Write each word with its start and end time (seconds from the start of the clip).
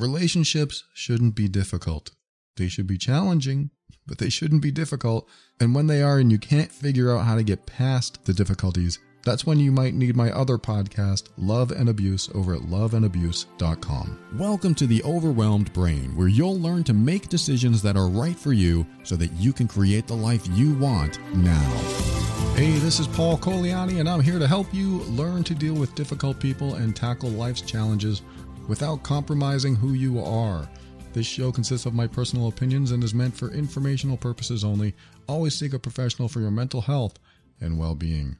Relationships 0.00 0.84
shouldn't 0.94 1.34
be 1.34 1.46
difficult. 1.46 2.12
They 2.56 2.68
should 2.68 2.86
be 2.86 2.96
challenging, 2.96 3.68
but 4.06 4.16
they 4.16 4.30
shouldn't 4.30 4.62
be 4.62 4.70
difficult. 4.70 5.28
And 5.60 5.74
when 5.74 5.88
they 5.88 6.00
are 6.00 6.18
and 6.18 6.32
you 6.32 6.38
can't 6.38 6.72
figure 6.72 7.14
out 7.14 7.26
how 7.26 7.36
to 7.36 7.42
get 7.42 7.66
past 7.66 8.24
the 8.24 8.32
difficulties, 8.32 8.98
that's 9.26 9.44
when 9.44 9.60
you 9.60 9.70
might 9.70 9.92
need 9.92 10.16
my 10.16 10.30
other 10.32 10.56
podcast, 10.56 11.28
Love 11.36 11.70
and 11.70 11.90
Abuse, 11.90 12.30
over 12.34 12.54
at 12.54 12.62
loveandabuse.com. 12.62 14.38
Welcome 14.38 14.74
to 14.76 14.86
the 14.86 15.02
Overwhelmed 15.02 15.70
Brain, 15.74 16.16
where 16.16 16.28
you'll 16.28 16.58
learn 16.58 16.82
to 16.84 16.94
make 16.94 17.28
decisions 17.28 17.82
that 17.82 17.98
are 17.98 18.08
right 18.08 18.38
for 18.38 18.54
you 18.54 18.86
so 19.04 19.16
that 19.16 19.32
you 19.32 19.52
can 19.52 19.68
create 19.68 20.06
the 20.06 20.16
life 20.16 20.48
you 20.52 20.72
want 20.76 21.18
now. 21.34 21.70
Hey, 22.54 22.70
this 22.78 23.00
is 23.00 23.06
Paul 23.06 23.36
Colaianni, 23.36 24.00
and 24.00 24.08
I'm 24.08 24.22
here 24.22 24.38
to 24.38 24.48
help 24.48 24.72
you 24.72 25.00
learn 25.00 25.44
to 25.44 25.54
deal 25.54 25.74
with 25.74 25.94
difficult 25.94 26.40
people 26.40 26.76
and 26.76 26.96
tackle 26.96 27.28
life's 27.28 27.60
challenges 27.60 28.22
without 28.70 29.02
compromising 29.02 29.74
who 29.74 29.94
you 29.94 30.20
are. 30.20 30.68
This 31.12 31.26
show 31.26 31.50
consists 31.50 31.86
of 31.86 31.92
my 31.92 32.06
personal 32.06 32.46
opinions 32.46 32.92
and 32.92 33.02
is 33.02 33.12
meant 33.12 33.36
for 33.36 33.50
informational 33.50 34.16
purposes 34.16 34.62
only. 34.62 34.94
Always 35.26 35.58
seek 35.58 35.74
a 35.74 35.78
professional 35.80 36.28
for 36.28 36.38
your 36.38 36.52
mental 36.52 36.80
health 36.80 37.18
and 37.60 37.80
well 37.80 37.96
being. 37.96 38.36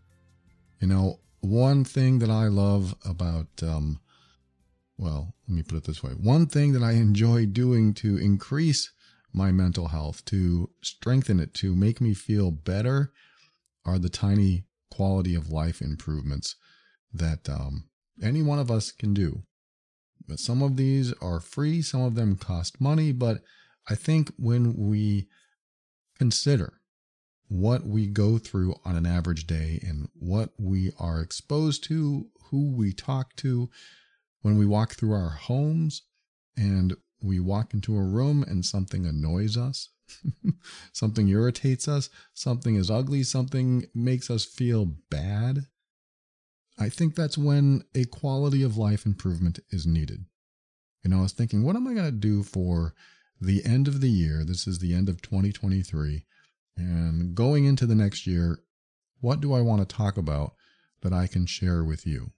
You 0.78 0.86
know, 0.86 1.18
one 1.40 1.82
thing 1.82 2.20
that 2.20 2.30
I 2.30 2.46
love 2.46 2.94
about, 3.04 3.48
um, 3.60 3.98
well, 4.96 5.34
let 5.48 5.56
me 5.56 5.64
put 5.64 5.78
it 5.78 5.84
this 5.84 6.00
way 6.00 6.12
one 6.12 6.46
thing 6.46 6.74
that 6.74 6.82
I 6.84 6.92
enjoy 6.92 7.46
doing 7.46 7.92
to 7.94 8.16
increase 8.16 8.92
my 9.32 9.50
mental 9.50 9.88
health, 9.88 10.24
to 10.26 10.70
strengthen 10.80 11.40
it, 11.40 11.54
to 11.54 11.74
make 11.74 12.00
me 12.00 12.14
feel 12.14 12.52
better, 12.52 13.12
are 13.84 13.98
the 13.98 14.08
tiny 14.08 14.62
quality 14.92 15.34
of 15.34 15.50
life 15.50 15.82
improvements 15.82 16.54
that 17.12 17.48
um, 17.48 17.88
any 18.22 18.42
one 18.42 18.60
of 18.60 18.70
us 18.70 18.92
can 18.92 19.12
do. 19.12 19.42
But 20.30 20.38
some 20.38 20.62
of 20.62 20.76
these 20.76 21.12
are 21.14 21.40
free, 21.40 21.82
some 21.82 22.02
of 22.02 22.14
them 22.14 22.36
cost 22.36 22.80
money. 22.80 23.10
But 23.10 23.42
I 23.88 23.96
think 23.96 24.30
when 24.38 24.76
we 24.76 25.26
consider 26.16 26.74
what 27.48 27.84
we 27.84 28.06
go 28.06 28.38
through 28.38 28.76
on 28.84 28.94
an 28.94 29.06
average 29.06 29.48
day 29.48 29.80
and 29.82 30.08
what 30.14 30.50
we 30.56 30.92
are 31.00 31.20
exposed 31.20 31.82
to, 31.84 32.28
who 32.50 32.70
we 32.70 32.92
talk 32.92 33.34
to, 33.36 33.70
when 34.42 34.56
we 34.56 34.66
walk 34.66 34.94
through 34.94 35.12
our 35.12 35.30
homes 35.30 36.02
and 36.56 36.96
we 37.20 37.40
walk 37.40 37.74
into 37.74 37.96
a 37.96 38.02
room 38.02 38.44
and 38.44 38.64
something 38.64 39.06
annoys 39.06 39.56
us, 39.56 39.88
something 40.92 41.28
irritates 41.28 41.88
us, 41.88 42.08
something 42.34 42.76
is 42.76 42.88
ugly, 42.88 43.24
something 43.24 43.84
makes 43.96 44.30
us 44.30 44.44
feel 44.44 44.94
bad. 45.10 45.66
I 46.80 46.88
think 46.88 47.14
that's 47.14 47.38
when 47.38 47.84
a 47.94 48.04
quality 48.06 48.62
of 48.62 48.76
life 48.76 49.04
improvement 49.04 49.60
is 49.70 49.86
needed. 49.86 50.24
You 51.04 51.10
know, 51.10 51.18
I 51.18 51.22
was 51.22 51.32
thinking, 51.32 51.62
what 51.62 51.76
am 51.76 51.86
I 51.86 51.94
going 51.94 52.06
to 52.06 52.10
do 52.10 52.42
for 52.42 52.94
the 53.40 53.64
end 53.64 53.86
of 53.86 54.00
the 54.00 54.10
year? 54.10 54.44
This 54.44 54.66
is 54.66 54.78
the 54.78 54.94
end 54.94 55.08
of 55.08 55.22
2023 55.22 56.24
and 56.80 57.34
going 57.34 57.64
into 57.64 57.86
the 57.86 57.94
next 57.94 58.26
year, 58.26 58.60
what 59.20 59.40
do 59.40 59.52
I 59.52 59.60
want 59.60 59.86
to 59.86 59.96
talk 59.96 60.16
about 60.16 60.54
that 61.02 61.12
I 61.12 61.26
can 61.26 61.46
share 61.46 61.84
with 61.84 62.06
you? 62.06 62.32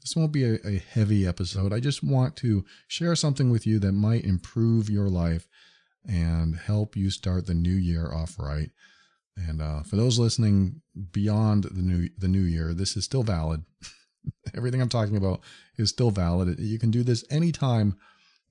This 0.00 0.16
won't 0.16 0.32
be 0.32 0.44
a, 0.44 0.58
a, 0.64 0.78
heavy 0.78 1.26
episode. 1.26 1.72
I 1.72 1.80
just 1.80 2.02
want 2.02 2.36
to 2.36 2.64
share 2.86 3.14
something 3.14 3.50
with 3.50 3.66
you 3.66 3.78
that 3.80 3.92
might 3.92 4.24
improve 4.24 4.88
your 4.88 5.08
life 5.08 5.48
and 6.08 6.56
help 6.56 6.96
you 6.96 7.10
start 7.10 7.46
the 7.46 7.54
new 7.54 7.74
year 7.74 8.12
off 8.12 8.38
right. 8.38 8.70
And 9.46 9.62
uh, 9.62 9.82
for 9.82 9.96
those 9.96 10.18
listening 10.18 10.80
beyond 11.12 11.64
the 11.64 11.82
new 11.82 12.08
the 12.18 12.28
new 12.28 12.42
year, 12.42 12.74
this 12.74 12.96
is 12.96 13.04
still 13.04 13.22
valid. 13.22 13.62
Everything 14.56 14.80
I'm 14.80 14.88
talking 14.88 15.16
about 15.16 15.40
is 15.76 15.90
still 15.90 16.10
valid. 16.10 16.58
You 16.58 16.78
can 16.78 16.90
do 16.90 17.02
this 17.02 17.24
anytime 17.30 17.96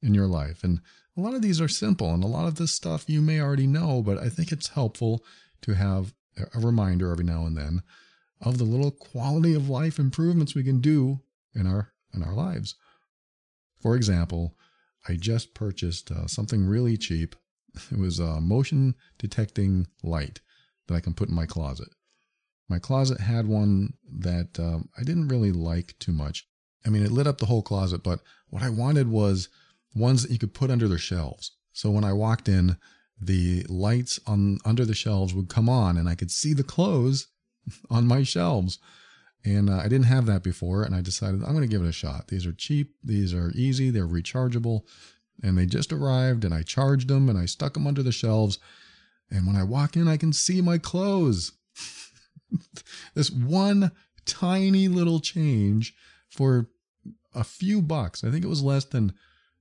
in 0.02 0.14
your 0.14 0.28
life. 0.28 0.64
And 0.64 0.80
a 1.18 1.22
lot 1.22 1.34
of 1.34 1.42
these 1.42 1.60
are 1.60 1.68
simple 1.68 2.14
and 2.14 2.24
a 2.24 2.28
lot 2.28 2.48
of 2.48 2.56
this 2.56 2.72
stuff 2.72 3.10
you 3.10 3.22
may 3.22 3.42
already 3.42 3.68
know, 3.68 4.02
but 4.02 4.18
I 4.18 4.30
think 4.30 4.52
it's 4.52 4.70
helpful 4.70 5.26
to 5.62 5.74
have 5.74 6.14
a 6.54 6.60
reminder 6.60 7.12
every 7.12 7.26
now 7.26 7.46
and 7.46 7.58
then 7.58 7.82
of 8.40 8.60
the 8.60 8.64
little 8.64 8.92
quality 8.92 9.56
of 9.56 9.70
life 9.70 9.98
improvements 9.98 10.54
we 10.54 10.64
can 10.64 10.80
do 10.80 11.20
in 11.56 11.66
our 11.68 11.92
in 12.14 12.24
our 12.24 12.34
lives. 12.34 12.76
For 13.82 13.96
example, 13.96 14.56
I 15.08 15.16
just 15.16 15.54
purchased 15.54 16.12
uh, 16.12 16.28
something 16.28 16.66
really 16.66 16.98
cheap. 16.98 17.36
It 17.92 17.98
was 17.98 18.20
a 18.20 18.40
motion 18.42 18.96
detecting 19.18 19.88
light 20.02 20.40
that 20.88 20.96
I 20.96 21.00
can 21.00 21.14
put 21.14 21.30
in 21.30 21.36
my 21.36 21.46
closet. 21.46 21.90
My 22.70 22.80
closet 22.80 23.22
had 23.22 23.48
one 23.48 23.94
that 24.20 24.60
um, 24.60 24.90
I 24.98 25.04
didn't 25.04 25.30
really 25.30 25.52
like 25.52 25.96
too 26.00 26.12
much. 26.12 26.48
I 26.86 26.90
mean, 26.90 27.04
it 27.04 27.12
lit 27.12 27.28
up 27.28 27.38
the 27.38 27.46
whole 27.46 27.62
closet, 27.62 28.04
but 28.04 28.22
what 28.50 28.64
I 28.64 28.70
wanted 28.70 29.10
was 29.10 29.50
ones 29.96 30.22
that 30.22 30.32
you 30.32 30.40
could 30.40 30.54
put 30.54 30.72
under 30.72 30.88
the 30.88 30.98
shelves. 30.98 31.52
So 31.74 31.90
when 31.92 32.04
I 32.04 32.14
walked 32.14 32.50
in, 32.50 32.78
the 33.20 33.66
lights 33.68 34.20
on 34.28 34.60
under 34.66 34.86
the 34.86 34.94
shelves 34.94 35.34
would 35.34 35.50
come 35.50 35.70
on 35.70 35.98
and 35.98 36.08
I 36.08 36.16
could 36.16 36.32
see 36.32 36.54
the 36.54 36.64
clothes 36.64 37.28
on 37.90 38.08
my 38.08 38.24
shelves. 38.24 38.80
And 39.46 39.70
uh, 39.70 39.78
I 39.78 39.84
didn't 39.84 40.06
have 40.06 40.26
that 40.26 40.44
before, 40.44 40.84
and 40.84 40.94
I 40.94 41.02
decided 41.02 41.42
I'm 41.42 41.54
going 41.54 41.62
to 41.62 41.68
give 41.68 41.82
it 41.82 41.88
a 41.88 41.94
shot. 41.94 42.28
These 42.28 42.46
are 42.46 42.52
cheap, 42.52 42.96
these 43.04 43.34
are 43.34 43.52
easy, 43.56 43.90
they're 43.90 44.08
rechargeable, 44.08 44.82
and 45.42 45.58
they 45.58 45.66
just 45.66 45.94
arrived, 45.94 46.44
and 46.44 46.54
I 46.54 46.64
charged 46.64 47.08
them 47.08 47.30
and 47.30 47.38
I 47.38 47.46
stuck 47.46 47.74
them 47.74 47.88
under 47.88 48.04
the 48.04 48.12
shelves. 48.12 48.58
And 49.30 49.46
when 49.46 49.56
I 49.56 49.64
walk 49.64 49.96
in, 49.96 50.08
I 50.08 50.18
can 50.18 50.34
see 50.34 50.62
my 50.62 50.78
clothes. 50.78 51.52
this 53.14 53.30
one 53.30 53.92
tiny 54.26 54.88
little 54.88 55.20
change 55.20 55.94
for 56.30 56.70
a 57.34 57.44
few 57.44 57.82
bucks. 57.82 58.24
I 58.24 58.32
think 58.32 58.44
it 58.44 58.50
was 58.50 58.64
less 58.64 58.86
than 58.86 59.14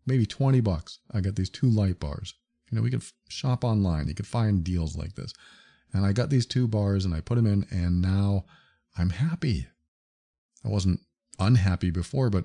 maybe 0.07 0.27
20 0.27 0.61
bucks. 0.61 1.01
I 1.13 1.21
got 1.21 1.37
these 1.37 1.51
two 1.51 1.69
light 1.69 1.99
bars. 1.99 2.35
You 2.71 2.77
know, 2.77 2.83
we 2.83 2.91
could 2.91 3.05
shop 3.29 3.65
online. 3.65 4.09
You 4.09 4.15
could 4.15 4.27
find 4.27 4.65
deals 4.65 4.97
like 4.97 5.15
this. 5.15 5.33
And 5.93 6.05
I 6.05 6.13
got 6.13 6.31
these 6.31 6.47
two 6.47 6.67
bars 6.67 7.05
and 7.05 7.15
I 7.15 7.21
put 7.21 7.37
them 7.37 7.47
in, 7.47 7.67
and 7.71 8.03
now 8.03 8.45
I'm 8.99 9.11
happy. 9.11 9.67
I 10.65 10.69
wasn't 10.69 11.01
unhappy 11.39 11.91
before, 11.91 12.29
but 12.29 12.45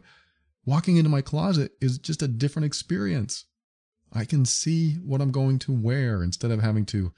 walking 0.65 0.97
into 0.97 1.09
my 1.09 1.21
closet 1.21 1.71
is 1.81 1.97
just 1.97 2.21
a 2.21 2.27
different 2.27 2.65
experience. 2.65 3.45
I 4.13 4.25
can 4.25 4.45
see 4.45 4.95
what 4.95 5.21
I'm 5.21 5.31
going 5.31 5.59
to 5.59 5.71
wear 5.71 6.23
instead 6.23 6.51
of 6.51 6.61
having 6.61 6.85
to 6.87 7.13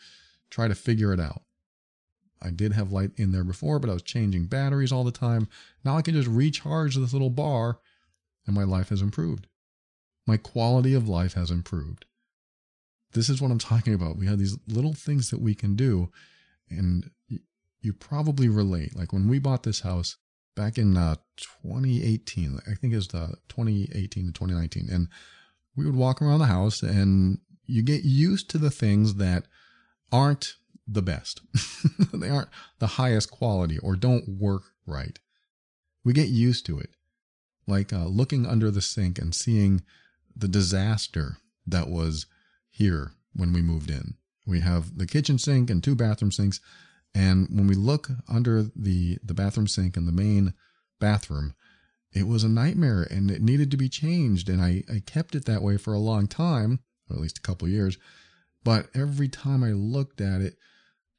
try 0.49 0.67
to 0.67 0.75
figure 0.75 1.13
it 1.13 1.19
out. 1.19 1.41
I 2.41 2.51
did 2.51 2.73
have 2.73 2.91
light 2.91 3.11
in 3.15 3.31
there 3.31 3.43
before, 3.43 3.79
but 3.79 3.89
I 3.89 3.93
was 3.93 4.03
changing 4.03 4.45
batteries 4.45 4.91
all 4.91 5.03
the 5.03 5.11
time. 5.11 5.47
Now 5.83 5.97
I 5.97 6.01
can 6.01 6.13
just 6.13 6.27
recharge 6.27 6.95
this 6.95 7.13
little 7.13 7.29
bar 7.29 7.79
and 8.45 8.55
my 8.55 8.63
life 8.63 8.89
has 8.89 9.01
improved 9.01 9.47
my 10.25 10.37
quality 10.37 10.93
of 10.93 11.07
life 11.07 11.33
has 11.33 11.51
improved. 11.51 12.05
This 13.13 13.29
is 13.29 13.41
what 13.41 13.51
I'm 13.51 13.59
talking 13.59 13.93
about. 13.93 14.17
We 14.17 14.27
have 14.27 14.39
these 14.39 14.57
little 14.67 14.93
things 14.93 15.29
that 15.29 15.41
we 15.41 15.55
can 15.55 15.75
do, 15.75 16.09
and 16.69 17.09
you 17.81 17.93
probably 17.93 18.47
relate. 18.47 18.95
Like 18.95 19.11
when 19.11 19.27
we 19.27 19.39
bought 19.39 19.63
this 19.63 19.81
house 19.81 20.17
back 20.55 20.77
in 20.77 20.95
uh, 20.95 21.15
2018, 21.63 22.59
I 22.67 22.73
think 22.75 22.93
it 22.93 22.97
was 22.97 23.09
the 23.09 23.35
2018 23.49 24.27
to 24.27 24.31
2019, 24.31 24.89
and 24.89 25.07
we 25.75 25.85
would 25.85 25.95
walk 25.95 26.21
around 26.21 26.39
the 26.39 26.45
house 26.45 26.81
and 26.81 27.39
you 27.65 27.81
get 27.81 28.03
used 28.03 28.49
to 28.49 28.57
the 28.57 28.69
things 28.69 29.15
that 29.15 29.45
aren't 30.11 30.55
the 30.87 31.01
best. 31.01 31.41
they 32.13 32.29
aren't 32.29 32.49
the 32.79 32.87
highest 32.87 33.31
quality 33.31 33.79
or 33.79 33.95
don't 33.95 34.27
work 34.27 34.63
right. 34.85 35.19
We 36.03 36.13
get 36.13 36.27
used 36.27 36.65
to 36.67 36.79
it. 36.79 36.91
Like 37.65 37.93
uh, 37.93 38.05
looking 38.05 38.45
under 38.45 38.69
the 38.69 38.81
sink 38.81 39.17
and 39.17 39.33
seeing 39.33 39.81
the 40.35 40.49
disaster 40.49 41.37
that 41.65 41.87
was 41.87 42.25
here 42.69 43.13
when 43.33 43.53
we 43.53 43.61
moved 43.61 43.89
in. 43.89 44.15
We 44.45 44.59
have 44.59 44.97
the 44.97 45.05
kitchen 45.05 45.37
sink 45.37 45.69
and 45.69 45.81
two 45.81 45.95
bathroom 45.95 46.31
sinks. 46.31 46.59
And 47.15 47.47
when 47.49 47.67
we 47.67 47.75
look 47.75 48.09
under 48.27 48.63
the, 48.75 49.17
the 49.23 49.33
bathroom 49.33 49.67
sink 49.67 49.95
in 49.95 50.05
the 50.05 50.11
main 50.11 50.53
bathroom, 50.99 51.53
it 52.13 52.27
was 52.27 52.43
a 52.43 52.49
nightmare 52.49 53.07
and 53.09 53.31
it 53.31 53.41
needed 53.41 53.71
to 53.71 53.77
be 53.77 53.89
changed. 53.89 54.49
And 54.49 54.61
I, 54.61 54.83
I 54.91 55.01
kept 55.05 55.35
it 55.35 55.45
that 55.45 55.61
way 55.61 55.77
for 55.77 55.93
a 55.93 55.99
long 55.99 56.27
time, 56.27 56.79
or 57.09 57.15
at 57.15 57.21
least 57.21 57.39
a 57.39 57.41
couple 57.41 57.67
years. 57.67 57.97
But 58.63 58.87
every 58.93 59.27
time 59.27 59.63
I 59.63 59.71
looked 59.71 60.21
at 60.21 60.41
it, 60.41 60.55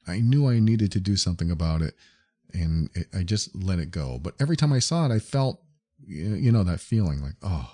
I 0.07 0.19
knew 0.19 0.47
I 0.47 0.59
needed 0.59 0.91
to 0.93 0.99
do 0.99 1.15
something 1.15 1.51
about 1.51 1.81
it. 1.81 1.95
And 2.53 2.89
it, 2.93 3.07
I 3.13 3.23
just 3.23 3.55
let 3.55 3.79
it 3.79 3.91
go. 3.91 4.19
But 4.19 4.35
every 4.39 4.55
time 4.55 4.71
I 4.71 4.79
saw 4.79 5.05
it, 5.05 5.11
I 5.11 5.19
felt, 5.19 5.61
you 6.07 6.51
know, 6.51 6.63
that 6.63 6.79
feeling 6.79 7.21
like, 7.21 7.35
oh, 7.43 7.71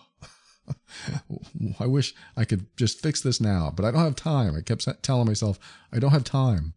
I 1.79 1.85
wish 1.85 2.13
I 2.35 2.45
could 2.45 2.65
just 2.75 3.01
fix 3.01 3.21
this 3.21 3.39
now, 3.39 3.71
but 3.75 3.85
I 3.85 3.91
don't 3.91 4.03
have 4.03 4.15
time. 4.15 4.55
I 4.55 4.61
kept 4.61 4.87
telling 5.03 5.27
myself, 5.27 5.59
I 5.91 5.99
don't 5.99 6.11
have 6.11 6.23
time. 6.23 6.73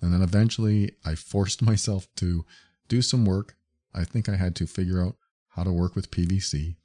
And 0.00 0.12
then 0.12 0.22
eventually 0.22 0.92
I 1.04 1.14
forced 1.14 1.62
myself 1.62 2.06
to 2.16 2.44
do 2.88 3.02
some 3.02 3.24
work. 3.24 3.56
I 3.94 4.04
think 4.04 4.28
I 4.28 4.36
had 4.36 4.54
to 4.56 4.66
figure 4.66 5.02
out 5.02 5.16
how 5.56 5.64
to 5.64 5.72
work 5.72 5.96
with 5.96 6.10
PVC. 6.10 6.76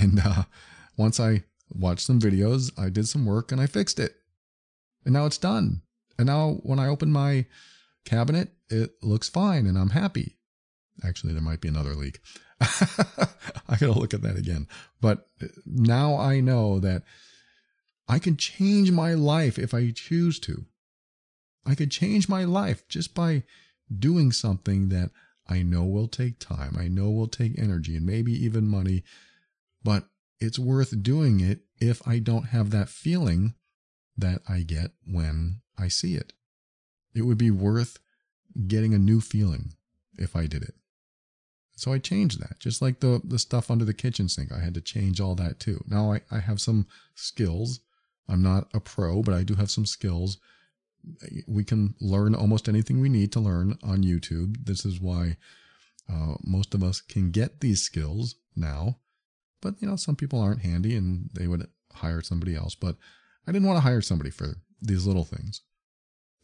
And 0.00 0.20
uh, 0.24 0.44
once 0.96 1.20
I 1.20 1.44
watched 1.70 2.06
some 2.06 2.20
videos, 2.20 2.72
I 2.76 2.88
did 2.88 3.06
some 3.06 3.24
work 3.24 3.52
and 3.52 3.60
I 3.60 3.66
fixed 3.66 4.00
it. 4.00 4.16
And 5.04 5.14
now 5.14 5.26
it's 5.26 5.38
done. 5.38 5.82
And 6.18 6.26
now 6.26 6.58
when 6.62 6.80
I 6.80 6.88
open 6.88 7.12
my 7.12 7.46
cabinet, 8.04 8.48
it 8.68 8.94
looks 9.02 9.28
fine 9.28 9.66
and 9.66 9.78
I'm 9.78 9.90
happy. 9.90 10.36
Actually, 11.04 11.34
there 11.34 11.42
might 11.42 11.60
be 11.60 11.68
another 11.68 11.94
leak. 11.94 12.20
I 12.60 13.76
gotta 13.78 13.92
look 13.92 14.14
at 14.14 14.22
that 14.22 14.36
again. 14.36 14.66
But 15.00 15.28
now 15.66 16.16
I 16.16 16.40
know 16.40 16.80
that 16.80 17.02
I 18.08 18.18
can 18.18 18.36
change 18.36 18.90
my 18.90 19.14
life 19.14 19.58
if 19.58 19.74
I 19.74 19.90
choose 19.90 20.40
to. 20.40 20.64
I 21.66 21.74
could 21.74 21.90
change 21.90 22.28
my 22.28 22.44
life 22.44 22.86
just 22.88 23.14
by 23.14 23.42
doing 23.96 24.32
something 24.32 24.88
that 24.88 25.10
I 25.48 25.62
know 25.62 25.84
will 25.84 26.08
take 26.08 26.38
time. 26.38 26.76
I 26.78 26.88
know 26.88 27.10
will 27.10 27.28
take 27.28 27.58
energy 27.58 27.96
and 27.96 28.06
maybe 28.06 28.32
even 28.32 28.68
money, 28.68 29.04
but 29.82 30.08
it's 30.40 30.58
worth 30.58 31.02
doing 31.02 31.40
it 31.40 31.60
if 31.80 32.06
I 32.06 32.18
don't 32.18 32.48
have 32.48 32.70
that 32.70 32.88
feeling 32.88 33.54
that 34.16 34.42
I 34.48 34.60
get 34.60 34.92
when 35.06 35.60
I 35.78 35.88
see 35.88 36.14
it. 36.14 36.32
It 37.14 37.22
would 37.22 37.38
be 37.38 37.50
worth 37.50 37.98
getting 38.66 38.94
a 38.94 38.98
new 38.98 39.20
feeling 39.20 39.74
if 40.18 40.34
I 40.34 40.46
did 40.46 40.62
it. 40.62 40.74
So 41.76 41.92
I 41.92 41.98
changed 41.98 42.40
that, 42.40 42.58
just 42.58 42.80
like 42.80 43.00
the, 43.00 43.20
the 43.22 43.38
stuff 43.38 43.70
under 43.70 43.84
the 43.84 43.92
kitchen 43.94 44.28
sink. 44.28 44.50
I 44.50 44.60
had 44.60 44.74
to 44.74 44.80
change 44.80 45.20
all 45.20 45.34
that 45.34 45.60
too. 45.60 45.84
Now 45.86 46.12
I, 46.12 46.22
I 46.30 46.40
have 46.40 46.60
some 46.60 46.86
skills. 47.14 47.80
I'm 48.28 48.42
not 48.42 48.68
a 48.72 48.80
pro, 48.80 49.22
but 49.22 49.34
I 49.34 49.42
do 49.42 49.54
have 49.54 49.70
some 49.70 49.86
skills. 49.86 50.38
We 51.46 51.64
can 51.64 51.94
learn 52.00 52.34
almost 52.34 52.68
anything 52.68 53.00
we 53.00 53.08
need 53.08 53.32
to 53.32 53.40
learn 53.40 53.78
on 53.82 54.02
YouTube. 54.02 54.64
This 54.64 54.84
is 54.84 55.00
why 55.00 55.36
uh, 56.12 56.34
most 56.44 56.74
of 56.74 56.82
us 56.82 57.00
can 57.00 57.30
get 57.30 57.60
these 57.60 57.82
skills 57.82 58.36
now. 58.54 58.98
But, 59.62 59.80
you 59.80 59.88
know, 59.88 59.96
some 59.96 60.16
people 60.16 60.40
aren't 60.40 60.62
handy 60.62 60.96
and 60.96 61.30
they 61.32 61.46
would 61.46 61.66
hire 61.92 62.20
somebody 62.20 62.54
else. 62.54 62.74
But 62.74 62.96
I 63.46 63.52
didn't 63.52 63.66
want 63.66 63.78
to 63.78 63.82
hire 63.82 64.02
somebody 64.02 64.30
for 64.30 64.56
these 64.80 65.06
little 65.06 65.24
things. 65.24 65.62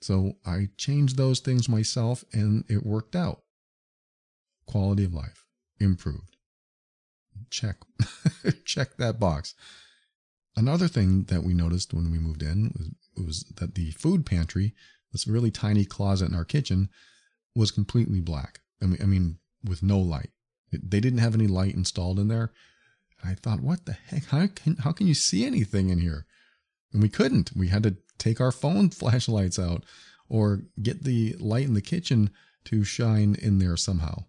So 0.01 0.35
I 0.45 0.69
changed 0.77 1.17
those 1.17 1.41
things 1.41 1.69
myself 1.69 2.25
and 2.33 2.65
it 2.69 2.85
worked 2.85 3.15
out 3.15 3.43
quality 4.67 5.05
of 5.05 5.15
life 5.15 5.45
improved. 5.79 6.37
Check. 7.51 7.77
Check 8.65 8.97
that 8.97 9.21
box. 9.21 9.55
Another 10.57 10.89
thing 10.89 11.25
that 11.25 11.43
we 11.43 11.55
noticed 11.55 11.95
when 11.95 12.11
we 12.11 12.19
moved 12.19 12.43
in 12.43 12.73
was, 12.77 13.25
was 13.25 13.41
that 13.57 13.75
the 13.75 13.91
food 13.93 14.27
pantry, 14.27 14.75
this 15.13 15.27
really 15.27 15.51
tiny 15.51 15.85
closet 15.85 16.29
in 16.29 16.35
our 16.35 16.45
kitchen, 16.45 16.89
was 17.55 17.71
completely 17.71 18.21
black. 18.21 18.61
I 18.83 18.87
mean, 18.87 18.99
I 19.03 19.07
mean 19.07 19.39
with 19.65 19.83
no 19.83 19.99
light. 19.99 20.31
They 20.71 21.01
didn't 21.01 21.19
have 21.19 21.35
any 21.35 21.47
light 21.47 21.75
installed 21.75 22.19
in 22.19 22.29
there. 22.29 22.53
I 23.25 23.35
thought, 23.35 23.61
what 23.61 23.87
the 23.87 23.93
heck? 23.93 24.27
How 24.27 24.47
can, 24.47 24.77
how 24.77 24.93
can 24.93 25.07
you 25.07 25.15
see 25.15 25.45
anything 25.45 25.91
in 25.91 25.99
here? 25.99 26.27
And 26.93 27.03
we 27.03 27.09
couldn't. 27.09 27.53
We 27.55 27.69
had 27.69 27.83
to 27.85 27.97
take 28.19 28.41
our 28.41 28.53
phone 28.53 28.91
flashlights 28.91 29.59
out 29.59 29.85
or 30.29 30.63
get 30.83 31.05
the 31.05 31.37
light 31.39 31.67
in 31.67 31.75
the 31.75 31.83
kitchen 31.83 32.31
to 32.65 32.85
shine 32.85 33.37
in 33.41 33.59
there 33.59 33.77
somehow. 33.77 34.25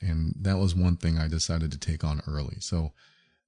And 0.00 0.34
that 0.38 0.58
was 0.58 0.74
one 0.74 0.96
thing 0.96 1.18
I 1.18 1.28
decided 1.28 1.72
to 1.72 1.78
take 1.78 2.04
on 2.04 2.22
early. 2.26 2.56
So 2.60 2.92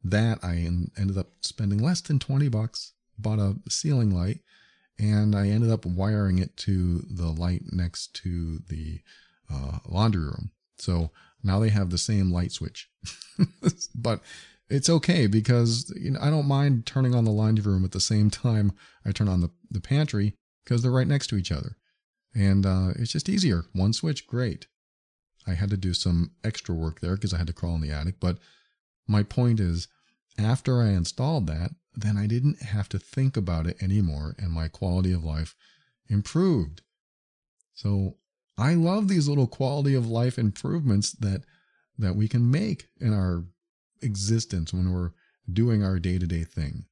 that 0.02 0.38
I 0.42 0.54
ended 0.96 1.18
up 1.18 1.28
spending 1.40 1.82
less 1.82 2.00
than 2.00 2.18
20 2.18 2.48
bucks, 2.48 2.92
bought 3.18 3.38
a 3.38 3.56
ceiling 3.68 4.10
light, 4.14 4.40
and 4.98 5.34
I 5.34 5.48
ended 5.48 5.70
up 5.70 5.86
wiring 5.86 6.38
it 6.38 6.56
to 6.58 7.04
the 7.10 7.28
light 7.28 7.62
next 7.72 8.14
to 8.22 8.58
the 8.68 9.00
uh, 9.52 9.78
laundry 9.88 10.22
room. 10.22 10.50
So 10.78 11.10
now 11.42 11.58
they 11.58 11.68
have 11.70 11.90
the 11.90 11.98
same 11.98 12.30
light 12.30 12.52
switch. 12.52 12.88
but 13.94 14.20
it's 14.68 14.90
okay 14.90 15.26
because 15.26 15.92
you 15.96 16.10
know 16.10 16.20
I 16.20 16.30
don't 16.30 16.46
mind 16.46 16.84
turning 16.86 17.14
on 17.14 17.24
the 17.24 17.30
laundry 17.30 17.72
room 17.72 17.84
at 17.84 17.92
the 17.92 18.00
same 18.00 18.30
time 18.30 18.72
I 19.04 19.12
turn 19.12 19.28
on 19.28 19.40
the, 19.40 19.50
the 19.70 19.80
pantry 19.80 20.34
because 20.64 20.82
they're 20.82 20.90
right 20.90 21.06
next 21.06 21.28
to 21.28 21.36
each 21.36 21.52
other. 21.52 21.76
And 22.34 22.66
uh, 22.66 22.90
it's 22.96 23.12
just 23.12 23.28
easier. 23.28 23.64
One 23.72 23.92
switch, 23.92 24.26
great. 24.26 24.66
I 25.46 25.54
had 25.54 25.70
to 25.70 25.76
do 25.78 25.94
some 25.94 26.32
extra 26.44 26.74
work 26.74 27.00
there 27.00 27.14
because 27.14 27.32
I 27.32 27.38
had 27.38 27.46
to 27.46 27.54
crawl 27.54 27.74
in 27.74 27.80
the 27.80 27.90
attic. 27.90 28.16
But 28.20 28.38
my 29.08 29.22
point 29.22 29.58
is, 29.58 29.88
after 30.38 30.80
I 30.80 30.90
installed 30.90 31.46
that, 31.48 31.70
then 31.94 32.16
I 32.16 32.26
didn't 32.26 32.62
have 32.62 32.88
to 32.90 32.98
think 32.98 33.36
about 33.36 33.66
it 33.66 33.82
anymore, 33.82 34.36
and 34.38 34.52
my 34.52 34.68
quality 34.68 35.12
of 35.12 35.24
life 35.24 35.56
improved. 36.08 36.82
So 37.74 38.18
I 38.56 38.74
love 38.74 39.08
these 39.08 39.28
little 39.28 39.46
quality 39.46 39.94
of 39.94 40.08
life 40.08 40.38
improvements 40.38 41.12
that 41.12 41.42
that 41.98 42.14
we 42.14 42.28
can 42.28 42.48
make 42.48 42.88
in 43.00 43.12
our 43.12 43.44
existence 44.02 44.72
when 44.72 44.92
we're 44.92 45.10
doing 45.52 45.82
our 45.82 45.98
day 45.98 46.18
to 46.18 46.26
day 46.26 46.44
thing. 46.44 46.84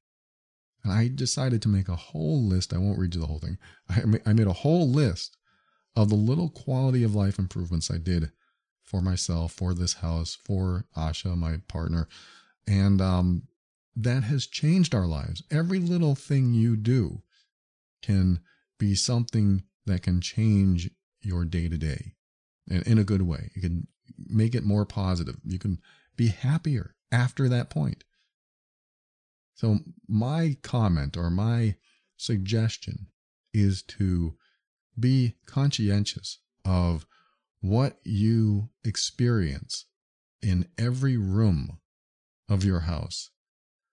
And 0.83 0.93
I 0.93 1.09
decided 1.09 1.63
to 1.63 1.69
make 1.69 1.89
a 1.89 1.97
whole 1.97 2.43
list. 2.43 2.73
I 2.73 2.79
won't 2.79 2.99
read 2.99 3.15
you 3.15 3.21
the 3.21 3.27
whole 3.29 3.39
thing. 3.39 3.59
I 4.27 4.33
made 4.33 4.47
a 4.49 4.53
whole 4.53 4.89
list 4.89 5.37
of 5.95 6.09
the 6.09 6.17
little 6.17 6.49
quality 6.49 7.05
of 7.05 7.15
life 7.15 7.39
improvements 7.39 7.91
I 7.91 7.99
did 7.99 8.31
for 8.87 9.03
myself, 9.03 9.53
for 9.53 9.75
this 9.75 9.95
house, 9.95 10.39
for 10.45 10.87
Asha, 10.97 11.37
my 11.37 11.59
partner. 11.69 12.09
And 12.67 13.01
um, 13.01 13.43
that 13.95 14.23
has 14.25 14.47
changed 14.47 14.95
our 14.95 15.07
lives. 15.07 15.43
Every 15.51 15.79
little 15.79 16.15
thing 16.15 16.55
you 16.55 16.77
do 16.77 17.23
can 18.03 18.41
be 18.79 18.95
something 18.95 19.65
that 19.87 20.03
can 20.03 20.21
change 20.21 20.91
your 21.21 21.45
day 21.45 21.69
to 21.69 21.77
day 21.77 22.15
and 22.71 22.87
in 22.87 22.99
a 22.99 23.05
good 23.05 23.23
way. 23.23 23.51
You 23.55 23.63
can 23.63 23.87
make 24.29 24.55
it 24.55 24.65
more 24.65 24.85
positive. 24.85 25.37
You 25.45 25.59
can 25.59 25.81
be 26.17 26.29
happier 26.29 26.95
after 27.11 27.49
that 27.49 27.71
point. 27.71 28.05
So, 29.55 29.79
my 30.07 30.57
comment 30.63 31.17
or 31.17 31.31
my 31.31 31.77
suggestion 32.17 33.07
is 33.55 33.83
to 33.83 34.37
be 34.99 35.37
conscientious 35.47 36.39
of 36.65 37.07
what 37.69 37.99
you 38.05 38.69
experience 38.85 39.87
in 40.43 40.67
every 40.79 41.17
room 41.17 41.79
of 42.49 42.65
your 42.65 42.81
house, 42.81 43.31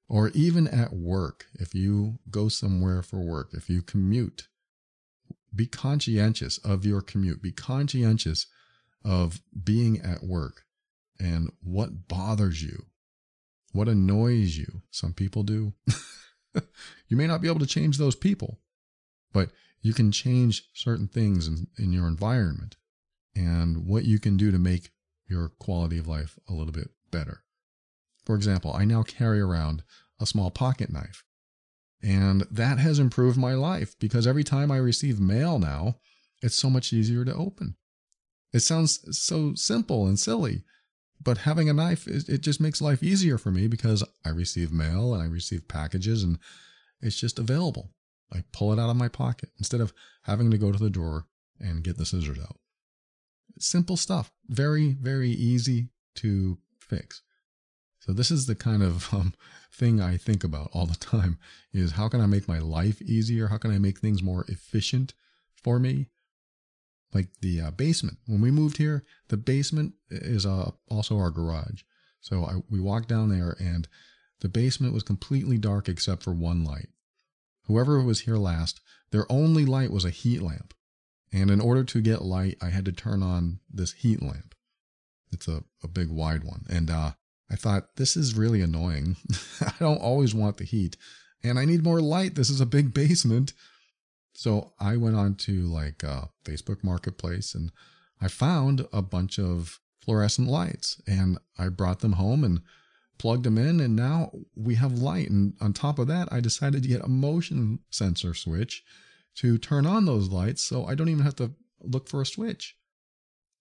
or 0.08 0.30
even 0.30 0.68
at 0.68 0.94
work, 0.94 1.48
if 1.56 1.74
you 1.74 2.20
go 2.30 2.50
somewhere 2.50 3.02
for 3.02 3.20
work, 3.20 3.50
if 3.54 3.70
you 3.70 3.82
commute, 3.82 4.48
be 5.56 5.66
conscientious 5.66 6.58
of 6.60 6.86
your 6.86 7.02
commute. 7.02 7.42
Be 7.42 7.52
conscientious 7.52 8.48
of 9.04 9.42
being 9.64 10.00
at 10.02 10.24
work 10.24 10.64
and 11.20 11.52
what 11.62 12.08
bothers 12.08 12.64
you, 12.64 12.86
what 13.72 13.88
annoys 13.88 14.58
you. 14.58 14.82
Some 14.92 15.14
people 15.14 15.44
do. 15.44 15.74
you 17.08 17.18
may 17.18 17.28
not 17.28 17.42
be 17.42 17.48
able 17.48 17.60
to 17.60 17.66
change 17.66 17.98
those 17.98 18.16
people, 18.16 18.60
but 19.32 19.52
you 19.82 19.94
can 19.94 20.12
change 20.12 20.70
certain 20.74 21.08
things 21.08 21.48
in, 21.48 21.68
in 21.78 21.92
your 21.92 22.08
environment 22.08 22.78
and 23.36 23.86
what 23.86 24.06
you 24.06 24.20
can 24.20 24.38
do 24.38 24.52
to 24.52 24.60
make 24.60 24.92
your 25.28 25.50
quality 25.60 25.98
of 25.98 26.08
life 26.08 26.38
a 26.50 26.54
little 26.54 26.74
bit 26.74 26.90
better. 27.12 27.44
For 28.26 28.36
example, 28.36 28.74
I 28.74 28.86
now 28.86 29.04
carry 29.04 29.40
around 29.40 29.84
a 30.20 30.26
small 30.26 30.52
pocket 30.52 30.92
knife. 30.92 31.24
And 32.02 32.42
that 32.52 32.80
has 32.80 33.00
improved 33.00 33.38
my 33.38 33.54
life 33.54 33.96
because 34.00 34.28
every 34.28 34.44
time 34.44 34.72
I 34.72 34.78
receive 34.78 35.20
mail 35.20 35.58
now, 35.60 35.96
it's 36.42 36.56
so 36.56 36.70
much 36.70 36.92
easier 36.92 37.24
to 37.24 37.34
open. 37.34 37.76
It 38.52 38.60
sounds 38.60 39.00
so 39.18 39.56
simple 39.56 40.06
and 40.06 40.20
silly, 40.20 40.64
but 41.22 41.40
having 41.40 41.70
a 41.70 41.74
knife, 41.74 42.06
it 42.08 42.42
just 42.42 42.60
makes 42.60 42.82
life 42.82 43.02
easier 43.02 43.38
for 43.38 43.52
me 43.52 43.68
because 43.68 44.04
I 44.26 44.30
receive 44.30 44.72
mail 44.72 45.14
and 45.14 45.24
I 45.24 45.26
receive 45.26 45.68
packages 45.68 46.24
and 46.24 46.38
it's 47.02 47.20
just 47.20 47.40
available. 47.40 47.92
I 48.32 48.44
pull 48.52 48.74
it 48.74 48.80
out 48.80 48.90
of 48.90 48.98
my 48.98 49.08
pocket 49.08 49.50
instead 49.58 49.80
of 49.80 49.94
having 50.24 50.52
to 50.52 50.58
go 50.58 50.72
to 50.72 50.80
the 50.80 50.90
drawer 50.90 51.26
and 51.60 51.84
get 51.84 51.98
the 51.98 52.06
scissors 52.06 52.40
out. 52.40 52.58
Simple 53.60 53.98
stuff. 53.98 54.32
Very, 54.48 54.94
very 54.94 55.30
easy 55.30 55.90
to 56.16 56.58
fix. 56.80 57.22
So 58.00 58.12
this 58.12 58.32
is 58.32 58.48
the 58.48 58.56
kind 58.56 58.84
of 58.84 59.14
um, 59.14 59.34
thing 59.72 60.02
I 60.02 60.18
think 60.18 60.44
about 60.44 60.70
all 60.74 60.86
the 60.86 60.96
time 60.96 61.38
is 61.72 61.94
how 61.94 62.10
can 62.10 62.20
I 62.20 62.26
make 62.26 62.48
my 62.48 62.60
life 62.60 63.02
easier? 63.02 63.48
How 63.48 63.58
can 63.58 63.72
I 63.72 63.80
make 63.80 64.00
things 64.00 64.22
more 64.22 64.46
efficient 64.48 65.14
for 65.56 65.80
me? 65.80 66.08
Like 67.14 67.30
the 67.42 67.62
uh, 67.62 67.72
basement. 67.72 68.18
When 68.28 68.42
we 68.42 68.52
moved 68.52 68.78
here, 68.78 69.04
the 69.30 69.38
basement 69.38 69.94
is 70.10 70.46
uh, 70.46 70.72
also 70.90 71.18
our 71.18 71.32
garage. 71.32 71.84
So 72.20 72.44
I, 72.44 72.56
we 72.70 72.80
walked 72.80 73.08
down 73.08 73.30
there 73.30 73.56
and 73.60 73.88
the 74.42 74.50
basement 74.50 74.94
was 74.94 75.04
completely 75.04 75.58
dark 75.58 75.88
except 75.88 76.24
for 76.24 76.34
one 76.34 76.66
light. 76.66 76.90
Whoever 77.68 78.02
was 78.02 78.22
here 78.22 78.36
last, 78.36 78.82
their 79.12 79.32
only 79.32 79.66
light 79.66 79.92
was 79.92 80.04
a 80.04 80.10
heat 80.10 80.42
lamp. 80.42 80.74
And 81.34 81.50
in 81.50 81.60
order 81.60 81.84
to 81.84 82.02
get 82.02 82.22
light, 82.22 82.58
I 82.62 82.70
had 82.70 82.86
to 82.86 82.92
turn 82.92 83.24
on 83.24 83.60
this 83.72 83.94
heat 83.94 84.22
lamp. 84.22 84.54
It's 85.32 85.48
a, 85.48 85.64
a 85.84 85.88
big 85.88 86.10
wide 86.10 86.44
one. 86.44 86.66
And 86.70 86.92
uh, 86.92 87.14
I 87.52 87.56
thought, 87.56 87.96
this 87.96 88.16
is 88.16 88.36
really 88.36 88.62
annoying. 88.62 89.18
I 89.62 89.74
don't 89.80 90.02
always 90.02 90.36
want 90.36 90.58
the 90.58 90.64
heat 90.64 90.96
and 91.44 91.60
I 91.60 91.66
need 91.66 91.84
more 91.84 92.02
light. 92.02 92.36
This 92.36 92.50
is 92.50 92.62
a 92.62 92.66
big 92.66 92.94
basement. 92.94 93.54
So 94.36 94.74
I 94.80 94.98
went 94.98 95.16
on 95.16 95.36
to 95.36 95.62
like 95.64 96.04
uh, 96.04 96.26
Facebook 96.46 96.84
Marketplace 96.84 97.54
and 97.54 97.72
I 98.22 98.28
found 98.28 98.88
a 98.94 99.02
bunch 99.02 99.38
of 99.38 99.80
fluorescent 100.02 100.48
lights 100.48 101.02
and 101.08 101.38
I 101.58 101.70
brought 101.70 102.00
them 102.00 102.14
home 102.14 102.44
and 102.44 102.62
plugged 103.18 103.44
them 103.44 103.58
in 103.58 103.80
and 103.80 103.96
now 103.96 104.32
we 104.56 104.76
have 104.76 104.94
light. 104.94 105.30
And 105.30 105.54
on 105.62 105.74
top 105.74 106.00
of 106.00 106.08
that, 106.08 106.32
I 106.32 106.40
decided 106.40 106.84
to 106.84 106.90
get 106.90 107.04
a 107.04 107.10
motion 107.10 107.80
sensor 107.90 108.34
switch 108.34 108.84
to 109.36 109.58
turn 109.58 109.86
on 109.86 110.06
those 110.06 110.30
lights 110.30 110.64
so 110.64 110.86
I 110.86 110.96
don't 110.96 111.10
even 111.10 111.24
have 111.24 111.36
to 111.38 111.52
look 111.82 112.08
for 112.08 112.22
a 112.22 112.26
switch. 112.26 112.76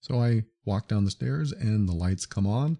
So 0.01 0.19
I 0.19 0.43
walk 0.65 0.87
down 0.87 1.05
the 1.05 1.11
stairs 1.11 1.51
and 1.51 1.87
the 1.87 1.93
lights 1.93 2.25
come 2.25 2.45
on. 2.45 2.77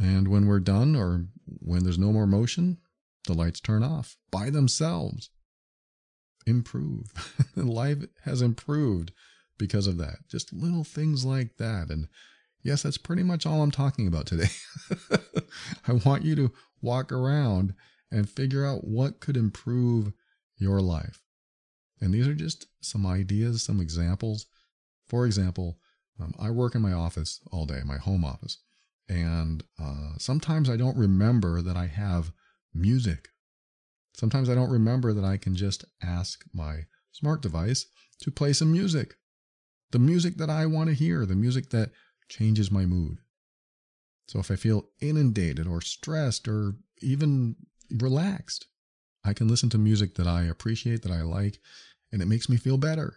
And 0.00 0.28
when 0.28 0.46
we're 0.46 0.60
done 0.60 0.94
or 0.94 1.26
when 1.44 1.82
there's 1.82 1.98
no 1.98 2.12
more 2.12 2.26
motion, 2.26 2.78
the 3.26 3.34
lights 3.34 3.60
turn 3.60 3.82
off 3.82 4.16
by 4.30 4.50
themselves. 4.50 5.30
Improve. 6.46 7.12
Life 7.56 8.04
has 8.24 8.40
improved 8.40 9.12
because 9.58 9.86
of 9.86 9.98
that. 9.98 10.28
Just 10.28 10.52
little 10.52 10.84
things 10.84 11.24
like 11.24 11.58
that. 11.58 11.90
And 11.90 12.08
yes, 12.62 12.82
that's 12.82 12.98
pretty 12.98 13.22
much 13.22 13.44
all 13.44 13.62
I'm 13.62 13.70
talking 13.70 14.06
about 14.06 14.26
today. 14.26 14.48
I 15.88 15.92
want 15.92 16.24
you 16.24 16.34
to 16.36 16.52
walk 16.80 17.12
around 17.12 17.74
and 18.10 18.28
figure 18.28 18.64
out 18.64 18.84
what 18.84 19.20
could 19.20 19.36
improve 19.36 20.12
your 20.56 20.80
life. 20.80 21.22
And 22.00 22.14
these 22.14 22.26
are 22.26 22.34
just 22.34 22.66
some 22.80 23.06
ideas, 23.06 23.62
some 23.62 23.80
examples. 23.80 24.46
For 25.08 25.26
example, 25.26 25.78
um, 26.20 26.34
I 26.38 26.50
work 26.50 26.74
in 26.74 26.82
my 26.82 26.92
office 26.92 27.40
all 27.50 27.66
day, 27.66 27.80
my 27.84 27.98
home 27.98 28.24
office. 28.24 28.58
And 29.08 29.64
uh, 29.78 30.12
sometimes 30.18 30.70
I 30.70 30.76
don't 30.76 30.96
remember 30.96 31.62
that 31.62 31.76
I 31.76 31.86
have 31.86 32.32
music. 32.72 33.28
Sometimes 34.14 34.48
I 34.48 34.54
don't 34.54 34.70
remember 34.70 35.12
that 35.12 35.24
I 35.24 35.36
can 35.36 35.56
just 35.56 35.84
ask 36.02 36.44
my 36.52 36.86
smart 37.12 37.42
device 37.42 37.86
to 38.20 38.30
play 38.30 38.52
some 38.52 38.72
music. 38.72 39.14
The 39.90 39.98
music 39.98 40.36
that 40.36 40.50
I 40.50 40.66
want 40.66 40.88
to 40.88 40.94
hear, 40.94 41.26
the 41.26 41.34
music 41.34 41.70
that 41.70 41.90
changes 42.28 42.70
my 42.70 42.86
mood. 42.86 43.18
So 44.28 44.38
if 44.38 44.50
I 44.50 44.56
feel 44.56 44.90
inundated 45.00 45.66
or 45.66 45.80
stressed 45.80 46.46
or 46.46 46.76
even 47.02 47.56
relaxed, 47.90 48.68
I 49.24 49.32
can 49.32 49.48
listen 49.48 49.68
to 49.70 49.78
music 49.78 50.14
that 50.14 50.26
I 50.26 50.44
appreciate, 50.44 51.02
that 51.02 51.12
I 51.12 51.22
like, 51.22 51.58
and 52.12 52.22
it 52.22 52.28
makes 52.28 52.48
me 52.48 52.56
feel 52.56 52.78
better. 52.78 53.16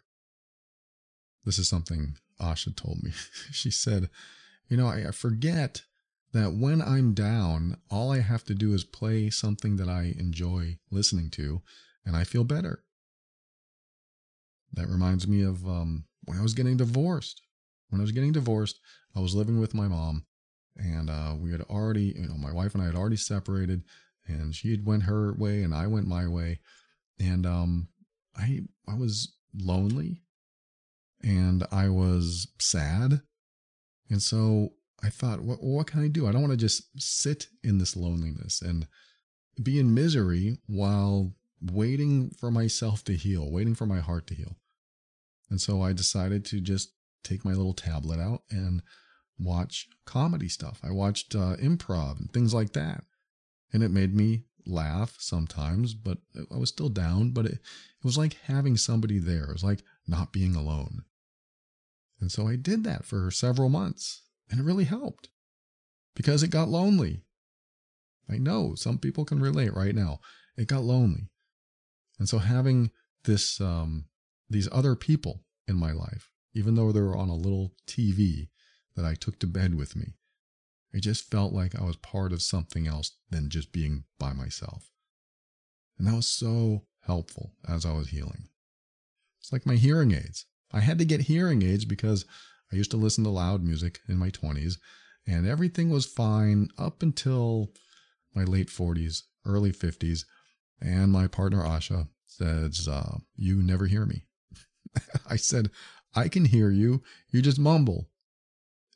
This 1.46 1.60
is 1.60 1.68
something 1.68 2.18
Asha 2.40 2.76
told 2.76 3.04
me. 3.04 3.12
she 3.52 3.72
said, 3.72 4.10
You 4.68 4.78
know, 4.78 4.88
I 4.88 5.12
forget 5.12 5.84
that 6.34 6.54
when 6.54 6.82
I'm 6.82 7.14
down, 7.14 7.78
all 7.90 8.12
I 8.12 8.20
have 8.20 8.44
to 8.46 8.56
do 8.56 8.74
is 8.74 8.84
play 8.84 9.30
something 9.30 9.78
that 9.78 9.88
I 9.88 10.16
enjoy 10.18 10.80
listening 10.90 11.30
to, 11.32 11.62
and 12.06 12.16
I 12.16 12.24
feel 12.24 12.44
better. 12.44 12.84
That 14.74 14.90
reminds 14.90 15.28
me 15.28 15.44
of 15.44 15.66
um, 15.68 16.06
when 16.26 16.38
I 16.38 16.42
was 16.42 16.56
getting 16.56 16.78
divorced. 16.78 17.42
When 17.90 18.02
I 18.02 18.04
was 18.04 18.12
getting 18.12 18.32
divorced, 18.32 18.80
I 19.16 19.20
was 19.20 19.36
living 19.36 19.60
with 19.60 19.76
my 19.76 19.88
mom, 19.88 20.26
and 20.76 21.10
uh, 21.10 21.36
we 21.40 21.52
had 21.52 21.62
already, 21.62 22.14
you 22.18 22.28
know, 22.28 22.36
my 22.36 22.52
wife 22.52 22.74
and 22.74 22.82
I 22.82 22.88
had 22.88 22.96
already 22.96 23.18
separated, 23.18 23.84
and 24.28 24.56
she 24.56 24.80
went 24.84 25.04
her 25.04 25.34
way, 25.34 25.64
and 25.64 25.74
I 25.74 25.88
went 25.88 26.08
my 26.08 26.28
way, 26.28 26.60
and 27.20 27.46
um, 27.46 27.88
I 28.36 28.62
I 28.88 28.96
was 28.96 29.34
lonely, 29.54 30.24
and 31.22 31.66
I 31.72 31.90
was 31.90 32.48
sad, 32.60 33.22
and 34.10 34.22
so 34.22 34.74
I 35.04 35.10
thought, 35.10 35.42
what, 35.42 35.62
what 35.62 35.88
can 35.88 36.02
I 36.02 36.08
do? 36.08 36.28
I 36.28 36.32
don't 36.32 36.42
want 36.42 36.52
to 36.52 36.58
just 36.58 36.84
sit 36.98 37.48
in 37.64 37.78
this 37.78 37.96
loneliness 37.98 38.62
and 38.62 38.88
be 39.62 39.78
in 39.78 39.94
misery 39.94 40.58
while 40.66 41.34
waiting 41.62 42.32
for 42.40 42.50
myself 42.50 43.04
to 43.06 43.16
heal, 43.16 43.52
waiting 43.52 43.76
for 43.76 43.86
my 43.86 44.00
heart 44.00 44.28
to 44.28 44.36
heal. 44.36 44.56
And 45.50 45.60
so 45.60 45.82
I 45.82 45.94
decided 45.94 46.46
to 46.46 46.62
just 46.62 46.94
take 47.24 47.44
my 47.44 47.52
little 47.52 47.74
tablet 47.74 48.20
out 48.20 48.44
and 48.50 48.82
watch 49.38 49.88
comedy 50.06 50.48
stuff. 50.50 50.80
I 50.84 50.92
watched 50.92 51.36
uh, 51.36 51.58
improv 51.58 52.20
and 52.20 52.32
things 52.32 52.54
like 52.54 52.74
that. 52.74 53.04
And 53.74 53.84
it 53.84 53.90
made 53.90 54.16
me 54.16 54.44
laugh 54.66 55.16
sometimes, 55.20 55.94
but 55.94 56.20
I 56.52 56.58
was 56.58 56.70
still 56.70 56.90
down. 56.90 57.32
But 57.32 57.46
it, 57.48 57.54
it 57.54 58.06
was 58.06 58.18
like 58.18 58.38
having 58.46 58.78
somebody 58.78 59.20
there. 59.20 59.46
It 59.46 59.54
was 59.54 59.64
like 59.64 59.82
not 60.08 60.32
being 60.32 60.56
alone. 60.56 61.04
And 62.20 62.32
so 62.32 62.48
I 62.48 62.56
did 62.56 62.84
that 62.86 63.04
for 63.04 63.32
several 63.32 63.70
months. 63.70 64.22
And 64.50 64.60
it 64.60 64.64
really 64.64 64.86
helped 64.86 65.30
because 66.16 66.44
it 66.44 66.50
got 66.50 66.70
lonely. 66.70 67.24
I 68.30 68.38
know 68.38 68.76
some 68.76 68.98
people 68.98 69.26
can 69.26 69.42
relate 69.42 69.74
right 69.74 69.96
now. 69.96 70.20
It 70.58 70.68
got 70.68 70.84
lonely. 70.84 71.30
And 72.20 72.30
so 72.30 72.38
having 72.38 72.92
this, 73.26 73.60
um, 73.60 74.06
these 74.50 74.70
other 74.72 74.96
people 74.96 75.44
in 75.68 75.76
my 75.76 75.92
life, 75.92 76.30
even 76.54 76.76
though 76.76 76.92
they 76.92 77.02
were 77.02 77.18
on 77.18 77.30
a 77.30 77.36
little 77.36 77.74
TV 77.88 78.50
that 78.96 79.06
I 79.06 79.16
took 79.16 79.40
to 79.40 79.48
bed 79.48 79.76
with 79.76 79.96
me, 79.96 80.14
it 80.94 81.02
just 81.02 81.30
felt 81.32 81.54
like 81.54 81.76
I 81.80 81.84
was 81.84 81.96
part 81.98 82.32
of 82.32 82.42
something 82.42 82.88
else 82.88 83.12
than 83.30 83.50
just 83.50 83.72
being 83.72 84.04
by 84.20 84.34
myself. 84.34 84.92
And 85.98 86.08
that 86.08 86.16
was 86.16 86.28
so 86.28 86.84
helpful 87.02 87.54
as 87.68 87.86
I 87.86 87.94
was 87.94 88.10
healing. 88.10 88.48
It's 89.42 89.52
like 89.52 89.66
my 89.66 89.76
hearing 89.76 90.12
aids. 90.14 90.46
I 90.72 90.80
had 90.80 91.00
to 91.00 91.06
get 91.06 91.22
hearing 91.22 91.64
aids 91.64 91.86
because 91.86 92.26
I 92.72 92.76
used 92.76 92.92
to 92.92 92.98
listen 92.98 93.24
to 93.24 93.30
loud 93.30 93.64
music 93.64 94.00
in 94.08 94.18
my 94.18 94.30
20s, 94.30 94.76
and 95.28 95.48
everything 95.48 95.90
was 95.90 96.06
fine 96.06 96.70
up 96.78 97.02
until 97.04 97.72
my 98.34 98.44
late 98.44 98.70
40s, 98.70 99.24
early 99.46 99.72
50s. 99.72 100.26
And 100.82 101.12
my 101.12 101.28
partner 101.28 101.64
Asha 101.64 102.08
says, 102.26 102.88
uh, 102.88 103.18
You 103.36 103.62
never 103.62 103.86
hear 103.86 104.06
me. 104.06 104.26
I 105.30 105.36
said, 105.36 105.70
I 106.16 106.28
can 106.28 106.46
hear 106.46 106.70
you. 106.70 107.04
You 107.30 107.42
just 107.42 107.60
mumble. 107.60 108.10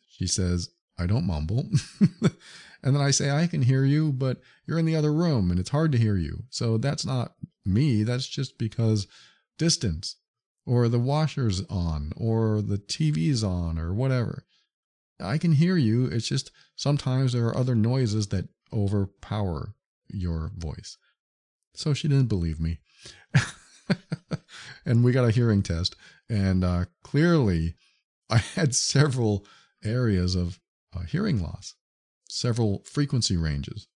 She 0.09 0.27
says, 0.27 0.69
I 0.97 1.05
don't 1.05 1.27
mumble. 1.27 1.69
and 2.21 2.95
then 2.95 3.01
I 3.01 3.11
say, 3.11 3.29
I 3.29 3.47
can 3.47 3.61
hear 3.61 3.83
you, 3.83 4.11
but 4.11 4.41
you're 4.65 4.79
in 4.79 4.85
the 4.85 4.95
other 4.95 5.13
room 5.13 5.51
and 5.51 5.59
it's 5.59 5.69
hard 5.69 5.91
to 5.91 5.97
hear 5.97 6.17
you. 6.17 6.43
So 6.49 6.77
that's 6.77 7.05
not 7.05 7.33
me. 7.65 8.03
That's 8.03 8.27
just 8.27 8.57
because 8.57 9.07
distance 9.57 10.15
or 10.67 10.89
the 10.89 10.99
washer's 10.99 11.63
on, 11.69 12.11
or 12.17 12.61
the 12.61 12.77
TV's 12.77 13.41
on, 13.41 13.79
or 13.79 13.93
whatever. 13.93 14.43
I 15.19 15.37
can 15.37 15.53
hear 15.53 15.77
you. 15.77 16.05
It's 16.07 16.27
just 16.27 16.51
sometimes 16.75 17.31
there 17.31 17.45
are 17.47 17.57
other 17.57 17.73
noises 17.73 18.27
that 18.27 18.49
overpower 18.73 19.73
your 20.09 20.51
voice. 20.55 20.97
So 21.73 21.93
she 21.93 22.09
didn't 22.09 22.27
believe 22.27 22.59
me. 22.59 22.79
and 24.85 25.05
we 25.05 25.13
got 25.13 25.27
a 25.27 25.31
hearing 25.31 25.63
test. 25.63 25.95
And 26.29 26.65
uh, 26.65 26.85
clearly, 27.01 27.75
I 28.29 28.37
had 28.37 28.75
several 28.75 29.45
areas 29.83 30.35
of 30.35 30.59
uh, 30.96 31.01
hearing 31.01 31.41
loss, 31.41 31.75
several 32.27 32.84
frequency 32.86 33.38
ranges. 33.38 33.88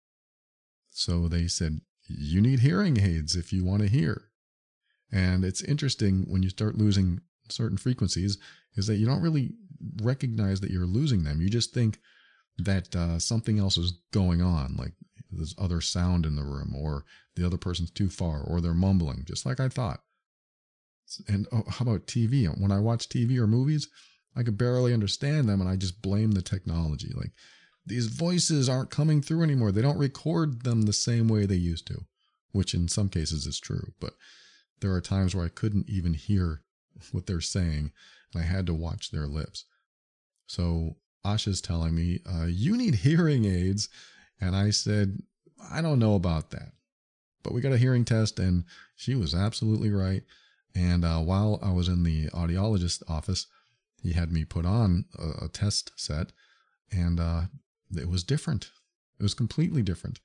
So 0.89 1.27
they 1.27 1.47
said, 1.47 1.81
You 2.07 2.41
need 2.41 2.59
hearing 2.59 2.99
aids 2.99 3.35
if 3.35 3.53
you 3.53 3.63
want 3.63 3.81
to 3.81 3.87
hear. 3.87 4.29
And 5.11 5.43
it's 5.43 5.61
interesting 5.61 6.25
when 6.27 6.43
you 6.43 6.49
start 6.49 6.77
losing 6.77 7.21
certain 7.49 7.77
frequencies 7.77 8.37
is 8.75 8.87
that 8.87 8.95
you 8.95 9.05
don't 9.05 9.21
really 9.21 9.51
recognize 10.01 10.61
that 10.61 10.71
you're 10.71 10.85
losing 10.85 11.23
them. 11.23 11.41
You 11.41 11.49
just 11.49 11.73
think 11.73 11.99
that 12.57 12.95
uh, 12.95 13.19
something 13.19 13.59
else 13.59 13.77
is 13.77 13.99
going 14.13 14.41
on, 14.41 14.75
like 14.77 14.93
there's 15.31 15.55
other 15.57 15.81
sound 15.81 16.25
in 16.25 16.35
the 16.35 16.43
room, 16.43 16.75
or 16.75 17.05
the 17.35 17.45
other 17.45 17.57
person's 17.57 17.91
too 17.91 18.09
far, 18.09 18.41
or 18.41 18.61
they're 18.61 18.73
mumbling, 18.73 19.23
just 19.25 19.45
like 19.45 19.59
I 19.59 19.69
thought. 19.69 20.01
And 21.27 21.47
oh, 21.51 21.63
how 21.67 21.83
about 21.83 22.07
TV? 22.07 22.47
When 22.59 22.71
I 22.71 22.79
watch 22.79 23.09
TV 23.09 23.37
or 23.37 23.47
movies, 23.47 23.87
I 24.35 24.43
could 24.43 24.57
barely 24.57 24.93
understand 24.93 25.49
them, 25.49 25.59
and 25.61 25.69
I 25.69 25.75
just 25.75 26.01
blame 26.01 26.31
the 26.31 26.41
technology. 26.41 27.11
Like 27.15 27.31
these 27.85 28.07
voices 28.07 28.69
aren't 28.69 28.89
coming 28.89 29.21
through 29.21 29.43
anymore. 29.43 29.71
They 29.71 29.81
don't 29.81 29.97
record 29.97 30.63
them 30.63 30.83
the 30.83 30.93
same 30.93 31.27
way 31.27 31.45
they 31.45 31.55
used 31.55 31.87
to, 31.87 32.05
which 32.51 32.73
in 32.73 32.87
some 32.87 33.09
cases 33.09 33.45
is 33.45 33.59
true, 33.59 33.93
but 33.99 34.13
there 34.79 34.93
are 34.93 35.01
times 35.01 35.35
where 35.35 35.45
I 35.45 35.49
couldn't 35.49 35.89
even 35.89 36.13
hear 36.13 36.61
what 37.11 37.25
they're 37.25 37.41
saying, 37.41 37.91
and 38.33 38.43
I 38.43 38.45
had 38.45 38.65
to 38.67 38.73
watch 38.73 39.11
their 39.11 39.27
lips. 39.27 39.65
So 40.47 40.97
Asha's 41.23 41.61
telling 41.61 41.95
me, 41.95 42.19
uh, 42.29 42.45
You 42.45 42.75
need 42.77 42.95
hearing 42.95 43.45
aids. 43.45 43.89
And 44.39 44.55
I 44.55 44.71
said, 44.71 45.19
I 45.71 45.81
don't 45.81 45.99
know 45.99 46.15
about 46.15 46.49
that. 46.51 46.71
But 47.43 47.53
we 47.53 47.61
got 47.61 47.73
a 47.73 47.77
hearing 47.77 48.05
test, 48.05 48.39
and 48.39 48.65
she 48.95 49.15
was 49.15 49.33
absolutely 49.33 49.91
right. 49.91 50.23
And 50.75 51.03
uh, 51.03 51.19
while 51.19 51.59
I 51.61 51.71
was 51.71 51.87
in 51.87 52.03
the 52.03 52.27
audiologist 52.29 53.03
office, 53.09 53.47
he 54.01 54.13
had 54.13 54.31
me 54.31 54.45
put 54.45 54.65
on 54.65 55.05
a, 55.17 55.45
a 55.45 55.49
test 55.49 55.91
set, 55.95 56.31
and 56.91 57.19
uh, 57.19 57.43
it 57.95 58.09
was 58.09 58.23
different. 58.23 58.71
It 59.19 59.23
was 59.23 59.33
completely 59.33 59.81
different. 59.81 60.19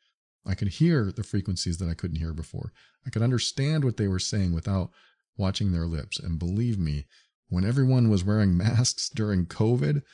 I 0.46 0.54
could 0.54 0.68
hear 0.68 1.12
the 1.12 1.24
frequencies 1.24 1.78
that 1.78 1.88
I 1.88 1.94
couldn't 1.94 2.18
hear 2.18 2.32
before. 2.32 2.72
I 3.06 3.10
could 3.10 3.22
understand 3.22 3.84
what 3.84 3.96
they 3.96 4.08
were 4.08 4.18
saying 4.18 4.52
without 4.52 4.90
watching 5.36 5.72
their 5.72 5.86
lips. 5.86 6.18
And 6.18 6.38
believe 6.38 6.78
me, 6.78 7.06
when 7.48 7.64
everyone 7.64 8.08
was 8.08 8.24
wearing 8.24 8.56
masks 8.56 9.08
during 9.08 9.46
COVID, 9.46 9.96
it 9.96 10.04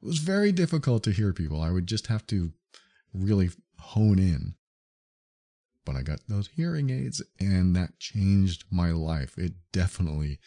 was 0.00 0.18
very 0.18 0.50
difficult 0.50 1.02
to 1.04 1.12
hear 1.12 1.32
people. 1.32 1.60
I 1.60 1.70
would 1.70 1.86
just 1.86 2.08
have 2.08 2.26
to 2.28 2.52
really 3.12 3.50
hone 3.78 4.18
in. 4.18 4.54
But 5.84 5.96
I 5.96 6.02
got 6.02 6.20
those 6.28 6.48
hearing 6.48 6.90
aids 6.90 7.22
and 7.40 7.74
that 7.76 7.98
changed 7.98 8.64
my 8.70 8.92
life. 8.92 9.36
It 9.36 9.52
definitely, 9.72 10.38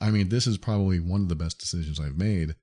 I 0.00 0.10
mean, 0.10 0.28
this 0.28 0.46
is 0.46 0.58
probably 0.58 1.00
one 1.00 1.22
of 1.22 1.28
the 1.28 1.36
best 1.36 1.58
decisions 1.58 1.98
I've 1.98 2.16
made 2.16 2.54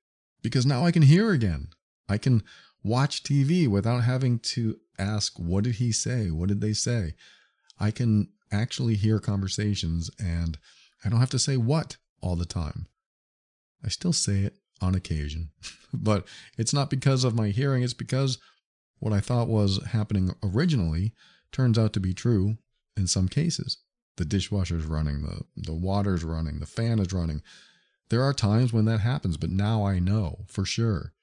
because 0.42 0.66
now 0.66 0.86
I 0.86 0.92
can 0.92 1.04
hear 1.04 1.32
again. 1.32 1.70
I 2.10 2.18
can 2.18 2.44
watch 2.84 3.24
TV 3.24 3.68
without 3.68 4.04
having 4.04 4.40
to 4.40 4.78
ask, 4.98 5.38
what 5.38 5.64
did 5.64 5.76
he 5.76 5.92
say? 5.92 6.30
What 6.30 6.50
did 6.50 6.62
they 6.62 6.74
say? 6.74 7.16
I 7.80 7.92
can 7.92 8.30
actually 8.52 8.96
hear 8.96 9.20
conversations 9.20 10.12
and 10.20 10.58
I 11.04 11.10
don't 11.10 11.20
have 11.20 11.30
to 11.32 11.40
say 11.40 11.58
what 11.58 11.98
all 12.22 12.36
the 12.36 12.46
time. 12.46 12.88
I 13.84 13.90
still 13.90 14.14
say 14.14 14.42
it 14.42 14.58
on 14.82 14.94
occasion, 14.94 15.50
but 15.94 16.28
it's 16.58 16.74
not 16.74 16.90
because 16.90 17.24
of 17.24 17.36
my 17.36 17.50
hearing. 17.50 17.84
It's 17.84 17.94
because 17.94 18.38
what 19.00 19.14
I 19.14 19.20
thought 19.20 19.48
was 19.48 19.84
happening 19.88 20.32
originally 20.44 21.14
turns 21.52 21.78
out 21.78 21.94
to 21.94 22.00
be 22.00 22.14
true 22.14 22.58
in 22.96 23.08
some 23.08 23.28
cases. 23.28 23.78
The 24.22 24.26
dishwasher's 24.26 24.86
running, 24.86 25.24
the, 25.24 25.42
the 25.56 25.74
water's 25.74 26.24
running, 26.24 26.60
the 26.60 26.68
fan 26.68 27.00
is 27.00 27.12
running. 27.12 27.42
There 28.12 28.22
are 28.22 28.36
times 28.36 28.72
when 28.72 28.86
that 28.86 29.00
happens, 29.00 29.36
but 29.36 29.50
now 29.50 29.84
I 29.84 29.98
know 29.98 30.46
for 30.46 30.64
sure 30.64 31.14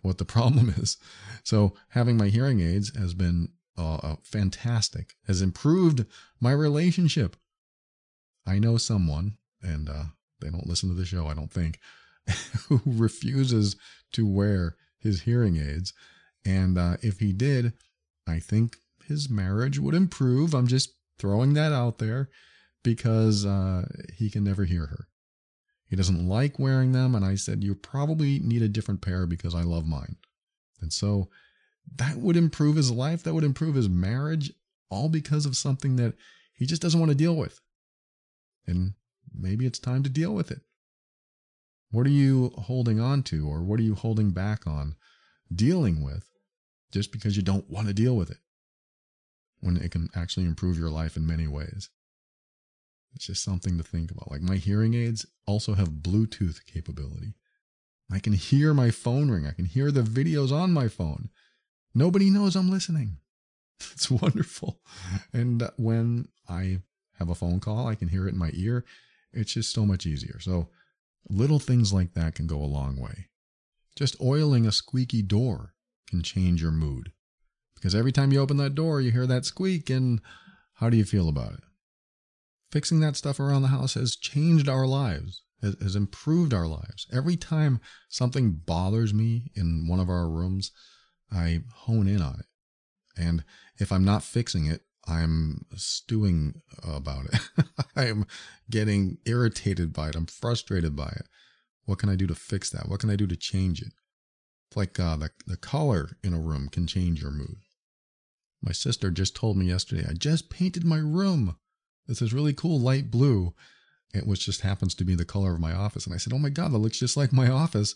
what 0.00 0.16
the 0.16 0.24
problem 0.36 0.70
is. 0.70 0.96
So 1.44 1.74
having 1.90 2.16
my 2.16 2.28
hearing 2.28 2.60
aids 2.60 2.96
has 2.96 3.12
been 3.12 3.50
uh, 3.76 3.96
uh, 3.96 4.16
fantastic, 4.22 5.16
has 5.26 5.42
improved 5.42 6.06
my 6.40 6.50
relationship. 6.50 7.36
I 8.46 8.58
know 8.58 8.78
someone, 8.78 9.36
and 9.62 9.90
uh, 9.90 10.04
they 10.40 10.48
don't 10.48 10.66
listen 10.66 10.88
to 10.88 10.94
the 10.94 11.04
show, 11.04 11.26
I 11.26 11.34
don't 11.34 11.52
think, 11.52 11.78
who 12.68 12.80
refuses 12.86 13.76
to 14.12 14.26
wear 14.26 14.76
his 14.98 15.20
hearing 15.20 15.58
aids. 15.58 15.92
And 16.42 16.78
uh, 16.78 16.96
if 17.02 17.20
he 17.20 17.34
did, 17.34 17.74
I 18.26 18.38
think 18.38 18.78
his 19.04 19.28
marriage 19.28 19.78
would 19.78 19.94
improve. 19.94 20.54
I'm 20.54 20.68
just 20.68 20.95
throwing 21.18 21.54
that 21.54 21.72
out 21.72 21.98
there 21.98 22.30
because 22.82 23.44
uh, 23.44 23.86
he 24.14 24.30
can 24.30 24.44
never 24.44 24.64
hear 24.64 24.86
her. 24.86 25.08
He 25.88 25.96
doesn't 25.96 26.28
like 26.28 26.58
wearing 26.58 26.92
them. 26.92 27.14
And 27.14 27.24
I 27.24 27.36
said, 27.36 27.62
You 27.62 27.74
probably 27.74 28.38
need 28.40 28.62
a 28.62 28.68
different 28.68 29.02
pair 29.02 29.26
because 29.26 29.54
I 29.54 29.62
love 29.62 29.86
mine. 29.86 30.16
And 30.80 30.92
so 30.92 31.28
that 31.96 32.16
would 32.16 32.36
improve 32.36 32.76
his 32.76 32.90
life. 32.90 33.22
That 33.22 33.34
would 33.34 33.44
improve 33.44 33.74
his 33.74 33.88
marriage, 33.88 34.52
all 34.90 35.08
because 35.08 35.46
of 35.46 35.56
something 35.56 35.96
that 35.96 36.14
he 36.54 36.66
just 36.66 36.82
doesn't 36.82 36.98
want 36.98 37.10
to 37.10 37.16
deal 37.16 37.36
with. 37.36 37.60
And 38.66 38.94
maybe 39.34 39.66
it's 39.66 39.78
time 39.78 40.02
to 40.02 40.10
deal 40.10 40.34
with 40.34 40.50
it. 40.50 40.60
What 41.90 42.06
are 42.06 42.10
you 42.10 42.52
holding 42.58 43.00
on 43.00 43.22
to, 43.24 43.48
or 43.48 43.62
what 43.62 43.78
are 43.78 43.84
you 43.84 43.94
holding 43.94 44.30
back 44.30 44.66
on 44.66 44.96
dealing 45.54 46.02
with 46.02 46.28
just 46.90 47.12
because 47.12 47.36
you 47.36 47.42
don't 47.42 47.70
want 47.70 47.86
to 47.86 47.94
deal 47.94 48.16
with 48.16 48.30
it 48.30 48.38
when 49.66 49.76
it 49.76 49.90
can 49.90 50.08
actually 50.14 50.46
improve 50.46 50.78
your 50.78 50.90
life 50.90 51.16
in 51.16 51.26
many 51.26 51.46
ways? 51.46 51.90
It's 53.14 53.26
just 53.26 53.42
something 53.42 53.78
to 53.78 53.84
think 53.84 54.10
about. 54.10 54.30
Like 54.30 54.42
my 54.42 54.56
hearing 54.56 54.94
aids 54.94 55.26
also 55.46 55.74
have 55.74 56.02
Bluetooth 56.02 56.64
capability. 56.66 57.34
I 58.10 58.18
can 58.18 58.34
hear 58.34 58.72
my 58.72 58.90
phone 58.90 59.30
ring. 59.30 59.46
I 59.46 59.52
can 59.52 59.64
hear 59.64 59.90
the 59.90 60.02
videos 60.02 60.52
on 60.52 60.72
my 60.72 60.86
phone. 60.88 61.30
Nobody 61.94 62.30
knows 62.30 62.56
I'm 62.56 62.70
listening. 62.70 63.18
It's 63.92 64.10
wonderful. 64.10 64.80
And 65.34 65.68
when 65.76 66.28
I 66.48 66.80
have 67.18 67.28
a 67.28 67.34
phone 67.34 67.60
call, 67.60 67.86
I 67.86 67.94
can 67.94 68.08
hear 68.08 68.26
it 68.26 68.32
in 68.32 68.38
my 68.38 68.50
ear. 68.54 68.84
It's 69.34 69.52
just 69.52 69.72
so 69.72 69.84
much 69.84 70.06
easier. 70.06 70.38
So 70.40 70.68
little 71.28 71.58
things 71.58 71.92
like 71.92 72.14
that 72.14 72.34
can 72.34 72.46
go 72.46 72.58
a 72.58 72.64
long 72.64 72.96
way. 72.96 73.28
Just 73.94 74.20
oiling 74.20 74.66
a 74.66 74.72
squeaky 74.72 75.22
door 75.22 75.74
can 76.08 76.22
change 76.22 76.62
your 76.62 76.70
mood. 76.70 77.12
Because 77.76 77.94
every 77.94 78.12
time 78.12 78.32
you 78.32 78.40
open 78.40 78.56
that 78.56 78.74
door, 78.74 79.00
you 79.00 79.12
hear 79.12 79.26
that 79.26 79.44
squeak, 79.44 79.88
and 79.88 80.20
how 80.74 80.90
do 80.90 80.96
you 80.96 81.04
feel 81.04 81.28
about 81.28 81.52
it? 81.52 81.60
Fixing 82.72 83.00
that 83.00 83.16
stuff 83.16 83.38
around 83.38 83.62
the 83.62 83.68
house 83.68 83.94
has 83.94 84.16
changed 84.16 84.68
our 84.68 84.86
lives, 84.86 85.42
has, 85.62 85.94
improved 85.94 86.52
our 86.52 86.66
lives. 86.66 87.06
Every 87.12 87.36
time 87.36 87.80
something 88.08 88.60
bothers 88.66 89.14
me 89.14 89.52
in 89.54 89.86
one 89.88 90.00
of 90.00 90.10
our 90.10 90.28
rooms, 90.28 90.72
I 91.30 91.60
hone 91.72 92.08
in 92.08 92.20
on 92.20 92.40
it. 92.40 92.46
And 93.16 93.44
if 93.78 93.92
I'm 93.92 94.04
not 94.04 94.22
fixing 94.22 94.66
it, 94.66 94.82
I'm 95.06 95.66
stewing 95.76 96.62
about 96.82 97.26
it. 97.26 97.66
I'm 97.96 98.26
getting 98.68 99.18
irritated 99.24 99.92
by 99.92 100.08
it. 100.08 100.16
I'm 100.16 100.26
frustrated 100.26 100.96
by 100.96 101.08
it. 101.08 101.26
What 101.84 101.98
can 102.00 102.08
I 102.08 102.16
do 102.16 102.26
to 102.26 102.34
fix 102.34 102.68
that? 102.70 102.88
What 102.88 103.00
can 103.00 103.10
I 103.10 103.16
do 103.16 103.26
to 103.28 103.36
change 103.36 103.80
it? 103.80 103.92
It's 104.68 104.76
like 104.76 104.98
uh, 104.98 105.16
the, 105.16 105.30
the 105.46 105.56
color 105.56 106.10
in 106.24 106.34
a 106.34 106.40
room 106.40 106.68
can 106.68 106.86
change 106.86 107.22
your 107.22 107.30
mood. 107.30 107.58
My 108.66 108.72
sister 108.72 109.12
just 109.12 109.36
told 109.36 109.56
me 109.56 109.66
yesterday, 109.66 110.04
I 110.08 110.14
just 110.14 110.50
painted 110.50 110.84
my 110.84 110.98
room. 110.98 111.56
This 112.08 112.20
is 112.20 112.34
really 112.34 112.52
cool 112.52 112.80
light 112.80 113.12
blue, 113.12 113.54
which 114.24 114.44
just 114.44 114.62
happens 114.62 114.92
to 114.96 115.04
be 115.04 115.14
the 115.14 115.24
color 115.24 115.54
of 115.54 115.60
my 115.60 115.72
office. 115.72 116.04
And 116.04 116.12
I 116.12 116.18
said, 116.18 116.32
Oh 116.32 116.38
my 116.38 116.50
God, 116.50 116.72
that 116.72 116.78
looks 116.78 116.98
just 116.98 117.16
like 117.16 117.32
my 117.32 117.48
office. 117.48 117.94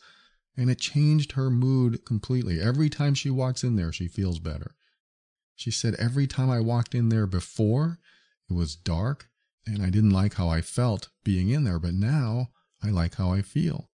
And 0.57 0.71
it 0.71 0.79
changed 0.79 1.33
her 1.33 1.51
mood 1.51 2.05
completely. 2.05 2.61
Every 2.61 2.89
time 2.89 3.15
she 3.15 3.31
walks 3.31 3.65
in 3.65 3.75
there, 3.75 3.93
she 3.93 4.07
feels 4.07 4.39
better. 4.39 4.77
She 5.57 5.73
said, 5.73 5.95
Every 5.95 6.29
time 6.29 6.51
I 6.51 6.61
walked 6.61 6.95
in 6.95 7.09
there 7.09 7.27
before, 7.27 7.99
it 8.49 8.55
was 8.55 8.77
dark 8.77 9.29
and 9.67 9.83
I 9.83 9.91
didn't 9.91 10.11
like 10.11 10.35
how 10.35 10.49
I 10.49 10.61
felt 10.61 11.09
being 11.25 11.49
in 11.49 11.65
there, 11.65 11.81
but 11.81 11.95
now 11.95 12.51
I 12.83 12.91
like 12.91 13.17
how 13.17 13.33
I 13.33 13.43
feel. 13.43 13.91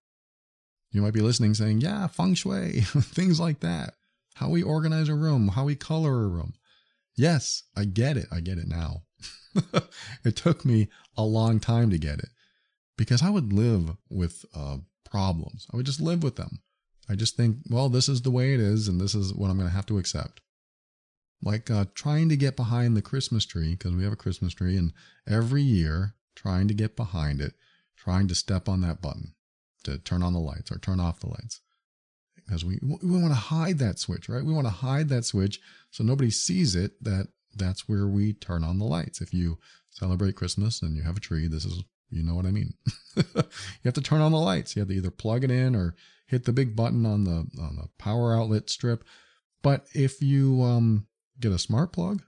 You 0.91 1.01
might 1.01 1.13
be 1.13 1.21
listening 1.21 1.55
saying, 1.55 1.81
Yeah, 1.81 2.05
feng 2.05 2.35
shui, 2.35 2.81
things 2.81 3.39
like 3.39 3.61
that. 3.61 3.95
How 4.35 4.49
we 4.49 4.61
organize 4.61 5.09
a 5.09 5.15
room, 5.15 5.49
how 5.49 5.63
we 5.63 5.75
color 5.75 6.23
a 6.23 6.27
room. 6.27 6.53
Yes, 7.17 7.63
I 7.75 7.85
get 7.85 8.15
it. 8.17 8.27
I 8.31 8.39
get 8.39 8.57
it 8.57 8.67
now. 8.67 9.03
it 10.23 10.35
took 10.35 10.63
me 10.63 10.87
a 11.17 11.23
long 11.23 11.59
time 11.59 11.89
to 11.89 11.97
get 11.97 12.19
it 12.19 12.29
because 12.97 13.23
I 13.23 13.29
would 13.29 13.51
live 13.51 13.97
with 14.09 14.45
uh, 14.55 14.77
problems. 15.09 15.67
I 15.73 15.77
would 15.77 15.85
just 15.85 16.01
live 16.01 16.23
with 16.23 16.35
them. 16.35 16.61
I 17.09 17.15
just 17.15 17.35
think, 17.35 17.57
well, 17.69 17.89
this 17.89 18.07
is 18.07 18.21
the 18.21 18.31
way 18.31 18.53
it 18.53 18.59
is, 18.59 18.87
and 18.87 19.01
this 19.01 19.15
is 19.15 19.33
what 19.33 19.49
I'm 19.49 19.57
going 19.57 19.69
to 19.69 19.75
have 19.75 19.85
to 19.87 19.97
accept 19.97 20.41
like 21.41 21.69
uh, 21.69 21.85
trying 21.93 22.29
to 22.29 22.37
get 22.37 22.55
behind 22.55 22.95
the 22.95 23.01
Christmas 23.01 23.45
tree 23.45 23.71
because 23.71 23.95
we 23.95 24.03
have 24.03 24.13
a 24.13 24.17
Christmas 24.17 24.53
tree, 24.53 24.77
and 24.77 24.93
every 25.27 25.61
year 25.61 26.15
trying 26.35 26.67
to 26.67 26.73
get 26.73 26.95
behind 26.95 27.41
it, 27.41 27.53
trying 27.95 28.27
to 28.27 28.35
step 28.35 28.67
on 28.67 28.81
that 28.81 29.01
button 29.01 29.33
to 29.83 29.97
turn 29.97 30.23
on 30.23 30.33
the 30.33 30.39
lights 30.39 30.71
or 30.71 30.77
turn 30.77 30.99
off 30.99 31.19
the 31.19 31.29
lights. 31.29 31.61
Because 32.35 32.63
we 32.63 32.79
we 32.81 33.21
want 33.21 33.31
to 33.31 33.35
hide 33.35 33.77
that 33.79 33.99
switch, 33.99 34.29
right? 34.29 34.43
We 34.43 34.53
want 34.53 34.67
to 34.67 34.71
hide 34.71 35.09
that 35.09 35.25
switch 35.25 35.59
so 35.97 36.03
nobody 36.03 36.29
sees 36.29 36.75
it. 36.75 37.03
That 37.03 37.29
that's 37.55 37.89
where 37.89 38.05
we 38.05 38.33
turn 38.33 38.63
on 38.63 38.77
the 38.77 38.85
lights. 38.85 39.19
If 39.19 39.33
you 39.33 39.57
celebrate 39.89 40.35
Christmas 40.35 40.83
and 40.83 40.95
you 40.95 41.01
have 41.01 41.17
a 41.17 41.19
tree, 41.19 41.47
this 41.47 41.65
is 41.65 41.83
you 42.11 42.21
know 42.21 42.35
what 42.35 42.45
I 42.45 42.51
mean. 42.51 42.75
you 43.15 43.23
have 43.83 43.95
to 43.95 44.01
turn 44.01 44.21
on 44.21 44.31
the 44.31 44.37
lights. 44.37 44.75
You 44.75 44.81
have 44.81 44.89
to 44.89 44.93
either 44.93 45.09
plug 45.09 45.43
it 45.43 45.49
in 45.49 45.75
or 45.75 45.95
hit 46.27 46.45
the 46.45 46.53
big 46.53 46.75
button 46.75 47.03
on 47.07 47.23
the 47.23 47.47
on 47.59 47.77
the 47.77 47.89
power 47.97 48.35
outlet 48.35 48.69
strip. 48.69 49.03
But 49.63 49.87
if 49.95 50.21
you 50.21 50.61
um, 50.61 51.07
get 51.39 51.51
a 51.51 51.57
smart 51.57 51.91
plug. 51.91 52.21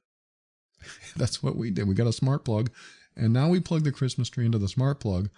That's 1.15 1.43
what 1.43 1.55
we 1.55 1.69
did. 1.69 1.87
We 1.87 1.93
got 1.93 2.07
a 2.07 2.13
smart 2.13 2.43
plug, 2.43 2.71
and 3.15 3.31
now 3.31 3.49
we 3.49 3.59
plug 3.59 3.83
the 3.83 3.91
Christmas 3.91 4.29
tree 4.29 4.47
into 4.47 4.57
the 4.57 4.67
smart 4.67 4.99
plug, 4.99 5.29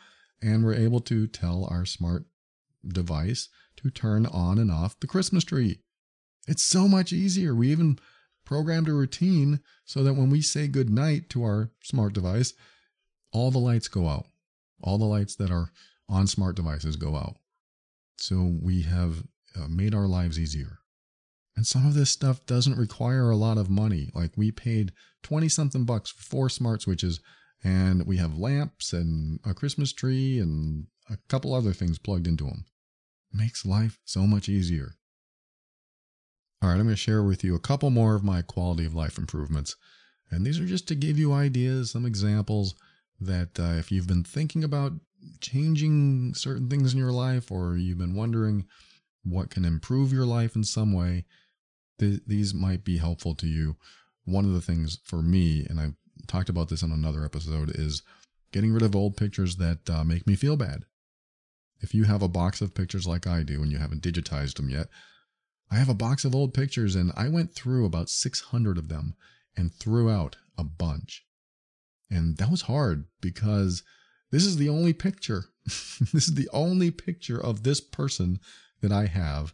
and 0.41 0.63
we're 0.63 0.73
able 0.73 1.01
to 1.01 1.27
tell 1.27 1.67
our 1.69 1.85
smart 1.85 2.27
device 2.87 3.49
to 3.77 3.89
turn 3.89 4.25
on 4.25 4.57
and 4.57 4.71
off 4.71 4.99
the 5.01 5.07
Christmas 5.07 5.43
tree. 5.43 5.79
It's 6.47 6.63
so 6.63 6.87
much 6.87 7.11
easier. 7.11 7.53
We 7.53 7.71
even 7.71 7.99
programmed 8.45 8.89
a 8.89 8.93
routine 8.93 9.59
so 9.85 10.03
that 10.03 10.13
when 10.13 10.29
we 10.29 10.41
say 10.41 10.67
good 10.67 10.89
night 10.89 11.29
to 11.29 11.43
our 11.43 11.71
smart 11.83 12.13
device, 12.13 12.53
all 13.31 13.51
the 13.51 13.59
lights 13.59 13.87
go 13.87 14.07
out. 14.07 14.27
All 14.81 14.97
the 14.97 15.05
lights 15.05 15.35
that 15.35 15.51
are 15.51 15.71
on 16.09 16.27
smart 16.27 16.55
devices 16.55 16.95
go 16.95 17.15
out. 17.15 17.37
So 18.17 18.55
we 18.61 18.81
have 18.83 19.23
uh, 19.55 19.67
made 19.67 19.95
our 19.95 20.07
lives 20.07 20.39
easier. 20.39 20.79
And 21.55 21.67
some 21.67 21.85
of 21.85 21.93
this 21.93 22.09
stuff 22.09 22.45
doesn't 22.45 22.77
require 22.77 23.29
a 23.29 23.35
lot 23.35 23.57
of 23.57 23.69
money. 23.69 24.09
Like 24.13 24.31
we 24.35 24.51
paid 24.51 24.93
20 25.23 25.49
something 25.49 25.85
bucks 25.85 26.09
for 26.11 26.23
four 26.23 26.49
smart 26.49 26.81
switches, 26.81 27.19
and 27.63 28.05
we 28.05 28.17
have 28.17 28.37
lamps 28.37 28.93
and 28.93 29.39
a 29.45 29.53
Christmas 29.53 29.93
tree 29.93 30.39
and 30.39 30.87
a 31.09 31.17
couple 31.27 31.53
other 31.53 31.73
things 31.73 31.99
plugged 31.99 32.27
into 32.27 32.45
them. 32.45 32.65
makes 33.33 33.65
life 33.65 33.99
so 34.03 34.27
much 34.27 34.49
easier. 34.49 34.95
All 36.61 36.69
right, 36.69 36.75
I'm 36.75 36.83
going 36.83 36.89
to 36.89 36.95
share 36.95 37.23
with 37.23 37.43
you 37.43 37.55
a 37.55 37.59
couple 37.59 37.89
more 37.89 38.13
of 38.13 38.23
my 38.23 38.43
quality 38.43 38.85
of 38.85 38.93
life 38.93 39.17
improvements. 39.17 39.75
And 40.29 40.45
these 40.45 40.59
are 40.59 40.65
just 40.65 40.87
to 40.89 40.95
give 40.95 41.17
you 41.17 41.33
ideas, 41.33 41.91
some 41.91 42.05
examples 42.05 42.75
that 43.19 43.59
uh, 43.59 43.77
if 43.79 43.91
you've 43.91 44.07
been 44.07 44.23
thinking 44.23 44.63
about 44.63 44.93
changing 45.39 46.33
certain 46.35 46.69
things 46.69 46.93
in 46.93 46.99
your 46.99 47.11
life 47.11 47.51
or 47.51 47.77
you've 47.77 47.97
been 47.97 48.15
wondering 48.15 48.65
what 49.23 49.49
can 49.49 49.65
improve 49.65 50.13
your 50.13 50.25
life 50.25 50.55
in 50.55 50.63
some 50.63 50.93
way, 50.93 51.25
th- 51.99 52.21
these 52.27 52.53
might 52.53 52.83
be 52.83 52.97
helpful 52.97 53.33
to 53.35 53.47
you. 53.47 53.75
One 54.25 54.45
of 54.45 54.53
the 54.53 54.61
things 54.61 54.99
for 55.03 55.23
me, 55.23 55.65
and 55.67 55.79
I 55.79 55.93
talked 56.27 56.49
about 56.49 56.69
this 56.69 56.83
in 56.83 56.91
another 56.91 57.25
episode, 57.25 57.71
is 57.73 58.03
getting 58.51 58.71
rid 58.71 58.83
of 58.83 58.95
old 58.95 59.17
pictures 59.17 59.55
that 59.57 59.89
uh, 59.89 60.03
make 60.03 60.27
me 60.27 60.35
feel 60.35 60.57
bad. 60.57 60.85
If 61.79 61.95
you 61.95 62.03
have 62.03 62.21
a 62.21 62.27
box 62.27 62.61
of 62.61 62.75
pictures 62.75 63.07
like 63.07 63.25
I 63.25 63.41
do 63.41 63.63
and 63.63 63.71
you 63.71 63.79
haven't 63.79 64.03
digitized 64.03 64.55
them 64.55 64.69
yet, 64.69 64.87
I 65.71 65.75
have 65.75 65.89
a 65.89 65.93
box 65.93 66.25
of 66.25 66.35
old 66.35 66.53
pictures 66.53 66.95
and 66.95 67.13
I 67.15 67.29
went 67.29 67.55
through 67.55 67.85
about 67.85 68.09
600 68.09 68.77
of 68.77 68.89
them 68.89 69.15
and 69.55 69.73
threw 69.73 70.09
out 70.09 70.35
a 70.57 70.63
bunch. 70.63 71.25
And 72.09 72.37
that 72.37 72.51
was 72.51 72.63
hard 72.63 73.05
because 73.21 73.83
this 74.31 74.45
is 74.45 74.57
the 74.57 74.67
only 74.67 74.91
picture. 74.91 75.45
this 75.65 76.27
is 76.27 76.35
the 76.35 76.49
only 76.51 76.91
picture 76.91 77.41
of 77.41 77.63
this 77.63 77.79
person 77.79 78.39
that 78.81 78.91
I 78.91 79.05
have. 79.05 79.53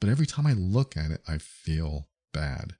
But 0.00 0.10
every 0.10 0.26
time 0.26 0.46
I 0.46 0.52
look 0.52 0.96
at 0.96 1.10
it, 1.10 1.22
I 1.26 1.38
feel 1.38 2.08
bad. 2.32 2.74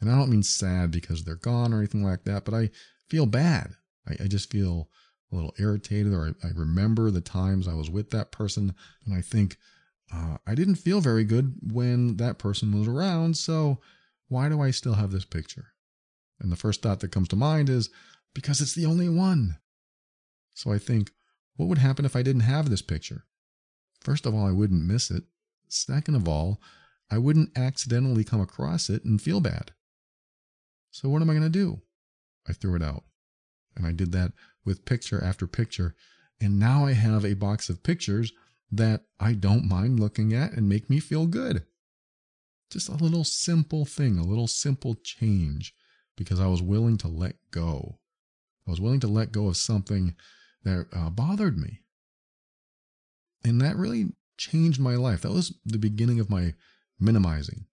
And 0.00 0.10
I 0.10 0.14
don't 0.14 0.30
mean 0.30 0.42
sad 0.42 0.90
because 0.90 1.24
they're 1.24 1.36
gone 1.36 1.72
or 1.72 1.78
anything 1.78 2.04
like 2.04 2.24
that, 2.24 2.44
but 2.44 2.54
I 2.54 2.70
feel 3.08 3.26
bad. 3.26 3.74
I, 4.06 4.24
I 4.24 4.26
just 4.28 4.50
feel 4.50 4.88
a 5.32 5.34
little 5.34 5.54
irritated, 5.58 6.12
or 6.12 6.34
I, 6.42 6.48
I, 6.48 6.50
remember 6.54 7.10
the 7.10 7.20
times 7.20 7.66
I 7.66 7.74
was 7.74 7.90
with 7.90 8.10
that 8.10 8.30
person, 8.30 8.74
and 9.04 9.14
I 9.14 9.20
think 9.20 9.56
uh, 10.12 10.38
I 10.46 10.54
didn't 10.54 10.76
feel 10.76 11.00
very 11.00 11.24
good 11.24 11.54
when 11.62 12.16
that 12.16 12.38
person 12.38 12.76
was 12.78 12.88
around. 12.88 13.36
So 13.36 13.78
why 14.28 14.48
do 14.48 14.60
I 14.60 14.70
still 14.70 14.94
have 14.94 15.10
this 15.10 15.24
picture? 15.24 15.72
And 16.40 16.52
the 16.52 16.56
first 16.56 16.82
thought 16.82 17.00
that 17.00 17.12
comes 17.12 17.28
to 17.28 17.36
mind 17.36 17.68
is 17.68 17.90
because 18.34 18.60
it's 18.60 18.74
the 18.74 18.86
only 18.86 19.08
one. 19.08 19.58
So 20.54 20.72
I 20.72 20.78
think, 20.78 21.10
what 21.56 21.68
would 21.68 21.78
happen 21.78 22.04
if 22.04 22.14
I 22.14 22.22
didn't 22.22 22.42
have 22.42 22.70
this 22.70 22.82
picture? 22.82 23.24
First 24.00 24.26
of 24.26 24.34
all, 24.34 24.46
I 24.46 24.52
wouldn't 24.52 24.86
miss 24.86 25.10
it. 25.10 25.24
Second 25.68 26.14
of 26.14 26.28
all, 26.28 26.60
I 27.10 27.18
wouldn't 27.18 27.56
accidentally 27.56 28.24
come 28.24 28.40
across 28.40 28.88
it 28.88 29.04
and 29.04 29.20
feel 29.20 29.40
bad. 29.40 29.72
So 30.90 31.08
what 31.08 31.22
am 31.22 31.30
I 31.30 31.34
going 31.34 31.42
to 31.42 31.48
do? 31.48 31.80
I 32.48 32.52
threw 32.52 32.76
it 32.76 32.82
out. 32.82 33.04
And 33.76 33.86
I 33.86 33.92
did 33.92 34.12
that 34.12 34.32
with 34.64 34.84
picture 34.84 35.22
after 35.22 35.46
picture. 35.46 35.94
And 36.40 36.58
now 36.58 36.86
I 36.86 36.92
have 36.92 37.24
a 37.24 37.34
box 37.34 37.68
of 37.68 37.82
pictures 37.82 38.32
that 38.70 39.04
I 39.18 39.32
don't 39.32 39.68
mind 39.68 40.00
looking 40.00 40.34
at 40.34 40.52
and 40.52 40.68
make 40.68 40.90
me 40.90 41.00
feel 41.00 41.26
good. 41.26 41.64
Just 42.70 42.88
a 42.88 42.94
little 42.94 43.24
simple 43.24 43.84
thing, 43.84 44.18
a 44.18 44.24
little 44.24 44.46
simple 44.46 44.94
change 44.94 45.74
because 46.16 46.40
I 46.40 46.46
was 46.46 46.60
willing 46.60 46.98
to 46.98 47.08
let 47.08 47.36
go. 47.50 47.98
I 48.66 48.70
was 48.70 48.80
willing 48.80 49.00
to 49.00 49.08
let 49.08 49.32
go 49.32 49.48
of 49.48 49.56
something 49.56 50.14
that 50.64 50.86
uh, 50.92 51.08
bothered 51.08 51.56
me. 51.56 51.80
And 53.44 53.60
that 53.62 53.76
really 53.76 54.12
changed 54.36 54.80
my 54.80 54.96
life. 54.96 55.22
That 55.22 55.32
was 55.32 55.54
the 55.64 55.78
beginning 55.78 56.20
of 56.20 56.28
my 56.28 56.54
minimizing. 57.00 57.64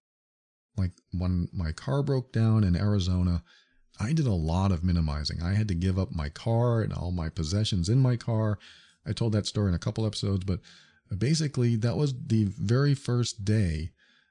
Like 0.76 0.92
when 1.12 1.48
my 1.52 1.72
car 1.72 2.02
broke 2.02 2.32
down 2.32 2.64
in 2.64 2.76
Arizona, 2.76 3.42
I 3.98 4.12
did 4.12 4.26
a 4.26 4.32
lot 4.32 4.72
of 4.72 4.84
minimizing. 4.84 5.42
I 5.42 5.54
had 5.54 5.68
to 5.68 5.74
give 5.74 5.98
up 5.98 6.14
my 6.14 6.28
car 6.28 6.82
and 6.82 6.92
all 6.92 7.12
my 7.12 7.28
possessions 7.28 7.88
in 7.88 7.98
my 7.98 8.16
car. 8.16 8.58
I 9.06 9.12
told 9.12 9.32
that 9.32 9.46
story 9.46 9.68
in 9.68 9.74
a 9.74 9.78
couple 9.78 10.06
episodes, 10.06 10.44
but 10.44 10.60
basically, 11.16 11.76
that 11.76 11.96
was 11.96 12.14
the 12.26 12.44
very 12.44 12.94
first 12.94 13.44
day 13.44 13.90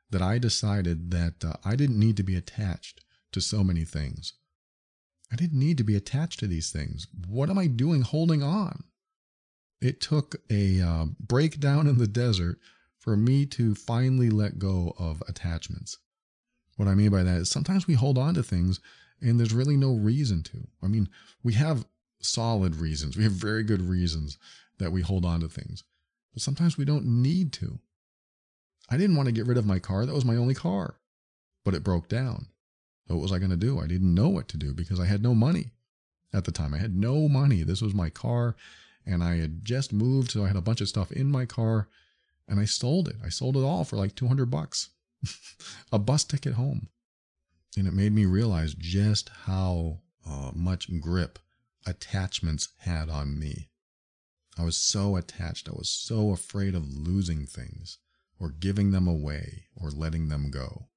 that 0.09 0.21
I 0.21 0.37
decided 0.37 1.11
that 1.11 1.43
uh, 1.43 1.53
I 1.63 1.75
didn't 1.75 1.99
need 1.99 2.17
to 2.17 2.23
be 2.23 2.35
attached 2.35 3.03
to 3.31 3.41
so 3.41 3.63
many 3.63 3.85
things. 3.85 4.33
I 5.31 5.35
didn't 5.35 5.59
need 5.59 5.77
to 5.77 5.83
be 5.83 5.95
attached 5.95 6.39
to 6.39 6.47
these 6.47 6.71
things. 6.71 7.07
What 7.27 7.49
am 7.49 7.57
I 7.57 7.67
doing 7.67 8.01
holding 8.01 8.43
on? 8.43 8.83
It 9.81 9.99
took 9.99 10.35
a 10.49 10.81
uh, 10.81 11.05
breakdown 11.19 11.87
in 11.87 11.97
the 11.97 12.07
desert 12.07 12.59
for 12.97 13.17
me 13.17 13.45
to 13.45 13.75
finally 13.75 14.29
let 14.29 14.59
go 14.59 14.95
of 14.97 15.21
attachments. 15.27 15.97
What 16.77 16.87
I 16.87 16.95
mean 16.95 17.09
by 17.09 17.23
that 17.23 17.41
is 17.41 17.51
sometimes 17.51 17.87
we 17.87 17.93
hold 17.93 18.17
on 18.17 18.33
to 18.35 18.43
things 18.43 18.79
and 19.21 19.39
there's 19.39 19.53
really 19.53 19.77
no 19.77 19.93
reason 19.93 20.43
to. 20.43 20.67
I 20.83 20.87
mean, 20.87 21.09
we 21.43 21.53
have 21.53 21.85
solid 22.19 22.75
reasons, 22.75 23.17
we 23.17 23.23
have 23.23 23.33
very 23.33 23.63
good 23.63 23.81
reasons 23.81 24.37
that 24.79 24.91
we 24.91 25.01
hold 25.01 25.25
on 25.25 25.39
to 25.41 25.47
things, 25.47 25.83
but 26.35 26.41
sometimes 26.43 26.77
we 26.77 26.83
don't 26.83 27.05
need 27.05 27.53
to. 27.53 27.79
I 28.89 28.97
didn't 28.97 29.15
want 29.15 29.27
to 29.27 29.31
get 29.33 29.47
rid 29.47 29.57
of 29.57 29.65
my 29.65 29.79
car, 29.79 30.05
that 30.05 30.13
was 30.13 30.25
my 30.25 30.35
only 30.35 30.53
car, 30.53 30.95
but 31.63 31.73
it 31.73 31.83
broke 31.83 32.09
down. 32.09 32.47
So 33.07 33.15
what 33.15 33.21
was 33.23 33.31
I 33.31 33.39
going 33.39 33.51
to 33.51 33.57
do? 33.57 33.79
I 33.79 33.87
didn't 33.87 34.13
know 34.13 34.27
what 34.27 34.49
to 34.49 34.57
do 34.57 34.73
because 34.73 34.99
I 34.99 35.05
had 35.05 35.23
no 35.23 35.33
money 35.33 35.71
at 36.33 36.43
the 36.43 36.51
time. 36.51 36.73
I 36.73 36.79
had 36.79 36.93
no 36.93 37.29
money. 37.29 37.63
This 37.63 37.81
was 37.81 37.93
my 37.93 38.09
car, 38.09 38.57
and 39.05 39.23
I 39.23 39.37
had 39.37 39.63
just 39.63 39.93
moved, 39.93 40.31
so 40.31 40.43
I 40.43 40.47
had 40.47 40.57
a 40.57 40.61
bunch 40.61 40.81
of 40.81 40.89
stuff 40.89 41.09
in 41.11 41.31
my 41.31 41.45
car, 41.45 41.87
and 42.49 42.59
I 42.59 42.65
sold 42.65 43.07
it. 43.07 43.15
I 43.23 43.29
sold 43.29 43.55
it 43.55 43.63
all 43.63 43.85
for 43.85 43.95
like 43.95 44.13
200 44.13 44.47
bucks. 44.51 44.89
a 45.91 45.97
bus 45.97 46.25
ticket 46.25 46.53
home. 46.53 46.89
And 47.77 47.87
it 47.87 47.93
made 47.93 48.13
me 48.13 48.25
realize 48.25 48.73
just 48.73 49.29
how 49.45 49.99
uh, 50.27 50.51
much 50.53 50.99
grip 50.99 51.39
attachments 51.85 52.69
had 52.79 53.09
on 53.09 53.39
me. 53.39 53.69
I 54.57 54.63
was 54.63 54.77
so 54.77 55.15
attached. 55.15 55.67
I 55.67 55.73
was 55.73 55.89
so 55.89 56.31
afraid 56.31 56.75
of 56.75 56.89
losing 56.89 57.45
things 57.45 57.97
or 58.39 58.49
giving 58.49 58.91
them 58.91 59.07
away 59.07 59.65
or 59.75 59.89
letting 59.89 60.29
them 60.29 60.49
go. 60.49 60.87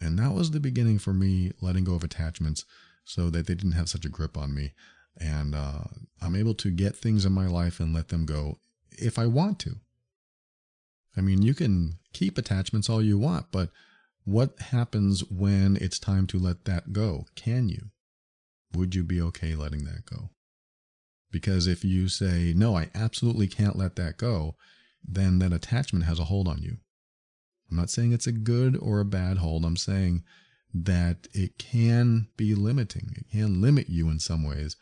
And 0.00 0.18
that 0.18 0.32
was 0.32 0.50
the 0.50 0.60
beginning 0.60 0.98
for 0.98 1.14
me 1.14 1.52
letting 1.60 1.84
go 1.84 1.94
of 1.94 2.04
attachments 2.04 2.64
so 3.04 3.30
that 3.30 3.46
they 3.46 3.54
didn't 3.54 3.72
have 3.72 3.88
such 3.88 4.04
a 4.04 4.10
grip 4.10 4.36
on 4.36 4.54
me. 4.54 4.72
And 5.16 5.54
uh, 5.54 5.84
I'm 6.20 6.34
able 6.34 6.54
to 6.54 6.70
get 6.70 6.96
things 6.96 7.24
in 7.24 7.32
my 7.32 7.46
life 7.46 7.80
and 7.80 7.94
let 7.94 8.08
them 8.08 8.26
go 8.26 8.58
if 8.90 9.18
I 9.18 9.26
want 9.26 9.58
to. 9.60 9.76
I 11.16 11.20
mean, 11.20 11.42
you 11.42 11.54
can 11.54 11.98
keep 12.12 12.38
attachments 12.38 12.88
all 12.88 13.02
you 13.02 13.18
want, 13.18 13.46
but 13.52 13.70
what 14.24 14.58
happens 14.58 15.22
when 15.30 15.76
it's 15.76 15.98
time 15.98 16.26
to 16.28 16.38
let 16.38 16.64
that 16.64 16.92
go? 16.92 17.26
Can 17.34 17.68
you? 17.68 17.90
Would 18.74 18.94
you 18.94 19.04
be 19.04 19.20
okay 19.20 19.54
letting 19.54 19.84
that 19.84 20.06
go? 20.06 20.30
Because 21.32 21.66
if 21.66 21.84
you 21.84 22.08
say, 22.08 22.52
no, 22.54 22.76
I 22.76 22.90
absolutely 22.94 23.48
can't 23.48 23.76
let 23.76 23.96
that 23.96 24.18
go, 24.18 24.54
then 25.02 25.40
that 25.40 25.52
attachment 25.52 26.04
has 26.04 26.20
a 26.20 26.24
hold 26.24 26.46
on 26.46 26.62
you. 26.62 26.76
I'm 27.70 27.76
not 27.76 27.90
saying 27.90 28.12
it's 28.12 28.26
a 28.26 28.32
good 28.32 28.78
or 28.80 29.00
a 29.00 29.04
bad 29.04 29.38
hold. 29.38 29.64
I'm 29.64 29.78
saying 29.78 30.22
that 30.74 31.26
it 31.32 31.58
can 31.58 32.28
be 32.36 32.54
limiting. 32.54 33.14
It 33.16 33.30
can 33.30 33.60
limit 33.60 33.88
you 33.88 34.08
in 34.10 34.20
some 34.20 34.46
ways 34.46 34.76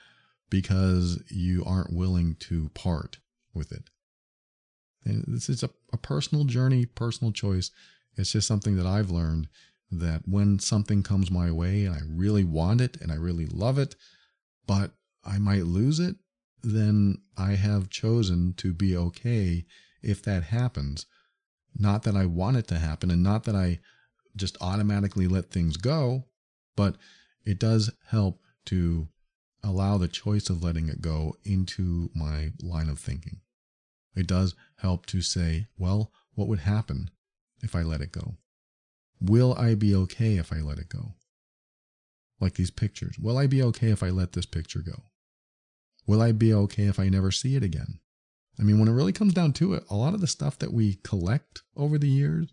because 0.50 1.22
you 1.28 1.64
aren't 1.64 1.94
willing 1.94 2.34
to 2.40 2.68
part 2.70 3.18
with 3.54 3.72
it. 3.72 3.90
And 5.04 5.24
this 5.28 5.48
is 5.48 5.62
a, 5.62 5.70
a 5.92 5.96
personal 5.96 6.44
journey, 6.44 6.84
personal 6.84 7.32
choice. 7.32 7.70
It's 8.16 8.32
just 8.32 8.48
something 8.48 8.76
that 8.76 8.86
I've 8.86 9.10
learned 9.10 9.48
that 9.90 10.22
when 10.26 10.58
something 10.58 11.02
comes 11.02 11.30
my 11.30 11.50
way 11.50 11.84
and 11.84 11.94
I 11.94 12.00
really 12.08 12.44
want 12.44 12.80
it 12.80 13.00
and 13.00 13.10
I 13.10 13.16
really 13.16 13.46
love 13.46 13.78
it, 13.78 13.96
but 14.66 14.92
I 15.24 15.38
might 15.38 15.64
lose 15.64 15.98
it, 16.00 16.16
then 16.62 17.18
I 17.36 17.52
have 17.52 17.90
chosen 17.90 18.54
to 18.58 18.72
be 18.72 18.96
okay 18.96 19.66
if 20.02 20.22
that 20.22 20.44
happens. 20.44 21.06
Not 21.76 22.02
that 22.02 22.16
I 22.16 22.26
want 22.26 22.56
it 22.56 22.68
to 22.68 22.78
happen 22.78 23.10
and 23.10 23.22
not 23.22 23.44
that 23.44 23.54
I 23.54 23.80
just 24.36 24.56
automatically 24.60 25.26
let 25.26 25.50
things 25.50 25.76
go, 25.76 26.24
but 26.76 26.96
it 27.44 27.58
does 27.58 27.90
help 28.08 28.40
to 28.66 29.08
allow 29.62 29.98
the 29.98 30.08
choice 30.08 30.48
of 30.48 30.62
letting 30.62 30.88
it 30.88 31.00
go 31.00 31.36
into 31.44 32.10
my 32.14 32.52
line 32.62 32.88
of 32.88 32.98
thinking. 32.98 33.40
It 34.14 34.26
does 34.26 34.54
help 34.76 35.06
to 35.06 35.22
say, 35.22 35.68
well, 35.78 36.12
what 36.34 36.48
would 36.48 36.60
happen 36.60 37.10
if 37.62 37.74
I 37.74 37.82
let 37.82 38.00
it 38.00 38.12
go? 38.12 38.36
Will 39.20 39.54
I 39.54 39.74
be 39.74 39.94
okay 39.94 40.38
if 40.38 40.52
I 40.52 40.60
let 40.60 40.78
it 40.78 40.88
go? 40.88 41.14
Like 42.40 42.54
these 42.54 42.70
pictures. 42.70 43.18
Will 43.18 43.36
I 43.36 43.46
be 43.46 43.62
okay 43.62 43.90
if 43.90 44.02
I 44.02 44.08
let 44.08 44.32
this 44.32 44.46
picture 44.46 44.80
go? 44.80 45.02
Will 46.10 46.22
I 46.22 46.32
be 46.32 46.52
okay 46.52 46.86
if 46.86 46.98
I 46.98 47.08
never 47.08 47.30
see 47.30 47.54
it 47.54 47.62
again? 47.62 48.00
I 48.58 48.64
mean, 48.64 48.80
when 48.80 48.88
it 48.88 48.94
really 48.94 49.12
comes 49.12 49.32
down 49.32 49.52
to 49.52 49.74
it, 49.74 49.84
a 49.88 49.94
lot 49.94 50.12
of 50.12 50.20
the 50.20 50.26
stuff 50.26 50.58
that 50.58 50.72
we 50.72 50.96
collect 51.04 51.62
over 51.76 51.98
the 51.98 52.08
years, 52.08 52.52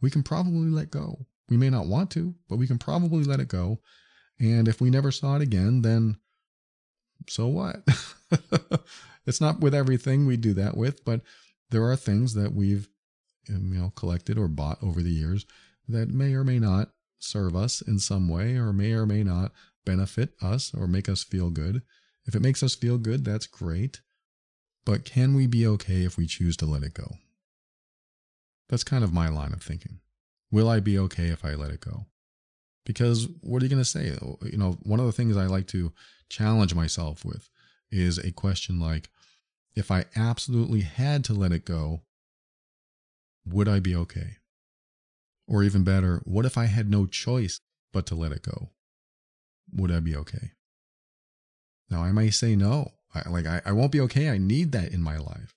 we 0.00 0.10
can 0.10 0.24
probably 0.24 0.68
let 0.68 0.90
go. 0.90 1.26
We 1.48 1.56
may 1.56 1.70
not 1.70 1.86
want 1.86 2.10
to, 2.10 2.34
but 2.48 2.56
we 2.56 2.66
can 2.66 2.76
probably 2.76 3.22
let 3.22 3.38
it 3.38 3.46
go. 3.46 3.78
And 4.40 4.66
if 4.66 4.80
we 4.80 4.90
never 4.90 5.12
saw 5.12 5.36
it 5.36 5.42
again, 5.42 5.82
then 5.82 6.16
so 7.28 7.46
what? 7.46 7.86
it's 9.26 9.40
not 9.40 9.60
with 9.60 9.76
everything 9.76 10.26
we 10.26 10.36
do 10.36 10.52
that 10.54 10.76
with, 10.76 11.04
but 11.04 11.20
there 11.70 11.84
are 11.84 11.94
things 11.94 12.34
that 12.34 12.52
we've 12.52 12.88
um, 13.48 13.72
you 13.72 13.78
know 13.78 13.92
collected 13.94 14.38
or 14.38 14.48
bought 14.48 14.82
over 14.82 15.04
the 15.04 15.12
years 15.12 15.46
that 15.88 16.08
may 16.08 16.34
or 16.34 16.42
may 16.42 16.58
not 16.58 16.90
serve 17.20 17.54
us 17.54 17.80
in 17.80 18.00
some 18.00 18.28
way 18.28 18.56
or 18.56 18.72
may 18.72 18.90
or 18.90 19.06
may 19.06 19.22
not 19.22 19.52
benefit 19.86 20.30
us 20.42 20.72
or 20.74 20.88
make 20.88 21.08
us 21.08 21.22
feel 21.22 21.50
good. 21.50 21.82
If 22.28 22.36
it 22.36 22.42
makes 22.42 22.62
us 22.62 22.74
feel 22.74 22.98
good, 22.98 23.24
that's 23.24 23.46
great. 23.46 24.02
But 24.84 25.06
can 25.06 25.34
we 25.34 25.46
be 25.46 25.66
okay 25.66 26.04
if 26.04 26.18
we 26.18 26.26
choose 26.26 26.58
to 26.58 26.66
let 26.66 26.82
it 26.82 26.92
go? 26.92 27.16
That's 28.68 28.84
kind 28.84 29.02
of 29.02 29.14
my 29.14 29.30
line 29.30 29.54
of 29.54 29.62
thinking. 29.62 30.00
Will 30.50 30.68
I 30.68 30.80
be 30.80 30.98
okay 30.98 31.28
if 31.28 31.42
I 31.42 31.54
let 31.54 31.70
it 31.70 31.80
go? 31.80 32.04
Because 32.84 33.28
what 33.40 33.62
are 33.62 33.64
you 33.64 33.70
going 33.70 33.82
to 33.82 33.84
say? 33.84 34.14
You 34.42 34.58
know, 34.58 34.78
one 34.82 35.00
of 35.00 35.06
the 35.06 35.12
things 35.12 35.38
I 35.38 35.46
like 35.46 35.66
to 35.68 35.92
challenge 36.28 36.74
myself 36.74 37.24
with 37.24 37.48
is 37.90 38.18
a 38.18 38.30
question 38.30 38.78
like 38.78 39.08
if 39.74 39.90
I 39.90 40.04
absolutely 40.14 40.82
had 40.82 41.24
to 41.24 41.34
let 41.34 41.52
it 41.52 41.64
go, 41.64 42.02
would 43.46 43.68
I 43.68 43.80
be 43.80 43.94
okay? 43.96 44.36
Or 45.46 45.62
even 45.62 45.82
better, 45.82 46.20
what 46.24 46.44
if 46.44 46.58
I 46.58 46.66
had 46.66 46.90
no 46.90 47.06
choice 47.06 47.60
but 47.90 48.04
to 48.06 48.14
let 48.14 48.32
it 48.32 48.42
go? 48.42 48.70
Would 49.74 49.90
I 49.90 50.00
be 50.00 50.14
okay? 50.16 50.52
Now, 51.90 52.02
I 52.02 52.12
may 52.12 52.30
say 52.30 52.54
no. 52.56 52.92
I, 53.14 53.28
like, 53.28 53.46
I, 53.46 53.62
I 53.64 53.72
won't 53.72 53.92
be 53.92 54.00
okay. 54.02 54.28
I 54.28 54.38
need 54.38 54.72
that 54.72 54.92
in 54.92 55.02
my 55.02 55.16
life. 55.16 55.54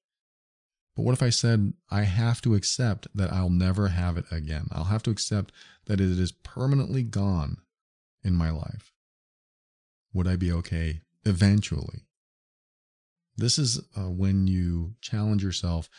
But 0.96 1.04
what 1.04 1.13
if 1.13 1.24
I 1.24 1.30
said, 1.30 1.74
I 1.89 2.04
have 2.04 2.41
to 2.41 2.56
accept 2.56 3.08
that 3.15 3.32
I'll 3.32 3.50
never 3.50 3.89
have 3.89 4.17
it 4.17 4.26
again? 4.32 4.67
I'll 4.72 4.86
have 4.86 5.04
to 5.04 5.12
accept 5.12 5.52
that 5.86 6.02
it 6.02 6.20
is 6.20 6.32
permanently 6.32 7.04
gone 7.04 7.58
in 8.24 8.36
my 8.36 8.50
life. 8.50 8.91
Would 10.13 10.28
I 10.28 10.36
be 10.36 10.52
okay 10.52 11.02
eventually? 11.26 12.02
This 13.38 13.58
is 13.58 13.82
uh, 13.98 14.10
when 14.10 14.48
you 14.48 14.96
challenge 15.02 15.44
yourself 15.44 15.89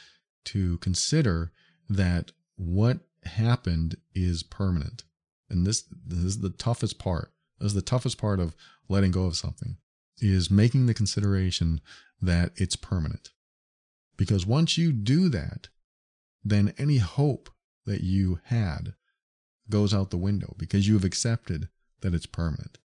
to 0.46 0.78
consider 0.78 1.50
that 1.88 2.32
what 2.56 3.00
happened 3.24 3.96
is 4.14 4.42
permanent. 4.42 5.04
And 5.48 5.66
this, 5.66 5.84
this 6.06 6.18
is 6.18 6.40
the 6.40 6.50
toughest 6.50 6.98
part. 6.98 7.32
This 7.58 7.68
is 7.68 7.74
the 7.74 7.82
toughest 7.82 8.18
part 8.18 8.40
of 8.40 8.54
letting 8.88 9.10
go 9.10 9.24
of 9.24 9.36
something 9.36 9.76
is 10.22 10.50
making 10.50 10.86
the 10.86 10.94
consideration 10.94 11.80
that 12.20 12.52
it's 12.56 12.76
permanent. 12.76 13.30
Because 14.16 14.46
once 14.46 14.78
you 14.78 14.92
do 14.92 15.28
that, 15.28 15.68
then 16.44 16.74
any 16.78 16.98
hope 16.98 17.50
that 17.86 18.02
you 18.02 18.40
had 18.44 18.94
goes 19.68 19.92
out 19.92 20.10
the 20.10 20.16
window 20.16 20.54
because 20.58 20.86
you 20.86 20.94
have 20.94 21.04
accepted 21.04 21.68
that 22.00 22.14
it's 22.14 22.26
permanent. 22.26 22.78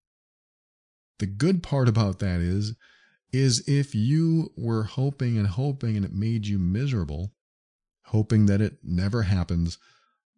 The 1.20 1.26
good 1.26 1.64
part 1.64 1.88
about 1.88 2.20
that 2.20 2.42
is 2.42 2.76
is 3.32 3.68
if 3.68 3.94
you 3.94 4.52
were 4.56 4.84
hoping 4.84 5.38
and 5.38 5.48
hoping 5.48 5.98
and 5.98 6.06
it 6.06 6.14
made 6.14 6.48
you 6.48 6.58
miserable, 6.58 7.34
hoping 8.06 8.46
that 8.46 8.62
it 8.62 8.78
never 8.84 9.24
happens, 9.24 9.78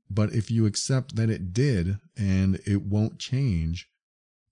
but 0.09 0.33
if 0.33 0.49
you 0.49 0.65
accept 0.65 1.15
that 1.15 1.29
it 1.29 1.53
did 1.53 1.99
and 2.15 2.59
it 2.65 2.81
won't 2.81 3.19
change, 3.19 3.89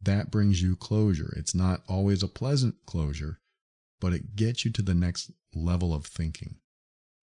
that 0.05 0.31
brings 0.31 0.61
you 0.61 0.75
closure. 0.75 1.33
It's 1.35 1.53
not 1.53 1.81
always 1.87 2.23
a 2.23 2.27
pleasant 2.27 2.75
closure, 2.85 3.39
but 3.99 4.13
it 4.13 4.35
gets 4.35 4.65
you 4.65 4.71
to 4.71 4.81
the 4.81 4.93
next 4.93 5.31
level 5.53 5.93
of 5.93 6.05
thinking. 6.05 6.55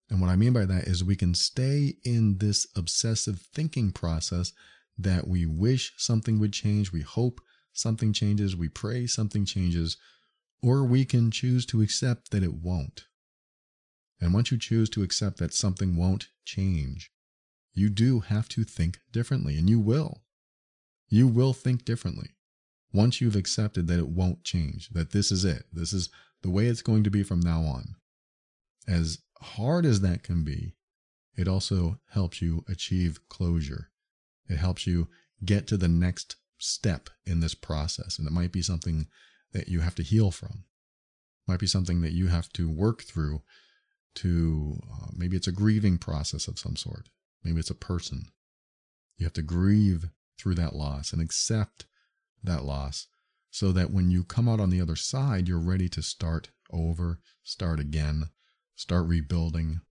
And 0.10 0.20
what 0.20 0.30
I 0.30 0.36
mean 0.36 0.54
by 0.54 0.66
that 0.66 0.86
is 0.86 1.04
we 1.04 1.16
can 1.16 1.34
stay 1.34 1.96
in 2.04 2.40
this 2.40 2.68
obsessive 2.76 3.40
thinking 3.54 3.92
process 3.92 4.52
that 4.98 5.28
we 5.28 5.46
wish 5.46 5.94
something 5.98 6.40
would 6.40 6.54
change, 6.54 6.92
we 6.92 7.02
hope 7.02 7.40
something 7.74 8.12
changes, 8.12 8.56
we 8.56 8.68
pray 8.68 9.08
something 9.08 9.46
changes, 9.46 9.98
or 10.62 10.84
we 10.84 11.06
can 11.06 11.32
choose 11.32 11.66
to 11.68 11.82
accept 11.82 12.32
that 12.32 12.44
it 12.44 12.54
won't. 12.54 13.06
And 14.20 14.34
once 14.34 14.52
you 14.52 14.58
choose 14.58 14.90
to 14.92 15.02
accept 15.02 15.38
that 15.38 15.54
something 15.54 15.96
won't 15.96 16.28
change, 16.46 17.10
you 17.74 17.90
do 17.90 18.20
have 18.20 18.50
to 18.50 18.64
think 18.64 19.00
differently, 19.12 19.58
and 19.58 19.70
you 19.70 19.80
will. 19.80 20.22
You 21.08 21.28
will 21.28 21.54
think 21.54 21.86
differently 21.86 22.32
once 22.94 23.22
you've 23.22 23.36
accepted 23.36 23.88
that 23.88 24.00
it 24.00 24.10
won't 24.10 24.44
change, 24.44 24.90
that 24.90 25.12
this 25.12 25.32
is 25.32 25.46
it, 25.46 25.64
this 25.72 25.94
is 25.94 26.10
the 26.42 26.50
way 26.50 26.66
it's 26.66 26.82
going 26.82 27.04
to 27.04 27.10
be 27.10 27.24
from 27.24 27.40
now 27.40 27.62
on. 27.62 27.96
As 28.88 29.20
hard 29.42 29.86
as 29.86 30.02
that 30.02 30.24
can 30.24 30.44
be, 30.44 30.76
it 31.36 31.48
also 31.48 32.00
helps 32.10 32.42
you 32.42 32.66
achieve 32.68 33.20
closure. 33.30 33.90
It 34.50 34.58
helps 34.58 34.86
you 34.86 35.08
get 35.46 35.68
to 35.68 35.78
the 35.78 35.88
next 35.88 36.36
step 36.58 37.10
in 37.26 37.40
this 37.40 37.56
process. 37.56 38.18
And 38.18 38.28
it 38.28 38.34
might 38.34 38.52
be 38.52 38.62
something 38.62 39.08
that 39.54 39.68
you 39.68 39.80
have 39.82 39.96
to 39.96 40.04
heal 40.04 40.32
from. 40.32 40.66
It 41.48 41.52
might 41.52 41.60
be 41.60 41.68
something 41.68 42.02
that 42.02 42.14
you 42.14 42.28
have 42.28 42.52
to 42.54 42.70
work 42.70 43.04
through 43.04 43.42
to 44.16 44.80
uh, 44.92 45.08
maybe 45.16 45.38
it's 45.38 45.48
a 45.48 45.54
grieving 45.54 45.98
process 45.98 46.48
of 46.48 46.60
some 46.60 46.76
sort. 46.76 47.10
Maybe 47.44 47.60
it's 47.60 47.70
a 47.70 47.76
person. 47.76 48.26
You 49.18 49.26
have 49.26 49.34
to 49.34 49.42
grieve 49.42 50.10
through 50.38 50.56
that 50.56 50.76
loss 50.76 51.14
and 51.14 51.22
accept 51.22 51.86
that 52.44 52.64
loss 52.64 53.08
so 53.50 53.72
that 53.74 53.92
when 53.92 54.10
you 54.10 54.24
come 54.24 54.48
out 54.48 54.60
on 54.60 54.70
the 54.70 54.82
other 54.82 54.96
side, 54.96 55.48
you're 55.48 55.60
ready 55.60 55.90
to 55.90 56.02
start 56.02 56.50
over, 56.72 57.20
start 57.44 57.80
again, 57.80 58.30
start 58.76 59.06
rebuilding, 59.08 59.82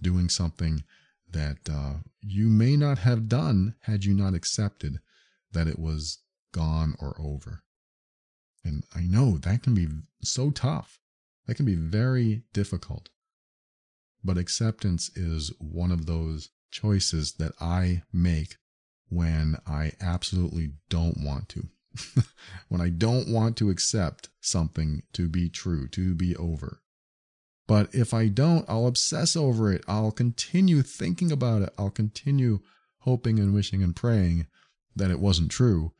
doing 0.00 0.28
something 0.28 0.82
that 1.30 1.58
uh, 1.70 1.94
you 2.20 2.48
may 2.48 2.76
not 2.76 2.98
have 2.98 3.28
done 3.28 3.74
had 3.82 4.04
you 4.04 4.14
not 4.14 4.34
accepted 4.34 4.98
that 5.52 5.68
it 5.68 5.78
was 5.78 6.18
gone 6.52 6.96
or 6.98 7.14
over. 7.20 7.62
And 8.64 8.84
I 8.94 9.02
know 9.02 9.36
that 9.38 9.62
can 9.62 9.74
be 9.74 9.88
so 10.22 10.50
tough. 10.50 11.00
That 11.46 11.54
can 11.54 11.66
be 11.66 11.74
very 11.74 12.42
difficult. 12.52 13.08
But 14.22 14.38
acceptance 14.38 15.10
is 15.16 15.52
one 15.58 15.90
of 15.90 16.06
those 16.06 16.50
choices 16.70 17.34
that 17.34 17.52
I 17.60 18.02
make 18.12 18.56
when 19.10 19.56
I 19.66 19.92
absolutely 20.00 20.70
don't 20.88 21.18
want 21.22 21.48
to. 21.50 21.68
when 22.68 22.80
I 22.80 22.88
don't 22.88 23.28
want 23.28 23.56
to 23.58 23.70
accept 23.70 24.28
something 24.40 25.02
to 25.12 25.28
be 25.28 25.48
true, 25.48 25.88
to 25.88 26.14
be 26.14 26.36
over. 26.36 26.80
But 27.66 27.94
if 27.94 28.14
I 28.14 28.28
don't, 28.28 28.64
I'll 28.68 28.86
obsess 28.86 29.36
over 29.36 29.72
it. 29.72 29.84
I'll 29.86 30.12
continue 30.12 30.82
thinking 30.82 31.30
about 31.30 31.62
it. 31.62 31.74
I'll 31.78 31.90
continue 31.90 32.60
hoping 33.00 33.38
and 33.38 33.52
wishing 33.52 33.82
and 33.82 33.94
praying 33.94 34.46
that 34.96 35.10
it 35.10 35.20
wasn't 35.20 35.50
true. 35.50 35.92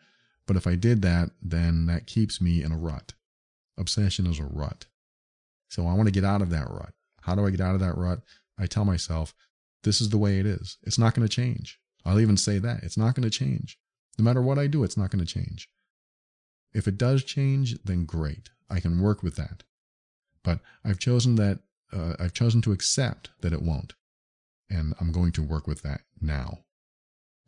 But 0.46 0.57
if 0.57 0.66
I 0.66 0.75
did 0.75 1.03
that, 1.03 1.31
then 1.42 1.87
that 1.87 2.07
keeps 2.07 2.40
me 2.40 2.62
in 2.62 2.73
a 2.73 2.77
rut. 2.77 3.14
Obsession 3.79 4.27
is 4.27 4.38
a 4.38 4.44
rut. 4.44 4.87
So 5.68 5.87
I 5.87 5.94
want 5.94 6.07
to 6.09 6.12
get 6.12 6.25
out 6.25 6.42
of 6.42 6.51
that 6.51 6.68
rut. 6.68 6.92
How 7.23 7.35
do 7.35 7.46
I 7.46 7.51
get 7.51 7.61
out 7.61 7.75
of 7.75 7.81
that 7.81 7.96
rut? 7.96 8.20
I 8.59 8.66
tell 8.66 8.85
myself, 8.85 9.35
this 9.83 10.01
is 10.01 10.11
the 10.11 10.18
way 10.18 10.38
it 10.38 10.46
is. 10.46 10.77
It's 10.83 10.99
not 10.99 11.14
going 11.14 11.27
to 11.27 11.35
change. 11.35 11.80
I'll 12.05 12.21
even 12.21 12.37
say 12.37 12.59
that. 12.59 12.83
It's 12.83 12.97
not 12.97 13.15
going 13.15 13.29
to 13.29 13.39
change. 13.39 13.79
No 14.19 14.25
matter 14.25 14.43
what 14.43 14.59
I 14.59 14.67
do, 14.67 14.85
it's 14.85 14.97
not 14.97 15.11
going 15.11 15.25
to 15.25 15.35
change. 15.35 15.69
If 16.73 16.87
it 16.87 16.99
does 16.99 17.25
change, 17.25 17.77
then 17.85 18.05
great. 18.05 18.51
I 18.69 18.81
can 18.81 19.01
work 19.01 19.23
with 19.23 19.37
that. 19.37 19.65
But 20.43 20.61
I've 20.85 20.99
chosen 20.99 21.35
that, 21.37 21.61
uh, 21.93 22.15
I've 22.19 22.33
chosen 22.33 22.63
to 22.63 22.73
accept 22.73 23.31
that 23.41 23.53
it 23.53 23.63
won't. 23.63 23.95
And 24.69 24.95
I'm 25.01 25.13
going 25.13 25.33
to 25.33 25.43
work 25.43 25.67
with 25.67 25.83
that 25.83 26.03
now. 26.21 26.61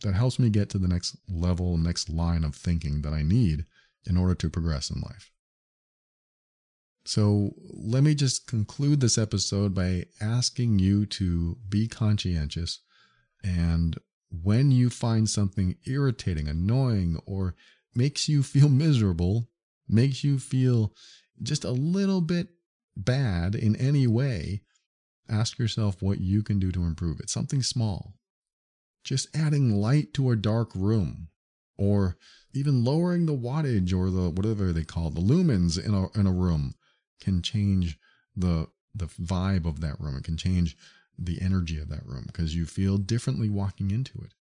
That 0.02 0.14
helps 0.14 0.38
me 0.38 0.50
get 0.50 0.68
to 0.70 0.78
the 0.78 0.88
next 0.88 1.16
level, 1.28 1.78
next 1.78 2.08
line 2.08 2.42
of 2.42 2.56
thinking 2.56 3.02
that 3.02 3.12
I 3.12 3.22
need 3.22 3.66
in 4.04 4.16
order 4.16 4.34
to 4.34 4.50
progress 4.50 4.90
in 4.90 5.00
life. 5.00 5.30
So 7.04 7.52
let 7.72 8.02
me 8.02 8.14
just 8.14 8.46
conclude 8.46 9.00
this 9.00 9.18
episode 9.18 9.74
by 9.74 10.06
asking 10.20 10.78
you 10.78 11.06
to 11.06 11.56
be 11.68 11.88
conscientious 11.88 12.80
and 13.42 13.98
when 14.42 14.70
you 14.70 14.88
find 14.88 15.28
something 15.28 15.76
irritating, 15.84 16.48
annoying, 16.48 17.20
or 17.26 17.54
makes 17.94 18.28
you 18.28 18.42
feel 18.42 18.68
miserable, 18.68 19.48
makes 19.88 20.24
you 20.24 20.38
feel 20.38 20.94
just 21.42 21.64
a 21.64 21.70
little 21.70 22.20
bit 22.20 22.48
bad 22.96 23.54
in 23.54 23.76
any 23.76 24.06
way, 24.06 24.62
ask 25.28 25.58
yourself 25.58 26.02
what 26.02 26.20
you 26.20 26.42
can 26.42 26.58
do 26.58 26.72
to 26.72 26.84
improve 26.84 27.20
it. 27.20 27.30
Something 27.30 27.62
small. 27.62 28.14
Just 29.04 29.34
adding 29.36 29.74
light 29.74 30.14
to 30.14 30.30
a 30.30 30.36
dark 30.36 30.70
room, 30.74 31.28
or 31.76 32.16
even 32.52 32.84
lowering 32.84 33.26
the 33.26 33.36
wattage 33.36 33.92
or 33.92 34.10
the 34.10 34.30
whatever 34.30 34.72
they 34.72 34.84
call 34.84 35.10
the 35.10 35.20
lumens 35.20 35.82
in 35.82 35.94
a, 35.94 36.10
in 36.18 36.26
a 36.26 36.32
room 36.32 36.74
can 37.20 37.42
change 37.42 37.98
the 38.36 38.68
the 38.94 39.06
vibe 39.06 39.66
of 39.66 39.80
that 39.80 39.98
room. 39.98 40.16
It 40.16 40.24
can 40.24 40.36
change 40.36 40.76
the 41.18 41.40
energy 41.40 41.78
of 41.78 41.88
that 41.88 42.06
room 42.06 42.24
because 42.26 42.54
you 42.54 42.66
feel 42.66 42.98
differently 42.98 43.48
walking 43.48 43.90
into 43.90 44.18
it. 44.18 44.34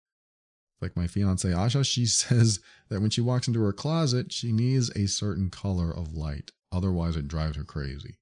Like 0.81 0.95
my 0.95 1.07
fiance 1.07 1.47
Asha, 1.47 1.86
she 1.86 2.05
says 2.07 2.60
that 2.89 3.01
when 3.01 3.10
she 3.10 3.21
walks 3.21 3.47
into 3.47 3.62
her 3.62 3.73
closet, 3.73 4.31
she 4.31 4.51
needs 4.51 4.89
a 4.95 5.07
certain 5.07 5.49
color 5.49 5.91
of 5.91 6.13
light. 6.13 6.51
Otherwise, 6.71 7.15
it 7.15 7.27
drives 7.27 7.57
her 7.57 7.63
crazy. 7.63 8.15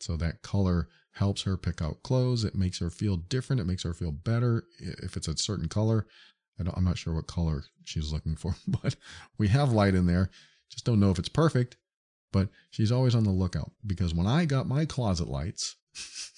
So 0.00 0.16
that 0.18 0.42
color 0.42 0.88
helps 1.12 1.42
her 1.42 1.56
pick 1.56 1.80
out 1.80 2.02
clothes. 2.02 2.44
It 2.44 2.54
makes 2.54 2.78
her 2.80 2.90
feel 2.90 3.16
different. 3.16 3.60
It 3.60 3.66
makes 3.66 3.84
her 3.84 3.94
feel 3.94 4.12
better 4.12 4.64
if 4.78 5.16
it's 5.16 5.28
a 5.28 5.36
certain 5.36 5.68
color. 5.68 6.06
I 6.58 6.76
am 6.76 6.84
not 6.84 6.98
sure 6.98 7.14
what 7.14 7.26
color 7.26 7.64
she's 7.84 8.12
looking 8.12 8.36
for, 8.36 8.54
but 8.68 8.96
we 9.38 9.48
have 9.48 9.72
light 9.72 9.94
in 9.94 10.06
there. 10.06 10.30
Just 10.70 10.84
don't 10.84 11.00
know 11.00 11.10
if 11.10 11.18
it's 11.18 11.28
perfect. 11.28 11.76
But 12.32 12.48
she's 12.70 12.90
always 12.90 13.14
on 13.14 13.22
the 13.22 13.30
lookout 13.30 13.70
because 13.86 14.12
when 14.12 14.26
I 14.26 14.44
got 14.44 14.66
my 14.66 14.84
closet 14.84 15.28
lights 15.28 15.76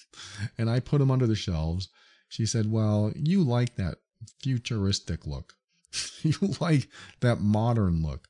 and 0.58 0.70
I 0.70 0.80
put 0.80 0.98
them 0.98 1.10
under 1.10 1.26
the 1.26 1.34
shelves, 1.34 1.88
she 2.28 2.46
said, 2.46 2.70
Well, 2.70 3.12
you 3.14 3.42
like 3.42 3.76
that 3.76 3.98
futuristic 4.42 5.26
look. 5.26 5.54
you 6.22 6.34
like 6.60 6.88
that 7.20 7.40
modern 7.40 8.02
look. 8.02 8.28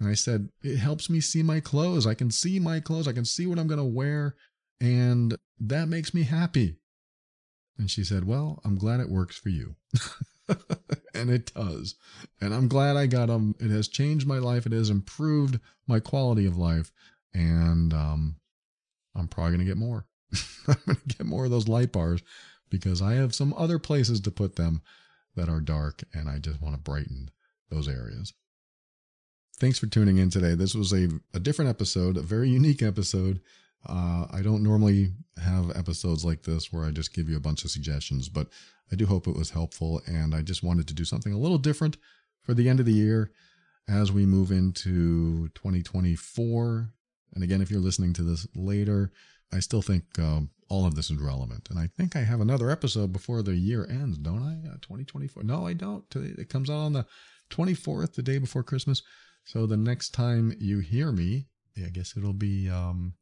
And 0.00 0.08
I 0.08 0.14
said, 0.14 0.48
It 0.62 0.76
helps 0.76 1.08
me 1.08 1.20
see 1.20 1.42
my 1.42 1.60
clothes. 1.60 2.06
I 2.06 2.14
can 2.14 2.30
see 2.30 2.58
my 2.58 2.80
clothes. 2.80 3.08
I 3.08 3.12
can 3.12 3.24
see 3.24 3.46
what 3.46 3.58
I'm 3.58 3.68
going 3.68 3.78
to 3.78 3.84
wear. 3.84 4.34
And 4.80 5.36
that 5.60 5.88
makes 5.88 6.12
me 6.12 6.24
happy. 6.24 6.76
And 7.78 7.90
she 7.90 8.04
said, 8.04 8.26
Well, 8.26 8.60
I'm 8.64 8.76
glad 8.76 9.00
it 9.00 9.08
works 9.08 9.36
for 9.36 9.48
you. 9.48 9.76
and 11.14 11.30
it 11.30 11.52
does. 11.54 11.94
And 12.40 12.54
I'm 12.54 12.68
glad 12.68 12.96
I 12.96 13.06
got 13.06 13.26
them. 13.26 13.54
It 13.60 13.70
has 13.70 13.88
changed 13.88 14.26
my 14.26 14.38
life. 14.38 14.66
It 14.66 14.72
has 14.72 14.90
improved 14.90 15.58
my 15.86 16.00
quality 16.00 16.46
of 16.46 16.56
life. 16.56 16.92
And 17.32 17.92
um, 17.92 18.36
I'm 19.14 19.28
probably 19.28 19.52
going 19.52 19.66
to 19.66 19.70
get 19.70 19.76
more. 19.76 20.06
I'm 20.68 20.76
going 20.86 20.96
to 20.96 21.16
get 21.16 21.26
more 21.26 21.44
of 21.44 21.50
those 21.50 21.68
light 21.68 21.92
bars 21.92 22.22
because 22.70 23.00
I 23.02 23.14
have 23.14 23.34
some 23.34 23.54
other 23.56 23.78
places 23.78 24.20
to 24.20 24.30
put 24.30 24.56
them 24.56 24.82
that 25.36 25.48
are 25.48 25.60
dark 25.60 26.04
and 26.12 26.28
I 26.28 26.38
just 26.38 26.60
want 26.60 26.74
to 26.74 26.80
brighten 26.80 27.30
those 27.70 27.88
areas. 27.88 28.32
Thanks 29.58 29.78
for 29.78 29.86
tuning 29.86 30.18
in 30.18 30.30
today. 30.30 30.54
This 30.54 30.74
was 30.74 30.92
a, 30.92 31.08
a 31.32 31.40
different 31.40 31.70
episode, 31.70 32.16
a 32.16 32.22
very 32.22 32.48
unique 32.48 32.82
episode. 32.82 33.40
Uh, 33.86 34.26
I 34.30 34.40
don't 34.42 34.62
normally 34.62 35.12
have 35.42 35.76
episodes 35.76 36.24
like 36.24 36.42
this 36.42 36.72
where 36.72 36.84
I 36.84 36.90
just 36.90 37.14
give 37.14 37.28
you 37.28 37.36
a 37.36 37.40
bunch 37.40 37.64
of 37.64 37.70
suggestions, 37.70 38.28
but 38.28 38.48
I 38.90 38.96
do 38.96 39.06
hope 39.06 39.26
it 39.26 39.36
was 39.36 39.50
helpful. 39.50 40.00
And 40.06 40.34
I 40.34 40.42
just 40.42 40.62
wanted 40.62 40.88
to 40.88 40.94
do 40.94 41.04
something 41.04 41.32
a 41.32 41.38
little 41.38 41.58
different 41.58 41.96
for 42.42 42.54
the 42.54 42.68
end 42.68 42.80
of 42.80 42.86
the 42.86 42.92
year 42.92 43.30
as 43.88 44.10
we 44.10 44.26
move 44.26 44.50
into 44.50 45.48
2024. 45.50 46.90
And 47.34 47.44
again, 47.44 47.60
if 47.60 47.70
you're 47.70 47.80
listening 47.80 48.12
to 48.14 48.22
this 48.22 48.46
later, 48.54 49.12
I 49.54 49.60
still 49.60 49.82
think 49.82 50.04
um, 50.18 50.50
all 50.68 50.86
of 50.86 50.94
this 50.94 51.10
is 51.10 51.18
relevant. 51.18 51.68
And 51.70 51.78
I 51.78 51.88
think 51.96 52.16
I 52.16 52.20
have 52.20 52.40
another 52.40 52.70
episode 52.70 53.12
before 53.12 53.42
the 53.42 53.54
year 53.54 53.86
ends, 53.88 54.18
don't 54.18 54.42
I? 54.42 54.68
Uh, 54.68 54.74
2024. 54.82 55.42
No, 55.44 55.66
I 55.66 55.72
don't. 55.72 56.04
It 56.16 56.48
comes 56.48 56.68
out 56.68 56.78
on 56.78 56.92
the 56.92 57.06
24th, 57.50 58.14
the 58.14 58.22
day 58.22 58.38
before 58.38 58.62
Christmas. 58.62 59.02
So 59.44 59.66
the 59.66 59.76
next 59.76 60.10
time 60.10 60.54
you 60.58 60.80
hear 60.80 61.12
me, 61.12 61.46
I 61.76 61.90
guess 61.90 62.16
it'll 62.16 62.32
be 62.32 62.68
um, 62.68 63.14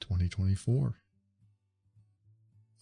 2024. 0.00 0.96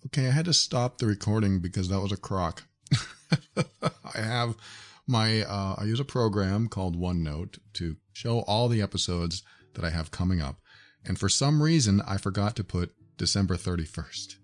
Okay, 0.07 0.29
I 0.29 0.31
had 0.31 0.45
to 0.45 0.53
stop 0.53 0.99
the 0.99 1.07
recording 1.07 1.61
because 1.61 1.88
that 1.88 2.01
was 2.01 2.12
a 2.12 2.17
crock. 2.17 2.64
I 4.14 4.21
have 4.21 4.55
my 5.07 5.43
uh, 5.43 5.75
I 5.79 5.85
use 5.85 6.01
a 6.01 6.05
program 6.05 6.69
called 6.69 6.97
OneNote 6.97 7.59
to 7.75 7.97
show 8.12 8.41
all 8.41 8.69
the 8.69 8.83
episodes 8.83 9.43
that 9.75 9.85
I 9.85 9.91
have 9.91 10.11
coming 10.11 10.41
up, 10.41 10.61
and 11.09 11.18
for 11.18 11.29
some 11.29 11.62
reason 11.62 12.01
I 12.07 12.18
forgot 12.18 12.55
to 12.57 12.64
put 12.64 12.92
December 13.16 13.57
31st. 13.57 14.37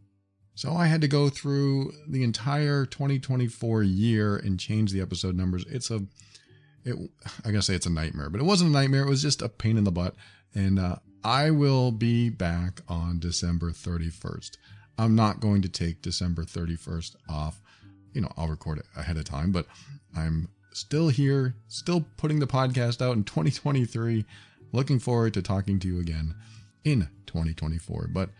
So 0.56 0.72
I 0.72 0.86
had 0.86 1.00
to 1.00 1.08
go 1.08 1.28
through 1.28 1.92
the 2.08 2.22
entire 2.22 2.86
2024 2.86 3.82
year 3.82 4.36
and 4.36 4.58
change 4.58 4.92
the 4.92 5.00
episode 5.00 5.36
numbers. 5.36 5.64
It's 5.68 5.90
a 5.90 6.04
it 6.84 6.96
I 7.44 7.50
gotta 7.50 7.62
say 7.62 7.74
it's 7.74 7.86
a 7.86 7.90
nightmare, 7.90 8.30
but 8.30 8.40
it 8.40 8.44
wasn't 8.44 8.70
a 8.70 8.72
nightmare. 8.72 9.02
It 9.02 9.08
was 9.08 9.22
just 9.22 9.42
a 9.42 9.48
pain 9.48 9.76
in 9.76 9.84
the 9.84 9.92
butt. 9.92 10.14
And 10.54 10.78
uh, 10.78 10.96
I 11.24 11.50
will 11.50 11.90
be 11.90 12.30
back 12.30 12.82
on 12.88 13.18
December 13.18 13.70
31st. 13.70 14.56
I'm 14.96 15.16
not 15.16 15.40
going 15.40 15.62
to 15.62 15.68
take 15.68 16.02
December 16.02 16.44
31st 16.44 17.16
off. 17.28 17.60
You 18.12 18.20
know, 18.20 18.32
I'll 18.36 18.46
record 18.46 18.78
it 18.78 18.86
ahead 18.96 19.16
of 19.16 19.24
time, 19.24 19.50
but 19.50 19.66
I'm 20.16 20.48
still 20.72 21.08
here, 21.08 21.56
still 21.66 22.04
putting 22.16 22.38
the 22.38 22.46
podcast 22.46 23.02
out 23.02 23.16
in 23.16 23.24
2023. 23.24 24.24
Looking 24.70 25.00
forward 25.00 25.34
to 25.34 25.42
talking 25.42 25.80
to 25.80 25.88
you 25.88 25.98
again 25.98 26.36
in 26.84 27.08
2024. 27.26 28.08
But 28.12 28.30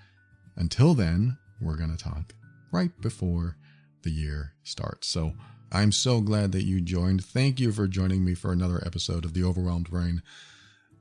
until 0.57 0.95
then, 0.95 1.39
we're 1.61 1.77
going 1.77 1.97
to 1.97 2.03
talk 2.03 2.35
right 2.73 2.91
before 3.01 3.57
the 4.03 4.11
year 4.11 4.53
starts. 4.63 5.09
So 5.09 5.33
I'm 5.73 5.93
so 5.93 6.21
glad 6.21 6.53
that 6.53 6.65
you 6.65 6.81
joined. 6.81 7.25
Thank 7.25 7.59
you 7.59 7.73
for 7.73 7.89
joining 7.89 8.25
me 8.25 8.35
for 8.35 8.53
another 8.53 8.83
episode 8.85 9.25
of 9.25 9.35
The 9.35 9.43
Overwhelmed 9.43 9.91
Brain. 9.91 10.23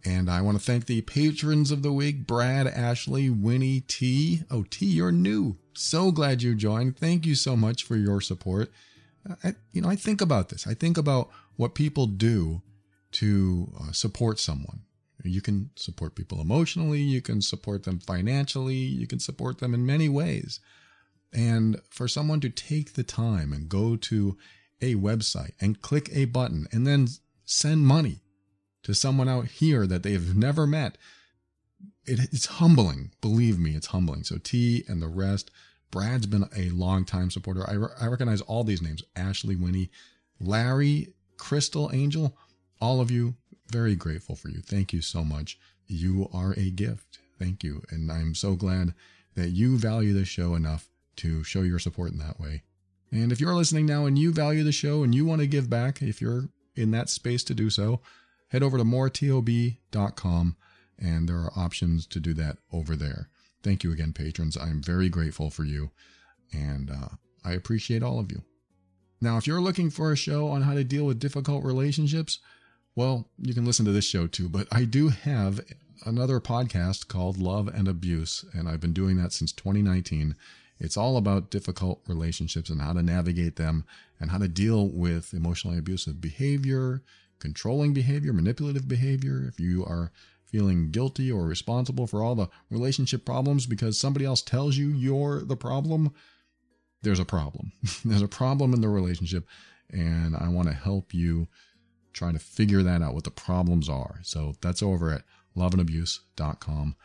And 0.05 0.29
I 0.29 0.41
want 0.41 0.57
to 0.57 0.63
thank 0.63 0.85
the 0.85 1.01
patrons 1.01 1.71
of 1.71 1.81
the 1.81 1.93
week 1.93 2.27
Brad, 2.27 2.67
Ashley, 2.67 3.29
Winnie, 3.29 3.81
T. 3.81 4.41
Oh, 4.51 4.63
T, 4.69 4.85
you're 4.85 5.11
new. 5.11 5.57
So 5.73 6.11
glad 6.11 6.41
you 6.41 6.55
joined. 6.55 6.97
Thank 6.97 7.25
you 7.25 7.35
so 7.35 7.55
much 7.55 7.83
for 7.83 7.95
your 7.95 8.19
support. 8.19 8.71
I, 9.43 9.55
you 9.71 9.81
know, 9.81 9.89
I 9.89 9.95
think 9.95 10.19
about 10.19 10.49
this. 10.49 10.67
I 10.67 10.73
think 10.73 10.97
about 10.97 11.29
what 11.55 11.75
people 11.75 12.07
do 12.07 12.61
to 13.13 13.71
uh, 13.79 13.91
support 13.91 14.39
someone. 14.39 14.81
You 15.23 15.41
can 15.41 15.69
support 15.75 16.15
people 16.15 16.41
emotionally, 16.41 17.01
you 17.01 17.21
can 17.21 17.41
support 17.41 17.83
them 17.83 17.99
financially, 17.99 18.75
you 18.75 19.07
can 19.07 19.19
support 19.19 19.59
them 19.59 19.73
in 19.73 19.85
many 19.85 20.09
ways. 20.09 20.59
And 21.33 21.81
for 21.89 22.07
someone 22.07 22.39
to 22.41 22.49
take 22.49 22.93
the 22.93 23.03
time 23.03 23.53
and 23.53 23.69
go 23.69 23.95
to 23.95 24.37
a 24.81 24.95
website 24.95 25.53
and 25.61 25.81
click 25.81 26.09
a 26.11 26.25
button 26.25 26.67
and 26.71 26.85
then 26.85 27.07
send 27.45 27.87
money 27.87 28.19
to 28.83 28.93
someone 28.93 29.29
out 29.29 29.45
here 29.45 29.87
that 29.87 30.03
they've 30.03 30.35
never 30.35 30.67
met. 30.67 30.97
It, 32.05 32.19
it's 32.31 32.45
humbling. 32.45 33.11
Believe 33.21 33.57
me, 33.57 33.75
it's 33.75 33.87
humbling. 33.87 34.23
So 34.23 34.37
T 34.37 34.83
and 34.87 35.01
the 35.01 35.07
rest, 35.07 35.49
Brad's 35.89 36.25
been 36.25 36.49
a 36.55 36.69
long 36.69 37.05
time 37.05 37.31
supporter. 37.31 37.67
I, 37.67 37.73
re- 37.73 37.87
I 37.99 38.07
recognize 38.07 38.41
all 38.41 38.63
these 38.63 38.81
names 38.81 39.03
Ashley, 39.15 39.55
Winnie, 39.55 39.89
Larry, 40.39 41.13
Crystal, 41.37 41.89
Angel, 41.93 42.37
all 42.81 42.99
of 42.99 43.09
you. 43.09 43.35
Very 43.73 43.95
grateful 43.95 44.35
for 44.35 44.49
you. 44.49 44.61
Thank 44.61 44.93
you 44.93 45.01
so 45.01 45.23
much. 45.23 45.57
You 45.87 46.29
are 46.31 46.53
a 46.55 46.69
gift. 46.69 47.17
Thank 47.39 47.63
you. 47.63 47.81
And 47.89 48.11
I'm 48.11 48.35
so 48.35 48.53
glad 48.53 48.93
that 49.33 49.49
you 49.49 49.79
value 49.79 50.13
this 50.13 50.27
show 50.27 50.53
enough 50.53 50.91
to 51.15 51.43
show 51.43 51.63
your 51.63 51.79
support 51.79 52.11
in 52.11 52.19
that 52.19 52.39
way. 52.39 52.61
And 53.11 53.31
if 53.31 53.41
you're 53.41 53.55
listening 53.55 53.87
now 53.87 54.05
and 54.05 54.17
you 54.17 54.31
value 54.31 54.63
the 54.63 54.71
show 54.71 55.01
and 55.01 55.15
you 55.15 55.25
want 55.25 55.41
to 55.41 55.47
give 55.47 55.71
back, 55.71 56.03
if 56.03 56.21
you're 56.21 56.49
in 56.75 56.91
that 56.91 57.09
space 57.09 57.43
to 57.45 57.55
do 57.55 57.71
so, 57.71 57.99
head 58.49 58.61
over 58.61 58.77
to 58.77 58.83
moretob.com 58.83 60.55
and 60.99 61.27
there 61.27 61.37
are 61.37 61.53
options 61.55 62.05
to 62.05 62.19
do 62.19 62.35
that 62.35 62.59
over 62.71 62.95
there. 62.95 63.29
Thank 63.63 63.83
you 63.83 63.91
again, 63.91 64.13
patrons. 64.13 64.55
I'm 64.55 64.83
very 64.83 65.09
grateful 65.09 65.49
for 65.49 65.63
you 65.63 65.89
and 66.51 66.91
uh, 66.91 67.09
I 67.43 67.53
appreciate 67.53 68.03
all 68.03 68.19
of 68.19 68.31
you. 68.31 68.43
Now, 69.19 69.37
if 69.37 69.47
you're 69.47 69.61
looking 69.61 69.89
for 69.89 70.11
a 70.11 70.15
show 70.15 70.49
on 70.49 70.61
how 70.61 70.75
to 70.75 70.83
deal 70.83 71.05
with 71.05 71.19
difficult 71.19 71.63
relationships, 71.63 72.37
well, 72.95 73.27
you 73.37 73.53
can 73.53 73.65
listen 73.65 73.85
to 73.85 73.91
this 73.91 74.05
show 74.05 74.27
too, 74.27 74.49
but 74.49 74.67
I 74.71 74.85
do 74.85 75.09
have 75.09 75.61
another 76.05 76.39
podcast 76.39 77.07
called 77.07 77.37
Love 77.37 77.67
and 77.67 77.87
Abuse, 77.87 78.45
and 78.53 78.69
I've 78.69 78.81
been 78.81 78.93
doing 78.93 79.17
that 79.17 79.31
since 79.31 79.51
2019. 79.51 80.35
It's 80.79 80.97
all 80.97 81.17
about 81.17 81.49
difficult 81.49 82.01
relationships 82.07 82.69
and 82.69 82.81
how 82.81 82.93
to 82.93 83.01
navigate 83.01 83.55
them 83.55 83.85
and 84.19 84.31
how 84.31 84.37
to 84.37 84.47
deal 84.47 84.87
with 84.87 85.33
emotionally 85.33 85.77
abusive 85.77 86.21
behavior, 86.21 87.01
controlling 87.39 87.93
behavior, 87.93 88.33
manipulative 88.33 88.87
behavior, 88.87 89.45
if 89.47 89.59
you 89.59 89.83
are 89.85 90.11
feeling 90.45 90.91
guilty 90.91 91.31
or 91.31 91.45
responsible 91.45 92.05
for 92.05 92.21
all 92.21 92.35
the 92.35 92.47
relationship 92.69 93.25
problems 93.25 93.65
because 93.65 93.99
somebody 93.99 94.23
else 94.23 94.41
tells 94.41 94.77
you 94.77 94.89
you're 94.89 95.41
the 95.41 95.55
problem, 95.55 96.13
there's 97.01 97.19
a 97.19 97.25
problem. 97.25 97.71
there's 98.05 98.21
a 98.21 98.27
problem 98.27 98.73
in 98.73 98.81
the 98.81 98.89
relationship, 98.89 99.47
and 99.89 100.35
I 100.35 100.49
want 100.49 100.67
to 100.67 100.73
help 100.75 101.13
you 101.13 101.47
try 102.13 102.31
to 102.31 102.39
figure 102.39 102.83
that 102.83 103.01
out, 103.01 103.13
what 103.13 103.23
the 103.23 103.31
problems 103.31 103.89
are. 103.89 104.19
So 104.23 104.55
that's 104.61 104.83
over 104.83 105.11
at 105.11 105.23
loveandabuse.com. 105.57 106.95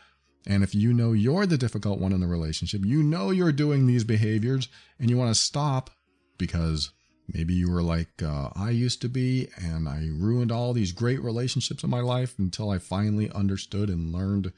And 0.46 0.62
if 0.62 0.74
you 0.74 0.94
know 0.94 1.12
you're 1.12 1.46
the 1.46 1.58
difficult 1.58 1.98
one 2.00 2.12
in 2.12 2.20
the 2.20 2.26
relationship, 2.26 2.82
you 2.84 3.02
know 3.02 3.30
you're 3.30 3.52
doing 3.52 3.86
these 3.86 4.04
behaviors 4.04 4.68
and 4.98 5.10
you 5.10 5.16
want 5.16 5.34
to 5.34 5.40
stop 5.40 5.90
because 6.38 6.92
Maybe 7.32 7.52
you 7.52 7.70
were 7.70 7.82
like 7.82 8.22
uh, 8.22 8.48
I 8.56 8.70
used 8.70 9.02
to 9.02 9.08
be, 9.08 9.48
and 9.56 9.86
I 9.88 10.08
ruined 10.10 10.50
all 10.50 10.72
these 10.72 10.92
great 10.92 11.22
relationships 11.22 11.84
in 11.84 11.90
my 11.90 12.00
life 12.00 12.38
until 12.38 12.70
I 12.70 12.78
finally 12.78 13.30
understood 13.30 13.90
and 13.90 14.12
learned 14.12 14.52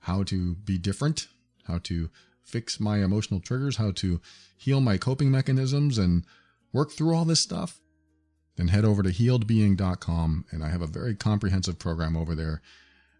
how 0.00 0.22
to 0.24 0.54
be 0.54 0.78
different, 0.78 1.28
how 1.64 1.78
to 1.84 2.08
fix 2.42 2.80
my 2.80 3.04
emotional 3.04 3.40
triggers, 3.40 3.76
how 3.76 3.90
to 3.92 4.22
heal 4.56 4.80
my 4.80 4.96
coping 4.96 5.30
mechanisms, 5.30 5.98
and 5.98 6.24
work 6.72 6.92
through 6.92 7.14
all 7.14 7.26
this 7.26 7.40
stuff. 7.40 7.78
Then 8.58 8.68
head 8.68 8.84
over 8.84 9.04
to 9.04 9.10
healedbeing.com, 9.10 10.44
and 10.50 10.64
I 10.64 10.68
have 10.68 10.82
a 10.82 10.88
very 10.88 11.14
comprehensive 11.14 11.78
program 11.78 12.16
over 12.16 12.34
there 12.34 12.60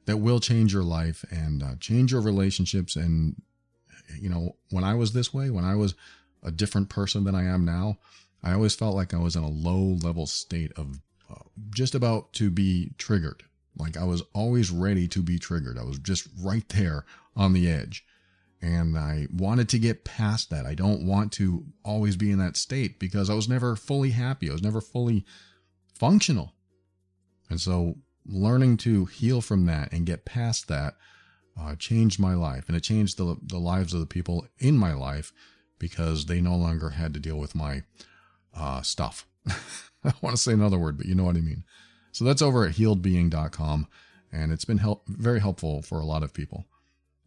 that 0.06 0.16
will 0.16 0.40
change 0.40 0.74
your 0.74 0.82
life 0.82 1.24
and 1.30 1.62
uh, 1.62 1.76
change 1.78 2.10
your 2.10 2.20
relationships. 2.20 2.96
And, 2.96 3.40
you 4.20 4.28
know, 4.28 4.56
when 4.70 4.82
I 4.82 4.94
was 4.94 5.12
this 5.12 5.32
way, 5.32 5.48
when 5.48 5.64
I 5.64 5.76
was 5.76 5.94
a 6.42 6.50
different 6.50 6.88
person 6.88 7.22
than 7.22 7.36
I 7.36 7.44
am 7.44 7.64
now, 7.64 7.98
I 8.42 8.52
always 8.52 8.74
felt 8.74 8.96
like 8.96 9.14
I 9.14 9.18
was 9.18 9.36
in 9.36 9.44
a 9.44 9.48
low 9.48 9.98
level 10.02 10.26
state 10.26 10.72
of 10.76 11.00
uh, 11.30 11.44
just 11.70 11.94
about 11.94 12.32
to 12.34 12.50
be 12.50 12.90
triggered. 12.98 13.44
Like 13.76 13.96
I 13.96 14.04
was 14.04 14.22
always 14.32 14.72
ready 14.72 15.06
to 15.08 15.22
be 15.22 15.38
triggered. 15.38 15.78
I 15.78 15.84
was 15.84 16.00
just 16.00 16.26
right 16.42 16.68
there 16.70 17.04
on 17.36 17.52
the 17.52 17.70
edge. 17.70 18.04
And 18.60 18.98
I 18.98 19.28
wanted 19.32 19.68
to 19.70 19.78
get 19.78 20.04
past 20.04 20.50
that. 20.50 20.66
I 20.66 20.74
don't 20.74 21.06
want 21.06 21.32
to 21.32 21.64
always 21.84 22.16
be 22.16 22.32
in 22.32 22.38
that 22.38 22.56
state 22.56 22.98
because 22.98 23.30
I 23.30 23.34
was 23.34 23.48
never 23.48 23.76
fully 23.76 24.10
happy. 24.10 24.50
I 24.50 24.52
was 24.52 24.62
never 24.62 24.80
fully 24.80 25.24
functional. 25.94 26.54
And 27.48 27.60
so 27.60 27.98
learning 28.26 28.78
to 28.78 29.06
heal 29.06 29.40
from 29.40 29.66
that 29.66 29.92
and 29.92 30.06
get 30.06 30.24
past 30.24 30.68
that 30.68 30.94
uh, 31.58 31.76
changed 31.76 32.18
my 32.18 32.34
life. 32.34 32.64
And 32.68 32.76
it 32.76 32.82
changed 32.82 33.16
the, 33.16 33.36
the 33.42 33.58
lives 33.58 33.94
of 33.94 34.00
the 34.00 34.06
people 34.06 34.46
in 34.58 34.76
my 34.76 34.92
life 34.92 35.32
because 35.78 36.26
they 36.26 36.40
no 36.40 36.56
longer 36.56 36.90
had 36.90 37.14
to 37.14 37.20
deal 37.20 37.38
with 37.38 37.54
my 37.54 37.82
uh, 38.56 38.82
stuff. 38.82 39.26
I 40.04 40.12
want 40.20 40.36
to 40.36 40.42
say 40.42 40.52
another 40.52 40.78
word, 40.78 40.96
but 40.96 41.06
you 41.06 41.14
know 41.14 41.24
what 41.24 41.36
I 41.36 41.40
mean. 41.40 41.64
So 42.12 42.24
that's 42.24 42.42
over 42.42 42.64
at 42.64 42.74
healedbeing.com, 42.74 43.86
and 44.32 44.52
it's 44.52 44.64
been 44.64 44.78
help, 44.78 45.06
very 45.06 45.40
helpful 45.40 45.82
for 45.82 46.00
a 46.00 46.04
lot 46.04 46.22
of 46.22 46.32
people. 46.32 46.66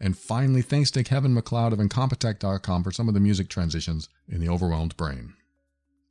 And 0.04 0.18
finally, 0.18 0.64
thanks 0.64 0.90
to 0.92 1.04
Kevin 1.04 1.36
MacLeod 1.36 1.74
of 1.74 1.80
Incompetech.com 1.80 2.84
for 2.84 2.92
some 2.92 3.08
of 3.08 3.14
the 3.14 3.20
music 3.20 3.50
transitions 3.50 4.10
in 4.28 4.42
the 4.42 4.50
overwhelmed 4.50 4.98
brain. 4.98 5.36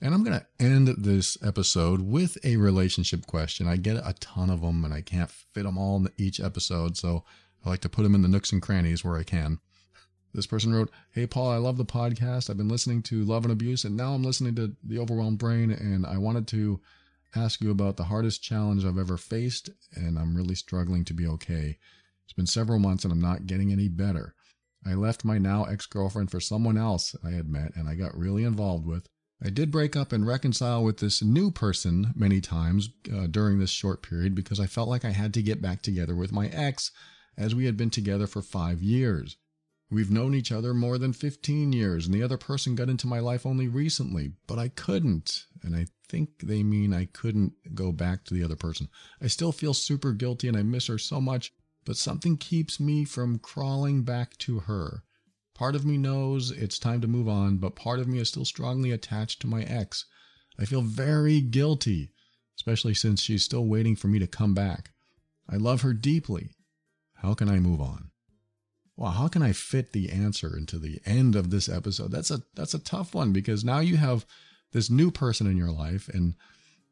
And 0.01 0.15
I'm 0.15 0.23
going 0.23 0.39
to 0.39 0.47
end 0.65 0.87
this 0.97 1.37
episode 1.43 2.01
with 2.01 2.39
a 2.45 2.57
relationship 2.57 3.27
question. 3.27 3.67
I 3.67 3.77
get 3.77 3.97
a 3.97 4.15
ton 4.21 4.49
of 4.49 4.61
them, 4.61 4.85
and 4.85 4.95
I 4.95 5.01
can't 5.01 5.29
fit 5.29 5.65
them 5.65 5.77
all 5.77 5.97
in 5.97 6.09
each 6.17 6.39
episode, 6.39 6.97
so 6.97 7.25
I 7.65 7.69
like 7.69 7.81
to 7.81 7.89
put 7.89 8.05
them 8.05 8.15
in 8.15 8.23
the 8.23 8.29
nooks 8.29 8.53
and 8.53 8.63
crannies 8.63 9.05
where 9.05 9.19
I 9.19 9.25
can. 9.25 9.59
This 10.33 10.47
person 10.47 10.73
wrote, 10.73 10.93
Hey, 11.11 11.27
Paul, 11.27 11.51
I 11.51 11.57
love 11.57 11.77
the 11.77 11.85
podcast. 11.85 12.49
I've 12.49 12.57
been 12.57 12.69
listening 12.69 13.03
to 13.03 13.25
Love 13.25 13.45
and 13.45 13.53
Abuse, 13.53 13.85
and 13.85 13.97
now 13.97 14.15
I'm 14.15 14.23
listening 14.23 14.55
to 14.55 14.77
The 14.85 15.01
Overwhelmed 15.01 15.39
Brain, 15.39 15.73
and 15.73 16.07
I 16.07 16.17
wanted 16.17 16.47
to 16.49 16.81
ask 17.35 17.61
you 17.61 17.73
about 17.73 17.97
the 17.97 18.05
hardest 18.05 18.41
challenge 18.41 18.85
I've 18.85 18.99
ever 18.99 19.17
faced, 19.17 19.69
and 19.97 20.17
I'm 20.17 20.37
really 20.37 20.55
struggling 20.55 21.05
to 21.07 21.13
be 21.13 21.27
okay. 21.27 21.79
It's 22.31 22.37
been 22.37 22.47
several 22.47 22.79
months 22.79 23.03
and 23.03 23.13
I'm 23.13 23.21
not 23.21 23.49
getting 23.49 23.73
any 23.73 23.89
better. 23.89 24.37
I 24.87 24.95
left 24.95 25.25
my 25.25 25.37
now 25.37 25.65
ex 25.65 25.85
girlfriend 25.87 26.31
for 26.31 26.39
someone 26.39 26.79
else 26.79 27.17
I 27.25 27.31
had 27.31 27.49
met 27.49 27.75
and 27.75 27.89
I 27.89 27.97
got 27.97 28.17
really 28.17 28.45
involved 28.45 28.87
with. 28.87 29.09
I 29.45 29.51
did 29.51 29.73
break 29.73 29.97
up 29.97 30.13
and 30.13 30.25
reconcile 30.25 30.85
with 30.85 30.99
this 30.99 31.25
new 31.25 31.51
person 31.51 32.13
many 32.15 32.41
times 32.41 32.89
uh, 33.13 33.27
during 33.27 33.59
this 33.59 33.71
short 33.71 34.05
period 34.05 34.37
because 34.37 34.61
I 34.61 34.67
felt 34.67 34.89
like 34.89 35.05
I 35.05 35.11
had 35.11 35.35
to 35.35 35.43
get 35.43 35.61
back 35.61 35.83
together 35.83 36.15
with 36.15 36.31
my 36.31 36.47
ex 36.47 36.93
as 37.37 37.53
we 37.53 37.65
had 37.65 37.77
been 37.77 37.91
together 37.91 38.29
for 38.29 38.43
five 38.43 38.81
years. 38.81 39.37
We've 39.91 40.11
known 40.11 40.33
each 40.35 40.53
other 40.53 40.73
more 40.73 40.99
than 40.99 41.13
15 41.13 41.73
years, 41.73 42.07
and 42.07 42.15
the 42.15 42.23
other 42.23 42.39
person 42.39 42.77
got 42.77 42.89
into 42.89 43.09
my 43.09 43.19
life 43.19 43.45
only 43.45 43.67
recently, 43.67 44.35
but 44.47 44.57
I 44.57 44.69
couldn't. 44.69 45.47
And 45.65 45.75
I 45.75 45.87
think 46.09 46.43
they 46.45 46.63
mean 46.63 46.95
I 46.95 47.07
couldn't 47.07 47.75
go 47.75 47.91
back 47.91 48.25
to 48.27 48.35
the 48.35 48.45
other 48.45 48.55
person. 48.55 48.89
I 49.21 49.27
still 49.27 49.51
feel 49.51 49.75
super 49.75 50.13
guilty 50.13 50.47
and 50.47 50.57
I 50.57 50.63
miss 50.63 50.87
her 50.87 50.99
so 50.99 51.21
much, 51.21 51.53
but 51.85 51.97
something 51.97 52.37
keeps 52.37 52.79
me 52.79 53.05
from 53.05 53.39
crawling 53.39 54.03
back 54.03 54.37
to 54.39 54.61
her. 54.61 55.03
Part 55.55 55.75
of 55.75 55.85
me 55.85 55.99
knows 55.99 56.51
it's 56.51 56.79
time 56.79 57.01
to 57.01 57.09
move 57.09 57.29
on, 57.29 57.59
but 57.59 57.77
part 57.77 58.01
of 58.01 58.09
me 58.09 58.19
is 58.19 58.29
still 58.29 58.45
strongly 58.45 58.91
attached 58.91 59.41
to 59.41 59.47
my 59.47 59.63
ex. 59.63 60.07
I 60.59 60.65
feel 60.65 60.83
very 60.83 61.41
guilty, 61.41 62.13
especially 62.57 62.95
since 62.95 63.21
she's 63.23 63.45
still 63.45 63.67
waiting 63.67 63.97
for 63.97 64.09
me 64.09 64.19
to 64.19 64.27
come 64.27 64.55
back. 64.55 64.91
I 65.49 65.57
love 65.57 65.83
her 65.83 65.93
deeply. 65.93 66.51
How 67.17 67.35
can 67.35 67.49
I 67.49 67.59
move 67.59 67.81
on? 67.81 68.11
Well, 68.97 69.13
how 69.13 69.29
can 69.29 69.43
I 69.43 69.53
fit 69.53 69.93
the 69.93 70.11
answer 70.11 70.57
into 70.57 70.79
the 70.79 71.01
end 71.07 71.35
of 71.35 71.51
this 71.51 71.69
episode? 71.69 72.11
That's 72.11 72.31
a 72.31 72.43
that's 72.55 72.75
a 72.75 72.79
tough 72.79 73.15
one 73.15 73.33
because 73.33 73.65
now 73.65 73.79
you 73.79 73.97
have 73.97 74.27
this 74.73 74.91
new 74.91 75.11
person 75.11 75.47
in 75.47 75.57
your 75.57 75.73
life, 75.73 76.09
and 76.09 76.35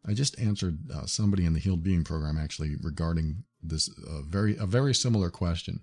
I 0.07 0.15
just 0.15 0.39
answered 0.39 0.91
uh, 0.91 1.07
somebody 1.07 1.45
in 1.45 1.53
the 1.53 1.61
Healed 1.61 1.83
Being 1.83 2.05
program 2.05 2.39
actually 2.39 2.77
regarding 2.83 3.45
this 3.63 3.91
uh, 4.09 4.23
very 4.23 4.57
a 4.57 4.67
very 4.67 4.95
similar 4.95 5.31
question, 5.31 5.81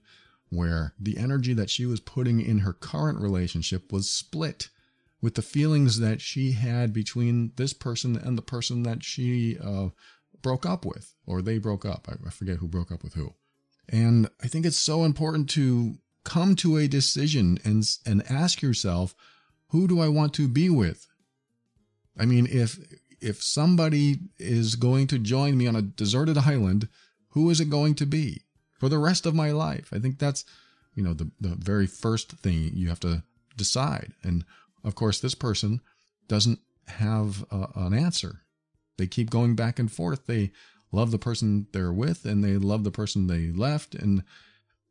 where 0.50 0.94
the 1.00 1.18
energy 1.18 1.54
that 1.54 1.70
she 1.70 1.86
was 1.86 2.00
putting 2.00 2.40
in 2.40 2.60
her 2.60 2.74
current 2.74 3.20
relationship 3.20 3.92
was 3.92 4.10
split 4.10 4.70
with 5.22 5.36
the 5.36 5.42
feelings 5.42 6.00
that 6.00 6.22
she 6.22 6.52
had 6.52 6.94
between 6.94 7.52
this 7.56 7.74
person 7.74 8.16
and 8.16 8.38
the 8.38 8.42
person 8.42 8.84
that 8.84 9.04
she 9.04 9.58
uh, 9.60 9.90
broke 10.42 10.66
up 10.66 10.86
with, 10.86 11.16
or 11.26 11.42
they 11.42 11.58
broke 11.58 11.86
up. 11.86 12.08
I, 12.08 12.28
I 12.28 12.30
forget 12.30 12.58
who 12.58 12.68
broke 12.68 12.92
up 12.92 13.04
with 13.04 13.14
who. 13.14 13.34
And 13.90 14.30
I 14.44 14.48
think 14.48 14.66
it's 14.66 14.78
so 14.78 15.04
important 15.04 15.50
to 15.52 15.98
come 16.24 16.56
to 16.56 16.78
a 16.78 16.88
decision 16.88 17.60
and 17.64 17.84
and 18.06 18.24
ask 18.30 18.62
yourself, 18.62 19.16
who 19.70 19.88
do 19.88 20.00
I 20.00 20.08
want 20.08 20.34
to 20.36 20.48
be 20.48 20.70
with? 20.70 21.08
I 22.18 22.26
mean, 22.26 22.48
if 22.50 22.80
if 23.26 23.42
somebody 23.42 24.20
is 24.38 24.76
going 24.76 25.08
to 25.08 25.18
join 25.18 25.58
me 25.58 25.66
on 25.66 25.76
a 25.76 25.82
deserted 25.82 26.38
island, 26.38 26.88
who 27.30 27.50
is 27.50 27.60
it 27.60 27.72
going 27.72 27.96
to 27.96 28.06
be 28.06 28.44
for 28.80 28.88
the 28.88 29.00
rest 29.00 29.26
of 29.26 29.34
my 29.34 29.52
life? 29.52 29.90
I 29.92 29.98
think 29.98 30.20
that's, 30.20 30.46
you 30.94 31.04
know, 31.04 31.16
the, 31.16 31.32
the 31.42 31.56
very 31.56 31.88
first 31.88 32.34
thing 32.34 32.70
you 32.74 32.88
have 32.90 33.00
to 33.00 33.24
decide. 33.58 34.14
And 34.24 34.46
of 34.84 34.94
course, 34.94 35.20
this 35.20 35.34
person 35.34 35.82
doesn't 36.28 36.60
have 36.88 37.44
a, 37.50 37.68
an 37.76 37.94
answer. 37.96 38.42
They 38.98 39.08
keep 39.08 39.32
going 39.32 39.56
back 39.56 39.80
and 39.80 39.92
forth. 39.92 40.28
They 40.28 40.52
love 40.92 41.10
the 41.10 41.18
person 41.18 41.66
they're 41.74 41.92
with 41.92 42.26
and 42.26 42.44
they 42.44 42.58
love 42.58 42.84
the 42.84 42.92
person 42.92 43.26
they 43.26 43.50
left. 43.50 43.96
And 43.96 44.24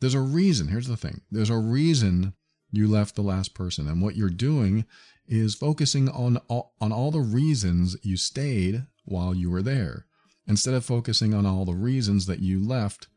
there's 0.00 0.14
a 0.14 0.20
reason. 0.20 0.68
Here's 0.68 0.88
the 0.88 0.96
thing 0.96 1.20
there's 1.30 1.50
a 1.50 1.56
reason 1.56 2.34
you 2.76 2.88
left 2.88 3.14
the 3.14 3.22
last 3.22 3.54
person. 3.54 3.88
And 3.88 4.00
what 4.00 4.16
you're 4.16 4.30
doing 4.30 4.84
is 5.26 5.54
focusing 5.54 6.08
on 6.08 6.38
all, 6.48 6.74
on 6.80 6.92
all 6.92 7.10
the 7.10 7.20
reasons 7.20 7.96
you 8.02 8.16
stayed 8.16 8.84
while 9.04 9.34
you 9.34 9.50
were 9.50 9.62
there 9.62 10.06
instead 10.46 10.74
of 10.74 10.84
focusing 10.84 11.32
on 11.32 11.46
all 11.46 11.64
the 11.64 11.74
reasons 11.74 12.26
that 12.26 12.40
you 12.40 12.62
left 12.62 13.08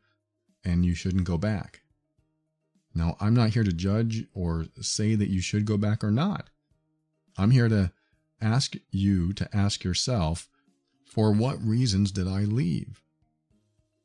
and 0.64 0.84
you 0.84 0.94
shouldn't 0.94 1.24
go 1.24 1.36
back. 1.36 1.82
Now, 2.94 3.16
I'm 3.20 3.34
not 3.34 3.50
here 3.50 3.64
to 3.64 3.72
judge 3.72 4.24
or 4.34 4.66
say 4.80 5.14
that 5.14 5.28
you 5.28 5.40
should 5.40 5.66
go 5.66 5.76
back 5.76 6.02
or 6.02 6.10
not. 6.10 6.48
I'm 7.36 7.50
here 7.50 7.68
to 7.68 7.92
ask 8.40 8.74
you 8.90 9.32
to 9.34 9.48
ask 9.54 9.84
yourself, 9.84 10.48
for 11.04 11.32
what 11.32 11.62
reasons 11.62 12.10
did 12.10 12.26
I 12.26 12.40
leave? 12.40 13.02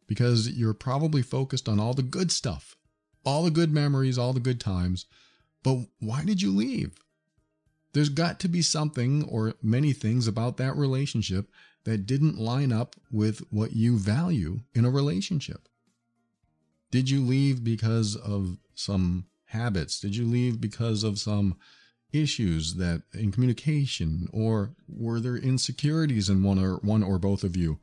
because 0.07 0.49
you're 0.49 0.73
probably 0.73 1.21
focused 1.21 1.67
on 1.67 1.79
all 1.79 1.93
the 1.93 2.03
good 2.03 2.31
stuff, 2.31 2.75
all 3.25 3.43
the 3.43 3.51
good 3.51 3.71
memories, 3.71 4.17
all 4.17 4.33
the 4.33 4.39
good 4.39 4.59
times. 4.59 5.05
But 5.63 5.87
why 5.99 6.23
did 6.23 6.41
you 6.41 6.51
leave? 6.51 6.91
There's 7.93 8.09
got 8.09 8.39
to 8.41 8.47
be 8.47 8.61
something 8.61 9.23
or 9.23 9.53
many 9.61 9.93
things 9.93 10.27
about 10.27 10.57
that 10.57 10.75
relationship 10.75 11.49
that 11.85 12.05
didn't 12.05 12.37
line 12.37 12.71
up 12.71 12.95
with 13.11 13.39
what 13.49 13.73
you 13.73 13.97
value 13.97 14.61
in 14.73 14.85
a 14.85 14.89
relationship. 14.89 15.67
Did 16.91 17.09
you 17.09 17.21
leave 17.21 17.63
because 17.63 18.15
of 18.15 18.57
some 18.75 19.25
habits? 19.45 19.99
Did 19.99 20.15
you 20.15 20.25
leave 20.25 20.59
because 20.59 21.03
of 21.03 21.19
some 21.19 21.57
issues 22.11 22.75
that 22.75 23.03
in 23.13 23.31
communication 23.31 24.27
or 24.31 24.71
were 24.87 25.19
there 25.19 25.35
insecurities 25.35 26.29
in 26.29 26.43
one 26.43 26.59
or 26.59 26.75
one 26.77 27.03
or 27.03 27.17
both 27.17 27.43
of 27.43 27.55
you 27.55 27.79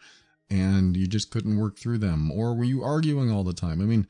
and 0.49 0.97
you 0.97 1.07
just 1.07 1.31
couldn't 1.31 1.59
work 1.59 1.79
through 1.79 1.99
them? 1.99 2.31
Or 2.31 2.55
were 2.55 2.65
you 2.65 2.83
arguing 2.83 3.31
all 3.31 3.45
the 3.45 3.53
time? 3.53 3.81
I 3.81 3.85
mean, 3.85 4.07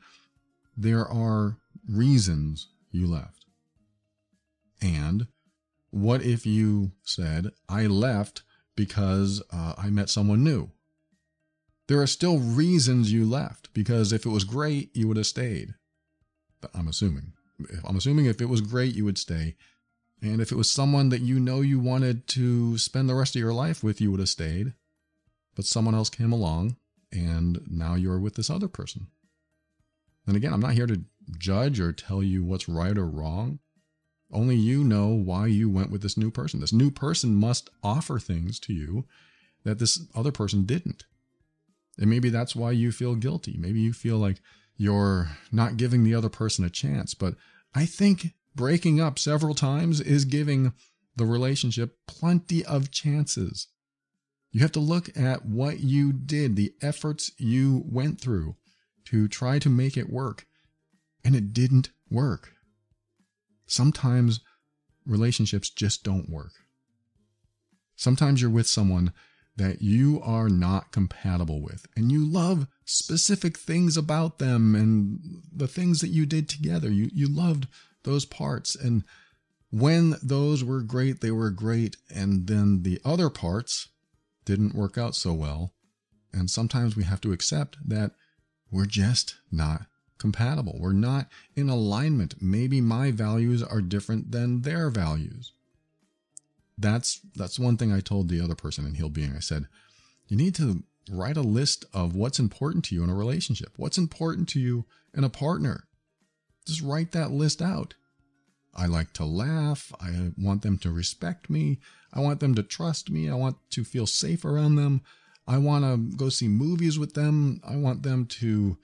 there 0.77 1.07
are 1.07 1.57
reasons 1.87 2.67
you 2.91 3.07
left. 3.07 3.40
And 4.81 5.27
what 5.89 6.21
if 6.21 6.45
you 6.45 6.91
said, 7.03 7.51
I 7.69 7.85
left 7.87 8.43
because 8.75 9.41
uh, 9.51 9.75
I 9.77 9.89
met 9.89 10.09
someone 10.09 10.43
new? 10.43 10.71
There 11.87 12.01
are 12.01 12.07
still 12.07 12.39
reasons 12.39 13.11
you 13.11 13.25
left 13.25 13.73
because 13.73 14.13
if 14.13 14.25
it 14.25 14.29
was 14.29 14.43
great, 14.43 14.95
you 14.95 15.07
would 15.07 15.17
have 15.17 15.27
stayed. 15.27 15.73
But 16.61 16.71
I'm 16.73 16.87
assuming. 16.87 17.33
I'm 17.85 17.97
assuming 17.97 18.25
if 18.25 18.41
it 18.41 18.49
was 18.49 18.61
great, 18.61 18.95
you 18.95 19.05
would 19.05 19.17
stay. 19.17 19.55
And 20.21 20.39
if 20.39 20.51
it 20.51 20.55
was 20.55 20.71
someone 20.71 21.09
that 21.09 21.21
you 21.21 21.39
know 21.39 21.61
you 21.61 21.79
wanted 21.79 22.27
to 22.29 22.77
spend 22.77 23.09
the 23.09 23.15
rest 23.15 23.35
of 23.35 23.41
your 23.41 23.53
life 23.53 23.83
with, 23.83 23.99
you 23.99 24.11
would 24.11 24.19
have 24.19 24.29
stayed 24.29 24.73
but 25.55 25.65
someone 25.65 25.95
else 25.95 26.09
came 26.09 26.31
along 26.31 26.75
and 27.11 27.61
now 27.69 27.95
you're 27.95 28.19
with 28.19 28.35
this 28.35 28.49
other 28.49 28.67
person. 28.67 29.07
And 30.25 30.35
again, 30.35 30.53
I'm 30.53 30.61
not 30.61 30.73
here 30.73 30.87
to 30.87 31.03
judge 31.37 31.79
or 31.79 31.91
tell 31.91 32.23
you 32.23 32.43
what's 32.43 32.69
right 32.69 32.97
or 32.97 33.07
wrong. 33.07 33.59
Only 34.31 34.55
you 34.55 34.83
know 34.83 35.07
why 35.07 35.47
you 35.47 35.69
went 35.69 35.91
with 35.91 36.01
this 36.01 36.17
new 36.17 36.31
person. 36.31 36.59
This 36.59 36.73
new 36.73 36.91
person 36.91 37.35
must 37.35 37.69
offer 37.83 38.19
things 38.19 38.59
to 38.61 38.73
you 38.73 39.05
that 39.63 39.79
this 39.79 40.07
other 40.15 40.31
person 40.31 40.65
didn't. 40.65 41.05
And 41.97 42.09
maybe 42.09 42.29
that's 42.29 42.55
why 42.55 42.71
you 42.71 42.91
feel 42.91 43.15
guilty. 43.15 43.55
Maybe 43.57 43.81
you 43.81 43.93
feel 43.93 44.17
like 44.17 44.37
you're 44.77 45.29
not 45.51 45.77
giving 45.77 46.03
the 46.03 46.15
other 46.15 46.29
person 46.29 46.65
a 46.65 46.69
chance. 46.69 47.13
But 47.13 47.35
I 47.75 47.85
think 47.85 48.33
breaking 48.55 48.99
up 48.99 49.19
several 49.19 49.53
times 49.53 50.01
is 50.01 50.25
giving 50.25 50.73
the 51.15 51.25
relationship 51.25 51.97
plenty 52.07 52.65
of 52.65 52.91
chances. 52.91 53.67
You 54.51 54.61
have 54.61 54.71
to 54.73 54.79
look 54.79 55.15
at 55.17 55.45
what 55.45 55.79
you 55.79 56.11
did, 56.11 56.55
the 56.55 56.73
efforts 56.81 57.31
you 57.37 57.83
went 57.85 58.19
through 58.19 58.55
to 59.05 59.27
try 59.27 59.59
to 59.59 59.69
make 59.69 59.97
it 59.97 60.09
work, 60.09 60.45
and 61.23 61.35
it 61.35 61.53
didn't 61.53 61.91
work. 62.09 62.53
Sometimes 63.71 64.41
relationships 65.05 65.69
just 65.69 66.03
don't 66.03 66.29
work. 66.29 66.51
Sometimes 67.95 68.41
you're 68.41 68.51
with 68.51 68.67
someone 68.67 69.13
that 69.55 69.81
you 69.81 70.21
are 70.23 70.49
not 70.49 70.91
compatible 70.91 71.61
with, 71.61 71.85
and 71.95 72.11
you 72.11 72.25
love 72.25 72.67
specific 72.83 73.57
things 73.57 73.95
about 73.95 74.39
them 74.39 74.75
and 74.75 75.19
the 75.55 75.67
things 75.67 76.01
that 76.01 76.09
you 76.09 76.25
did 76.25 76.49
together. 76.49 76.89
You, 76.89 77.09
you 77.13 77.27
loved 77.27 77.67
those 78.03 78.25
parts. 78.25 78.75
And 78.75 79.03
when 79.69 80.15
those 80.21 80.63
were 80.63 80.81
great, 80.81 81.21
they 81.21 81.31
were 81.31 81.49
great. 81.49 81.95
And 82.13 82.47
then 82.47 82.83
the 82.83 82.99
other 83.05 83.29
parts, 83.29 83.87
didn't 84.43 84.75
work 84.75 84.97
out 84.97 85.15
so 85.15 85.31
well. 85.31 85.73
And 86.33 86.49
sometimes 86.49 86.97
we 86.97 87.03
have 87.03 87.21
to 87.21 87.31
accept 87.31 87.77
that 87.87 88.11
we're 88.69 88.85
just 88.85 89.35
not 89.49 89.83
compatible. 90.21 90.77
We're 90.79 90.93
not 90.93 91.27
in 91.55 91.67
alignment. 91.67 92.35
Maybe 92.41 92.79
my 92.79 93.11
values 93.11 93.61
are 93.61 93.81
different 93.81 94.31
than 94.31 94.61
their 94.61 94.89
values. 94.89 95.51
That's 96.77 97.19
that's 97.35 97.59
one 97.59 97.77
thing 97.77 97.91
I 97.91 97.99
told 97.99 98.29
the 98.29 98.41
other 98.41 98.55
person 98.55 98.85
in 98.85 98.95
Healed 98.95 99.13
Being. 99.13 99.35
I 99.35 99.39
said, 99.39 99.67
you 100.27 100.37
need 100.37 100.55
to 100.55 100.83
write 101.11 101.37
a 101.37 101.41
list 101.41 101.85
of 101.93 102.15
what's 102.15 102.39
important 102.39 102.85
to 102.85 102.95
you 102.95 103.03
in 103.03 103.09
a 103.09 103.15
relationship. 103.15 103.73
What's 103.75 103.97
important 103.97 104.47
to 104.49 104.59
you 104.59 104.85
in 105.13 105.23
a 105.23 105.29
partner? 105.29 105.87
Just 106.65 106.81
write 106.81 107.11
that 107.11 107.31
list 107.31 107.61
out. 107.61 107.95
I 108.73 108.85
like 108.85 109.11
to 109.13 109.25
laugh. 109.25 109.91
I 109.99 110.31
want 110.37 110.61
them 110.61 110.77
to 110.79 110.91
respect 110.91 111.49
me. 111.49 111.79
I 112.13 112.19
want 112.21 112.39
them 112.39 112.55
to 112.55 112.63
trust 112.63 113.09
me. 113.09 113.29
I 113.29 113.35
want 113.35 113.57
to 113.71 113.83
feel 113.83 114.07
safe 114.07 114.45
around 114.45 114.75
them. 114.75 115.01
I 115.47 115.57
want 115.57 115.83
to 115.83 116.15
go 116.17 116.29
see 116.29 116.47
movies 116.47 116.97
with 116.97 117.13
them. 117.13 117.61
I 117.67 117.75
want 117.75 118.03
them 118.03 118.25
to 118.27 118.77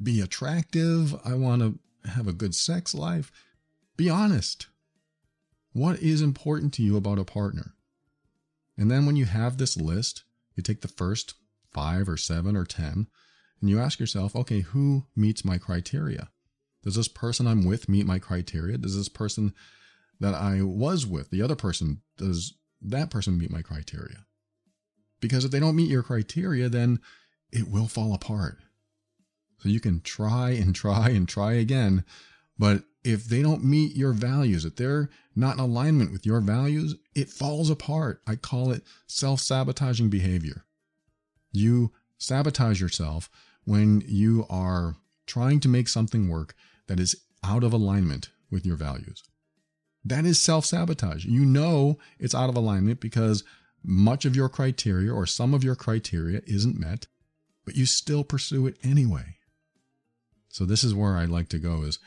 be 0.00 0.20
attractive. 0.20 1.14
I 1.24 1.34
want 1.34 1.62
to 1.62 1.78
have 2.10 2.26
a 2.26 2.32
good 2.32 2.54
sex 2.54 2.94
life. 2.94 3.30
Be 3.96 4.10
honest. 4.10 4.66
What 5.72 5.98
is 6.00 6.20
important 6.20 6.72
to 6.74 6.82
you 6.82 6.96
about 6.96 7.18
a 7.18 7.24
partner? 7.24 7.74
And 8.76 8.90
then 8.90 9.06
when 9.06 9.16
you 9.16 9.24
have 9.24 9.56
this 9.56 9.76
list, 9.76 10.24
you 10.56 10.62
take 10.62 10.80
the 10.80 10.88
first 10.88 11.34
five 11.72 12.08
or 12.08 12.16
seven 12.16 12.56
or 12.56 12.64
10, 12.64 13.08
and 13.60 13.70
you 13.70 13.80
ask 13.80 13.98
yourself, 13.98 14.36
okay, 14.36 14.60
who 14.60 15.06
meets 15.16 15.44
my 15.44 15.58
criteria? 15.58 16.30
Does 16.82 16.96
this 16.96 17.08
person 17.08 17.46
I'm 17.46 17.64
with 17.64 17.88
meet 17.88 18.06
my 18.06 18.18
criteria? 18.18 18.78
Does 18.78 18.96
this 18.96 19.08
person 19.08 19.54
that 20.20 20.34
I 20.34 20.62
was 20.62 21.06
with, 21.06 21.30
the 21.30 21.42
other 21.42 21.56
person, 21.56 22.02
does 22.16 22.54
that 22.80 23.10
person 23.10 23.38
meet 23.38 23.50
my 23.50 23.62
criteria? 23.62 24.26
Because 25.20 25.44
if 25.44 25.50
they 25.50 25.60
don't 25.60 25.76
meet 25.76 25.90
your 25.90 26.02
criteria, 26.02 26.68
then 26.68 27.00
it 27.50 27.68
will 27.68 27.88
fall 27.88 28.12
apart. 28.12 28.58
So 29.58 29.68
you 29.68 29.80
can 29.80 30.00
try 30.00 30.50
and 30.50 30.74
try 30.74 31.10
and 31.10 31.28
try 31.28 31.54
again. 31.54 32.04
But 32.58 32.84
if 33.02 33.24
they 33.24 33.42
don't 33.42 33.64
meet 33.64 33.96
your 33.96 34.12
values, 34.12 34.64
if 34.64 34.76
they're 34.76 35.10
not 35.36 35.54
in 35.54 35.60
alignment 35.60 36.12
with 36.12 36.24
your 36.24 36.40
values, 36.40 36.96
it 37.14 37.28
falls 37.28 37.70
apart. 37.70 38.22
I 38.26 38.36
call 38.36 38.70
it 38.72 38.82
self 39.06 39.40
sabotaging 39.40 40.10
behavior. 40.10 40.64
You 41.52 41.92
sabotage 42.18 42.80
yourself 42.80 43.30
when 43.64 44.02
you 44.06 44.46
are 44.48 44.96
trying 45.26 45.60
to 45.60 45.68
make 45.68 45.88
something 45.88 46.28
work 46.28 46.54
that 46.86 47.00
is 47.00 47.16
out 47.42 47.64
of 47.64 47.72
alignment 47.72 48.30
with 48.50 48.64
your 48.64 48.76
values. 48.76 49.22
That 50.04 50.24
is 50.24 50.40
self 50.40 50.64
sabotage. 50.64 51.24
You 51.24 51.44
know 51.44 51.98
it's 52.18 52.34
out 52.34 52.48
of 52.48 52.56
alignment 52.56 53.00
because 53.00 53.44
much 53.82 54.24
of 54.24 54.34
your 54.34 54.48
criteria 54.48 55.12
or 55.12 55.26
some 55.26 55.52
of 55.52 55.64
your 55.64 55.76
criteria 55.76 56.40
isn't 56.46 56.78
met, 56.78 57.06
but 57.64 57.76
you 57.76 57.86
still 57.86 58.24
pursue 58.24 58.66
it 58.66 58.78
anyway. 58.82 59.36
So 60.54 60.64
this 60.64 60.84
is 60.84 60.94
where 60.94 61.16
I'd 61.16 61.30
like 61.30 61.48
to 61.48 61.58
go 61.58 61.82
is 61.82 61.98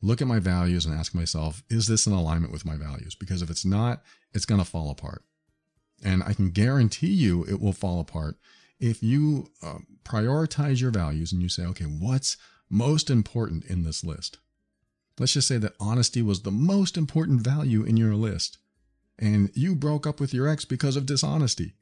look 0.00 0.22
at 0.22 0.28
my 0.28 0.38
values 0.38 0.86
and 0.86 0.96
ask 0.96 1.12
myself, 1.12 1.64
is 1.68 1.88
this 1.88 2.06
in 2.06 2.12
alignment 2.12 2.52
with 2.52 2.64
my 2.64 2.76
values? 2.76 3.16
Because 3.16 3.42
if 3.42 3.50
it's 3.50 3.64
not, 3.64 4.04
it's 4.32 4.44
going 4.44 4.60
to 4.60 4.64
fall 4.64 4.90
apart. 4.90 5.24
And 6.04 6.22
I 6.22 6.32
can 6.32 6.50
guarantee 6.50 7.08
you 7.08 7.42
it 7.46 7.60
will 7.60 7.72
fall 7.72 7.98
apart 7.98 8.36
if 8.78 9.02
you 9.02 9.50
uh, 9.60 9.78
prioritize 10.04 10.80
your 10.80 10.92
values 10.92 11.32
and 11.32 11.42
you 11.42 11.48
say, 11.48 11.64
okay, 11.64 11.86
what's 11.86 12.36
most 12.70 13.10
important 13.10 13.64
in 13.64 13.82
this 13.82 14.04
list? 14.04 14.38
Let's 15.18 15.32
just 15.32 15.48
say 15.48 15.56
that 15.58 15.74
honesty 15.80 16.22
was 16.22 16.42
the 16.42 16.52
most 16.52 16.96
important 16.96 17.40
value 17.40 17.82
in 17.82 17.96
your 17.96 18.14
list, 18.14 18.58
and 19.18 19.50
you 19.52 19.74
broke 19.74 20.06
up 20.06 20.20
with 20.20 20.32
your 20.32 20.46
ex 20.46 20.64
because 20.64 20.94
of 20.94 21.06
dishonesty. 21.06 21.74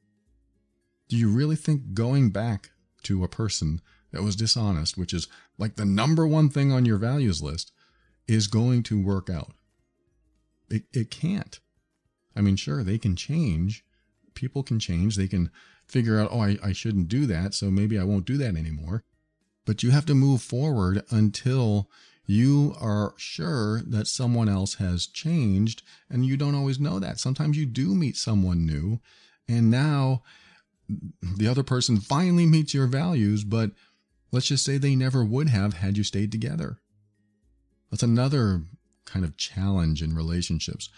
Do 1.10 1.18
you 1.18 1.28
really 1.28 1.56
think 1.56 1.92
going 1.92 2.30
back 2.30 2.70
to 3.02 3.22
a 3.24 3.28
person 3.28 3.82
that 4.14 4.22
was 4.22 4.36
dishonest, 4.36 4.96
which 4.96 5.12
is 5.12 5.26
like 5.58 5.74
the 5.74 5.84
number 5.84 6.26
one 6.26 6.48
thing 6.48 6.70
on 6.70 6.86
your 6.86 6.98
values 6.98 7.42
list, 7.42 7.72
is 8.28 8.46
going 8.46 8.82
to 8.84 9.02
work 9.02 9.28
out? 9.28 9.52
It, 10.70 10.84
it 10.92 11.10
can't. 11.10 11.58
I 12.36 12.40
mean, 12.40 12.56
sure, 12.56 12.84
they 12.84 12.96
can 12.96 13.16
change. 13.16 13.84
People 14.34 14.62
can 14.62 14.78
change. 14.78 15.16
They 15.16 15.28
can 15.28 15.50
figure 15.86 16.18
out, 16.18 16.28
oh, 16.30 16.40
I, 16.40 16.56
I 16.62 16.72
shouldn't 16.72 17.08
do 17.08 17.26
that, 17.26 17.54
so 17.54 17.70
maybe 17.70 17.98
I 17.98 18.04
won't 18.04 18.24
do 18.24 18.36
that 18.38 18.56
anymore. 18.56 19.02
But 19.66 19.82
you 19.82 19.90
have 19.90 20.06
to 20.06 20.14
move 20.14 20.42
forward 20.42 21.02
until 21.10 21.90
you 22.26 22.74
are 22.80 23.14
sure 23.16 23.82
that 23.82 24.06
someone 24.06 24.48
else 24.48 24.74
has 24.74 25.06
changed 25.06 25.82
and 26.08 26.24
you 26.24 26.36
don't 26.36 26.54
always 26.54 26.78
know 26.78 26.98
that. 26.98 27.18
Sometimes 27.18 27.58
you 27.58 27.66
do 27.66 27.94
meet 27.94 28.16
someone 28.16 28.64
new 28.64 29.00
and 29.48 29.70
now 29.70 30.22
the 30.88 31.48
other 31.48 31.62
person 31.62 31.98
finally 31.98 32.46
meets 32.46 32.74
your 32.74 32.86
values, 32.86 33.44
but 33.44 33.72
let's 34.34 34.48
just 34.48 34.64
say 34.64 34.76
they 34.76 34.96
never 34.96 35.24
would 35.24 35.48
have 35.48 35.74
had 35.74 35.96
you 35.96 36.04
stayed 36.04 36.32
together. 36.32 36.78
That's 37.90 38.02
another 38.02 38.62
kind 39.04 39.24
of 39.24 39.36
challenge 39.36 40.02
in 40.02 40.14
relationships. 40.14 40.88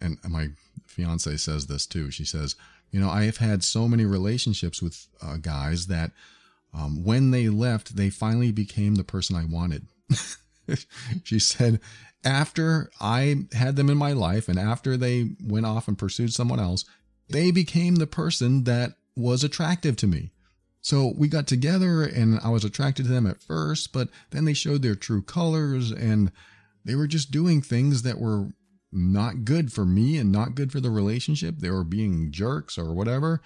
And 0.00 0.18
my 0.28 0.48
fiance 0.86 1.36
says 1.36 1.66
this 1.66 1.86
too. 1.86 2.10
She 2.10 2.24
says, 2.24 2.56
you 2.90 3.00
know, 3.00 3.08
I 3.08 3.24
have 3.24 3.36
had 3.36 3.62
so 3.62 3.88
many 3.88 4.04
relationships 4.04 4.82
with 4.82 5.06
uh, 5.22 5.36
guys 5.36 5.86
that 5.86 6.10
um, 6.74 7.04
when 7.04 7.30
they 7.30 7.48
left, 7.48 7.96
they 7.96 8.10
finally 8.10 8.50
became 8.50 8.96
the 8.96 9.04
person 9.04 9.36
I 9.36 9.44
wanted. 9.44 9.86
she 11.22 11.38
said, 11.38 11.80
after 12.24 12.90
I 13.00 13.46
had 13.52 13.76
them 13.76 13.90
in 13.90 13.96
my 13.96 14.12
life 14.12 14.48
and 14.48 14.58
after 14.58 14.96
they 14.96 15.30
went 15.42 15.66
off 15.66 15.88
and 15.88 15.98
pursued 15.98 16.32
someone 16.32 16.60
else, 16.60 16.84
they 17.28 17.50
became 17.50 17.96
the 17.96 18.06
person 18.06 18.64
that 18.64 18.92
was 19.16 19.44
attractive 19.44 19.96
to 19.96 20.06
me. 20.06 20.32
So 20.82 21.14
we 21.16 21.28
got 21.28 21.46
together 21.46 22.02
and 22.02 22.40
I 22.42 22.48
was 22.50 22.64
attracted 22.64 23.04
to 23.06 23.12
them 23.12 23.26
at 23.26 23.40
first, 23.40 23.92
but 23.92 24.08
then 24.30 24.44
they 24.44 24.52
showed 24.52 24.82
their 24.82 24.96
true 24.96 25.22
colors 25.22 25.92
and 25.92 26.32
they 26.84 26.96
were 26.96 27.06
just 27.06 27.30
doing 27.30 27.62
things 27.62 28.02
that 28.02 28.18
were 28.18 28.48
not 28.90 29.44
good 29.44 29.72
for 29.72 29.86
me 29.86 30.18
and 30.18 30.32
not 30.32 30.56
good 30.56 30.72
for 30.72 30.80
the 30.80 30.90
relationship. 30.90 31.56
They 31.58 31.70
were 31.70 31.84
being 31.84 32.32
jerks 32.32 32.76
or 32.76 32.92
whatever. 32.92 33.40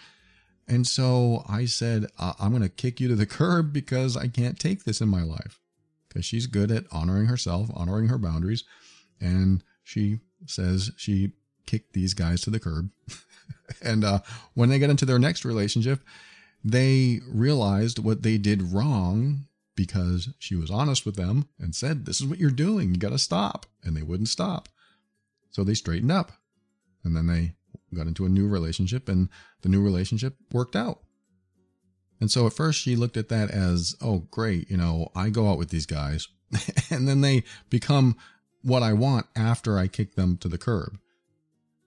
And 0.66 0.86
so 0.86 1.44
I 1.48 1.66
said, 1.66 2.06
I'm 2.18 2.50
going 2.50 2.62
to 2.62 2.68
kick 2.70 3.00
you 3.00 3.08
to 3.08 3.14
the 3.14 3.26
curb 3.26 3.72
because 3.72 4.16
I 4.16 4.28
can't 4.28 4.58
take 4.58 4.84
this 4.84 5.02
in 5.02 5.08
my 5.08 5.22
life. 5.22 5.60
Because 6.08 6.24
she's 6.24 6.46
good 6.46 6.70
at 6.70 6.84
honoring 6.90 7.26
herself, 7.26 7.68
honoring 7.74 8.08
her 8.08 8.18
boundaries. 8.18 8.64
And 9.20 9.62
she 9.84 10.20
says 10.46 10.90
she 10.96 11.32
kicked 11.66 11.92
these 11.92 12.14
guys 12.14 12.40
to 12.42 12.50
the 12.50 12.60
curb. 12.60 12.90
and 13.82 14.04
uh, 14.04 14.20
when 14.54 14.70
they 14.70 14.78
get 14.78 14.90
into 14.90 15.04
their 15.04 15.18
next 15.18 15.44
relationship, 15.44 16.00
they 16.66 17.20
realized 17.28 18.00
what 18.00 18.24
they 18.24 18.38
did 18.38 18.72
wrong 18.72 19.46
because 19.76 20.30
she 20.40 20.56
was 20.56 20.68
honest 20.68 21.06
with 21.06 21.14
them 21.14 21.48
and 21.60 21.76
said, 21.76 22.06
This 22.06 22.20
is 22.20 22.26
what 22.26 22.40
you're 22.40 22.50
doing. 22.50 22.92
You 22.92 22.98
got 22.98 23.10
to 23.10 23.18
stop. 23.18 23.66
And 23.84 23.96
they 23.96 24.02
wouldn't 24.02 24.28
stop. 24.28 24.68
So 25.50 25.62
they 25.62 25.74
straightened 25.74 26.10
up 26.10 26.32
and 27.04 27.16
then 27.16 27.28
they 27.28 27.52
got 27.94 28.08
into 28.08 28.26
a 28.26 28.28
new 28.28 28.48
relationship 28.48 29.08
and 29.08 29.28
the 29.62 29.68
new 29.68 29.80
relationship 29.80 30.34
worked 30.50 30.74
out. 30.74 31.02
And 32.20 32.32
so 32.32 32.48
at 32.48 32.52
first 32.52 32.80
she 32.80 32.96
looked 32.96 33.16
at 33.16 33.28
that 33.28 33.50
as, 33.52 33.94
oh, 34.02 34.26
great, 34.30 34.68
you 34.68 34.76
know, 34.76 35.12
I 35.14 35.28
go 35.28 35.48
out 35.48 35.58
with 35.58 35.70
these 35.70 35.86
guys 35.86 36.26
and 36.90 37.06
then 37.06 37.20
they 37.20 37.44
become 37.70 38.16
what 38.62 38.82
I 38.82 38.92
want 38.92 39.26
after 39.36 39.78
I 39.78 39.86
kick 39.86 40.16
them 40.16 40.36
to 40.38 40.48
the 40.48 40.58
curb. 40.58 40.98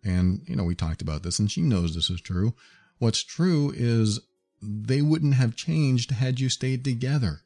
And, 0.05 0.41
you 0.47 0.55
know, 0.55 0.63
we 0.63 0.73
talked 0.75 1.01
about 1.01 1.23
this 1.23 1.37
and 1.37 1.51
she 1.51 1.61
knows 1.61 1.93
this 1.93 2.09
is 2.09 2.21
true. 2.21 2.53
What's 2.99 3.23
true 3.23 3.73
is 3.75 4.21
they 4.61 5.01
wouldn't 5.01 5.35
have 5.35 5.55
changed 5.55 6.11
had 6.11 6.39
you 6.39 6.49
stayed 6.49 6.83
together. 6.83 7.41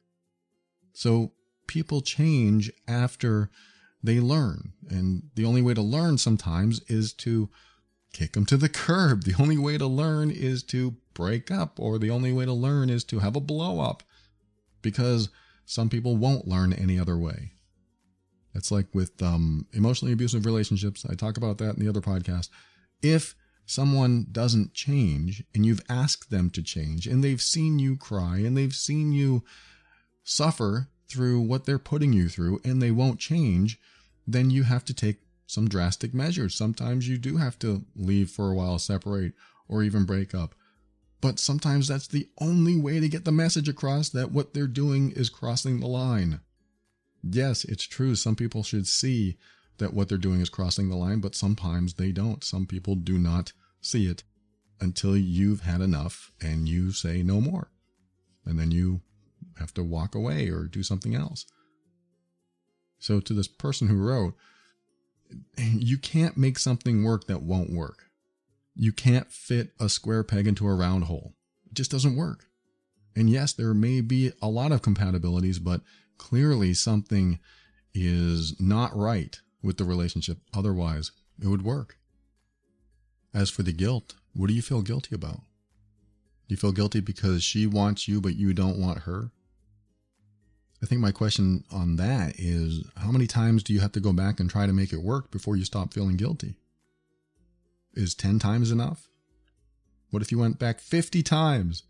So 0.93 1.32
people 1.68 2.01
change 2.01 2.72
after 2.88 3.49
they 4.03 4.20
learn. 4.20 4.74
And 4.89 5.30
the 5.36 5.45
only 5.45 5.61
way 5.61 5.74
to 5.74 5.82
learn 5.82 6.18
sometimes 6.18 6.82
is 6.88 7.14
to 7.14 7.49
kick 8.11 8.34
them 8.34 8.45
to 8.45 8.57
the 8.57 8.70
curb. 8.70 9.24
The 9.24 9.36
only 9.41 9.57
way 9.57 9.78
to 9.78 9.88
learn 9.88 10.30
is 10.30 10.64
to 10.64 10.95
break 11.14 11.51
up, 11.51 11.80
or 11.80 11.97
the 11.97 12.09
only 12.09 12.34
way 12.34 12.45
to 12.45 12.53
learn 12.53 12.89
is 12.89 13.03
to 13.05 13.20
have 13.20 13.36
a 13.36 13.41
blow 13.41 13.80
up 13.80 14.03
because 14.82 15.30
some 15.66 15.89
people 15.89 16.18
won't 16.18 16.47
learn 16.47 16.74
any 16.74 16.99
other 16.99 17.18
way. 17.18 17.51
It's 18.53 18.72
like 18.72 18.88
with 18.93 19.22
um, 19.24 19.66
emotionally 19.74 20.14
abusive 20.14 20.45
relationships. 20.45 21.05
I 21.09 21.16
talk 21.16 21.38
about 21.38 21.57
that 21.57 21.76
in 21.76 21.84
the 21.84 21.89
other 21.89 22.01
podcast. 22.01 22.49
If 23.01 23.36
someone 23.66 24.28
doesn't 24.32 24.74
change 24.74 25.43
and 25.53 25.66
you've 25.66 25.82
asked 25.89 26.30
them 26.30 26.49
to 26.51 26.61
change 26.61 27.07
and 27.07 27.24
they've 27.24 27.41
seen 27.41 27.80
you 27.80 27.95
cry 27.95 28.38
and 28.38 28.57
they've 28.57 28.74
seen 28.74 29.11
you 29.11 29.43
suffer 30.24 30.89
through 31.07 31.39
what 31.39 31.66
they're 31.66 31.80
putting 31.80 32.14
you 32.14 32.28
through 32.30 32.59
and 32.64 32.82
they 32.82 32.91
won't 32.91 33.20
change, 33.20 33.80
then 34.28 34.49
you 34.49 34.64
have 34.64 34.86
to 34.86 34.93
take 34.93 35.18
some 35.45 35.68
drastic 35.68 36.14
measures. 36.14 36.55
Sometimes 36.55 37.07
you 37.07 37.18
do 37.18 37.38
have 37.38 37.59
to 37.59 37.86
leave 37.95 38.30
for 38.30 38.51
a 38.51 38.55
while, 38.55 38.80
separate, 38.80 39.34
or 39.68 39.84
even 39.84 40.05
break 40.05 40.34
up. 40.34 40.55
But 41.22 41.39
sometimes 41.39 41.88
that's 41.88 42.07
the 42.07 42.28
only 42.39 42.76
way 42.76 42.99
to 42.99 43.07
get 43.07 43.24
the 43.24 43.32
message 43.32 43.70
across 43.70 44.09
that 44.09 44.32
what 44.32 44.53
they're 44.53 44.68
doing 44.68 45.11
is 45.11 45.30
crossing 45.30 45.80
the 45.80 45.88
line. 45.88 46.41
Yes, 47.24 47.64
it's 47.64 47.86
true. 47.86 48.16
Some 48.16 48.36
people 48.36 48.64
should 48.64 48.88
see 48.88 49.38
that 49.84 49.93
what 49.93 50.07
they're 50.07 50.17
doing 50.17 50.39
is 50.39 50.49
crossing 50.49 50.89
the 50.89 50.95
line, 50.95 51.19
but 51.19 51.36
sometimes 51.36 51.95
they 51.95 52.13
don't. 52.13 52.41
Some 52.41 52.65
people 52.65 52.95
do 52.95 53.17
not 53.19 53.51
see 53.81 54.07
it 54.07 54.23
until 54.79 55.17
you've 55.17 55.61
had 55.61 55.81
enough 55.81 56.31
and 56.41 56.69
you 56.69 56.93
say 56.93 57.21
no 57.21 57.41
more. 57.41 57.69
And 58.45 58.57
then 58.57 58.71
you 58.71 59.01
have 59.59 59.73
to 59.73 59.84
walk 59.84 60.15
away 60.15 60.47
or 60.47 60.63
do 60.63 60.84
something 60.84 61.13
else. 61.13 61.45
So, 62.97 63.19
to 63.19 63.34
this 63.34 63.49
person 63.49 63.89
who 63.89 63.97
wrote, 63.97 64.36
you 65.57 65.97
can't 65.97 66.38
make 66.38 66.59
something 66.59 67.03
work 67.03 67.27
that 67.27 67.41
won't 67.41 67.73
work. 67.73 68.05
You 68.75 68.93
can't 68.93 69.29
fit 69.29 69.71
a 69.81 69.89
square 69.89 70.23
peg 70.23 70.47
into 70.47 70.65
a 70.65 70.73
round 70.73 71.05
hole. 71.05 71.34
It 71.65 71.73
just 71.73 71.91
doesn't 71.91 72.15
work. 72.15 72.45
And 73.17 73.29
yes, 73.29 73.51
there 73.51 73.73
may 73.73 73.99
be 73.99 74.31
a 74.41 74.47
lot 74.47 74.71
of 74.71 74.81
compatibilities, 74.81 75.61
but 75.61 75.81
clearly 76.17 76.73
something 76.73 77.39
is 77.93 78.55
not 78.61 78.95
right 78.95 79.38
with 79.64 79.78
the 79.78 79.86
relationship. 79.86 80.38
Otherwise, 80.53 81.11
it 81.41 81.47
would 81.47 81.64
work. 81.64 81.97
As 83.34 83.49
for 83.49 83.64
the 83.64 83.72
guilt, 83.72 84.16
what 84.36 84.47
do 84.47 84.53
you 84.53 84.61
feel 84.61 84.82
guilty 84.82 85.16
about? 85.16 85.41
Do 86.47 86.49
you 86.49 86.57
feel 86.57 86.72
guilty 86.72 86.99
because 86.99 87.43
she 87.43 87.66
wants 87.66 88.07
you, 88.07 88.22
but 88.22 88.36
you 88.36 88.53
don't 88.53 88.80
want 88.80 88.99
her? 88.99 89.32
I 90.84 90.86
think 90.86 90.99
my 90.99 91.11
question 91.11 91.64
on 91.72 91.95
that 91.95 92.36
is 92.38 92.84
how 92.97 93.09
many 93.09 93.26
times 93.26 93.64
do 93.64 93.74
you 93.74 93.80
have 93.80 93.93
to 93.93 94.01
go 94.01 94.11
back 94.11 94.39
and 94.39 94.49
try 94.49 94.68
to 94.68 94.74
make 94.74 94.91
it 94.91 95.01
work 95.01 95.32
before 95.32 95.55
you 95.55 95.64
stop 95.64 95.93
feeling 95.93 96.18
guilty? 96.18 96.55
Is 97.93 98.14
10 98.14 98.38
times 98.39 98.70
enough? 98.70 99.07
What 100.09 100.22
if 100.22 100.32
you 100.32 100.38
went 100.38 100.59
back 100.59 100.82
50 100.82 101.24
times 101.24 101.84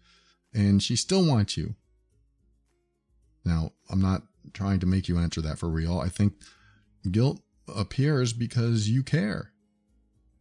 and 0.54 0.82
she 0.82 0.96
still 0.96 1.26
wants 1.26 1.58
you? 1.58 1.74
Now, 3.44 3.72
I'm 3.90 4.02
not 4.02 4.22
trying 4.54 4.80
to 4.82 4.86
make 4.86 5.08
you 5.08 5.18
answer 5.18 5.42
that 5.42 5.58
for 5.58 5.70
real. 5.70 6.00
I 6.00 6.10
think 6.10 6.34
guilt 7.10 7.42
appears 7.68 8.34
because 8.34 8.90
you 8.90 9.04
care. 9.04 9.52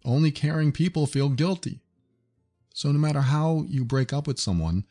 Only 0.04 0.30
caring 0.30 0.72
people 0.72 1.06
feel 1.06 1.28
guilty. 1.28 1.80
So, 2.74 2.90
no 2.90 2.98
matter 2.98 3.20
how 3.20 3.64
you 3.68 3.84
break 3.84 4.12
up 4.12 4.26
with 4.26 4.40
someone, 4.40 4.84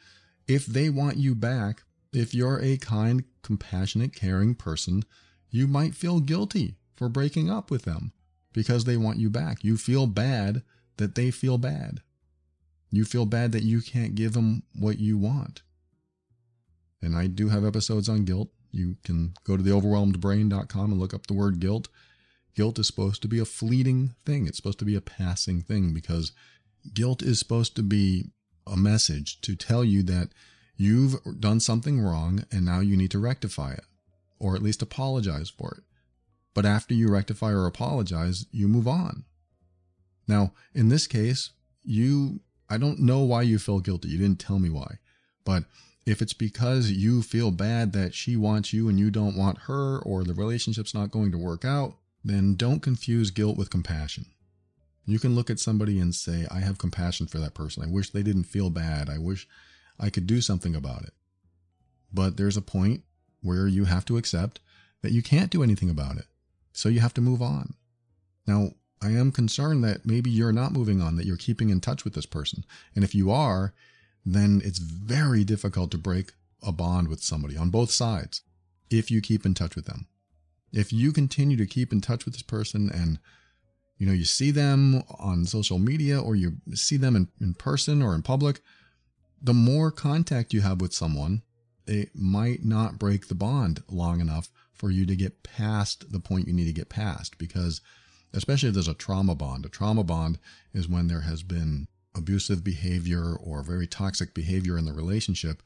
if 0.47 0.65
they 0.65 0.89
want 0.89 1.17
you 1.17 1.35
back, 1.35 1.83
if 2.13 2.33
you're 2.33 2.59
a 2.61 2.77
kind, 2.77 3.23
compassionate, 3.41 4.15
caring 4.15 4.55
person, 4.55 5.03
you 5.49 5.67
might 5.67 5.95
feel 5.95 6.19
guilty 6.19 6.75
for 6.95 7.09
breaking 7.09 7.49
up 7.49 7.71
with 7.71 7.83
them 7.83 8.13
because 8.53 8.85
they 8.85 8.97
want 8.97 9.17
you 9.17 9.29
back. 9.29 9.63
You 9.63 9.77
feel 9.77 10.07
bad 10.07 10.61
that 10.97 11.15
they 11.15 11.31
feel 11.31 11.57
bad. 11.57 12.01
You 12.91 13.05
feel 13.05 13.25
bad 13.25 13.51
that 13.53 13.63
you 13.63 13.81
can't 13.81 14.15
give 14.15 14.33
them 14.33 14.63
what 14.77 14.99
you 14.99 15.17
want. 15.17 15.63
And 17.01 17.15
I 17.15 17.27
do 17.27 17.49
have 17.49 17.65
episodes 17.65 18.09
on 18.09 18.25
guilt. 18.25 18.49
You 18.71 18.97
can 19.03 19.33
go 19.43 19.57
to 19.57 19.63
theoverwhelmedbrain.com 19.63 20.91
and 20.91 20.99
look 20.99 21.13
up 21.13 21.27
the 21.27 21.33
word 21.33 21.59
guilt. 21.59 21.89
Guilt 22.55 22.79
is 22.79 22.87
supposed 22.87 23.21
to 23.21 23.27
be 23.27 23.39
a 23.39 23.45
fleeting 23.45 24.13
thing. 24.25 24.47
It's 24.47 24.57
supposed 24.57 24.79
to 24.79 24.85
be 24.85 24.95
a 24.95 25.01
passing 25.01 25.61
thing 25.61 25.93
because 25.93 26.33
guilt 26.93 27.21
is 27.21 27.39
supposed 27.39 27.75
to 27.75 27.83
be 27.83 28.31
a 28.67 28.75
message 28.75 29.39
to 29.41 29.55
tell 29.55 29.83
you 29.83 30.03
that 30.03 30.29
you've 30.75 31.15
done 31.39 31.59
something 31.59 32.01
wrong 32.01 32.43
and 32.51 32.65
now 32.65 32.79
you 32.79 32.97
need 32.97 33.11
to 33.11 33.19
rectify 33.19 33.73
it 33.73 33.85
or 34.39 34.55
at 34.55 34.63
least 34.63 34.81
apologize 34.81 35.49
for 35.49 35.75
it. 35.77 35.83
But 36.53 36.65
after 36.65 36.93
you 36.93 37.09
rectify 37.09 37.51
or 37.51 37.65
apologize, 37.65 38.45
you 38.51 38.67
move 38.67 38.87
on. 38.87 39.23
Now, 40.27 40.53
in 40.73 40.89
this 40.89 41.07
case, 41.07 41.51
you, 41.83 42.41
I 42.69 42.77
don't 42.77 42.99
know 42.99 43.19
why 43.19 43.43
you 43.43 43.59
feel 43.59 43.79
guilty. 43.79 44.09
You 44.09 44.17
didn't 44.17 44.39
tell 44.39 44.59
me 44.59 44.69
why. 44.69 44.97
But 45.45 45.65
if 46.05 46.21
it's 46.21 46.33
because 46.33 46.91
you 46.91 47.21
feel 47.21 47.51
bad 47.51 47.93
that 47.93 48.13
she 48.13 48.35
wants 48.35 48.73
you 48.73 48.89
and 48.89 48.99
you 48.99 49.11
don't 49.11 49.37
want 49.37 49.59
her, 49.59 49.99
or 49.99 50.23
the 50.23 50.33
relationship's 50.33 50.93
not 50.93 51.11
going 51.11 51.31
to 51.31 51.37
work 51.37 51.63
out, 51.63 51.95
then 52.23 52.55
don't 52.55 52.81
confuse 52.81 53.31
guilt 53.31 53.57
with 53.57 53.69
compassion. 53.69 54.25
You 55.05 55.19
can 55.19 55.35
look 55.35 55.49
at 55.49 55.59
somebody 55.59 55.99
and 55.99 56.13
say, 56.13 56.45
I 56.51 56.59
have 56.59 56.77
compassion 56.77 57.27
for 57.27 57.39
that 57.39 57.53
person. 57.53 57.83
I 57.83 57.91
wish 57.91 58.09
they 58.09 58.23
didn't 58.23 58.43
feel 58.43 58.69
bad. 58.69 59.09
I 59.09 59.17
wish 59.17 59.47
I 59.99 60.09
could 60.09 60.27
do 60.27 60.41
something 60.41 60.75
about 60.75 61.03
it. 61.03 61.13
But 62.13 62.37
there's 62.37 62.57
a 62.57 62.61
point 62.61 63.03
where 63.41 63.67
you 63.67 63.85
have 63.85 64.05
to 64.05 64.17
accept 64.17 64.59
that 65.01 65.11
you 65.11 65.21
can't 65.21 65.49
do 65.49 65.63
anything 65.63 65.89
about 65.89 66.17
it. 66.17 66.25
So 66.73 66.89
you 66.89 66.99
have 66.99 67.13
to 67.15 67.21
move 67.21 67.41
on. 67.41 67.73
Now, 68.45 68.71
I 69.01 69.09
am 69.09 69.31
concerned 69.31 69.83
that 69.83 70.05
maybe 70.05 70.29
you're 70.29 70.51
not 70.51 70.73
moving 70.73 71.01
on, 71.01 71.15
that 71.15 71.25
you're 71.25 71.37
keeping 71.37 71.69
in 71.69 71.81
touch 71.81 72.03
with 72.03 72.13
this 72.13 72.27
person. 72.27 72.63
And 72.95 73.03
if 73.03 73.15
you 73.15 73.31
are, 73.31 73.73
then 74.23 74.61
it's 74.63 74.77
very 74.77 75.43
difficult 75.43 75.89
to 75.91 75.97
break 75.97 76.33
a 76.61 76.71
bond 76.71 77.07
with 77.07 77.23
somebody 77.23 77.57
on 77.57 77.71
both 77.71 77.89
sides 77.89 78.41
if 78.91 79.09
you 79.09 79.21
keep 79.21 79.45
in 79.45 79.55
touch 79.55 79.75
with 79.75 79.85
them. 79.85 80.05
If 80.73 80.93
you 80.93 81.11
continue 81.11 81.57
to 81.57 81.65
keep 81.65 81.91
in 81.91 82.01
touch 82.01 82.25
with 82.25 82.33
this 82.33 82.43
person 82.43 82.89
and 82.89 83.19
you 83.97 84.07
know 84.07 84.13
you 84.13 84.23
see 84.23 84.51
them 84.51 85.03
on 85.19 85.45
social 85.45 85.79
media 85.79 86.19
or 86.19 86.35
you 86.35 86.57
see 86.73 86.97
them 86.97 87.15
in, 87.15 87.27
in 87.39 87.53
person 87.53 88.01
or 88.01 88.15
in 88.15 88.21
public, 88.21 88.61
the 89.41 89.53
more 89.53 89.91
contact 89.91 90.53
you 90.53 90.61
have 90.61 90.81
with 90.81 90.93
someone, 90.93 91.41
it 91.87 92.11
might 92.15 92.63
not 92.63 92.99
break 92.99 93.27
the 93.27 93.35
bond 93.35 93.83
long 93.89 94.21
enough 94.21 94.49
for 94.73 94.89
you 94.89 95.05
to 95.05 95.15
get 95.15 95.43
past 95.43 96.11
the 96.11 96.19
point 96.19 96.47
you 96.47 96.53
need 96.53 96.65
to 96.65 96.73
get 96.73 96.89
past 96.89 97.37
because 97.37 97.81
especially 98.33 98.69
if 98.69 98.75
there's 98.75 98.87
a 98.87 98.93
trauma 98.93 99.35
bond. 99.35 99.65
A 99.65 99.69
trauma 99.69 100.03
bond 100.03 100.39
is 100.73 100.87
when 100.87 101.07
there 101.07 101.21
has 101.21 101.43
been 101.43 101.87
abusive 102.15 102.63
behavior 102.63 103.35
or 103.35 103.63
very 103.63 103.87
toxic 103.87 104.33
behavior 104.33 104.77
in 104.77 104.85
the 104.85 104.93
relationship 104.93 105.61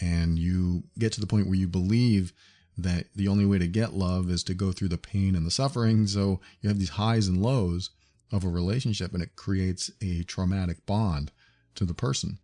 and 0.00 0.38
you 0.38 0.84
get 0.98 1.12
to 1.12 1.20
the 1.20 1.26
point 1.26 1.46
where 1.46 1.56
you 1.56 1.68
believe 1.68 2.32
that 2.76 3.06
the 3.14 3.28
only 3.28 3.44
way 3.44 3.58
to 3.58 3.66
get 3.66 3.92
love 3.92 4.30
is 4.30 4.42
to 4.44 4.54
go 4.54 4.72
through 4.72 4.88
the 4.88 4.98
pain 4.98 5.34
and 5.34 5.46
the 5.46 5.50
suffering. 5.50 6.06
So 6.06 6.40
you 6.60 6.68
have 6.68 6.78
these 6.78 6.90
highs 6.90 7.28
and 7.28 7.42
lows 7.42 7.90
of 8.30 8.44
a 8.44 8.48
relationship 8.48 9.12
and 9.12 9.22
it 9.22 9.36
creates 9.36 9.90
a 10.00 10.22
traumatic 10.24 10.84
bond 10.86 11.30
to 11.74 11.84
the 11.84 11.94
person. 11.94 12.38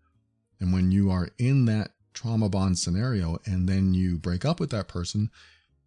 And 0.61 0.73
when 0.73 0.91
you 0.91 1.11
are 1.11 1.31
in 1.39 1.65
that 1.67 1.93
trauma 2.13 2.49
bond 2.49 2.79
scenario 2.79 3.39
and 3.47 3.69
then 3.69 3.95
you 3.95 4.19
break 4.19 4.45
up 4.45 4.61
with 4.61 4.71
that 4.71 4.89
person, 4.89 5.31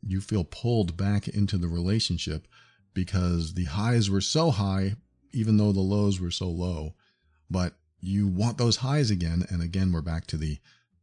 you 0.02 0.22
feel 0.22 0.44
pulled 0.44 0.98
back 0.98 1.28
into 1.28 1.58
the 1.58 1.68
relationship 1.68 2.48
because 2.94 3.54
the 3.54 3.66
highs 3.66 4.10
were 4.10 4.22
so 4.22 4.52
high, 4.52 4.96
even 5.32 5.58
though 5.58 5.72
the 5.72 5.80
lows 5.80 6.20
were 6.20 6.32
so 6.32 6.48
low. 6.48 6.96
But 7.50 7.74
you 8.00 8.28
want 8.28 8.58
those 8.58 8.78
highs 8.78 9.12
again. 9.12 9.46
And 9.50 9.62
again, 9.62 9.92
we're 9.92 10.02
back 10.02 10.26
to 10.28 10.38
the 10.38 10.58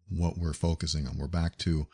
what 0.08 0.38
we're 0.38 0.54
focusing 0.54 1.06
on. 1.06 1.18
We're 1.18 1.28
back 1.28 1.58
to 1.58 1.86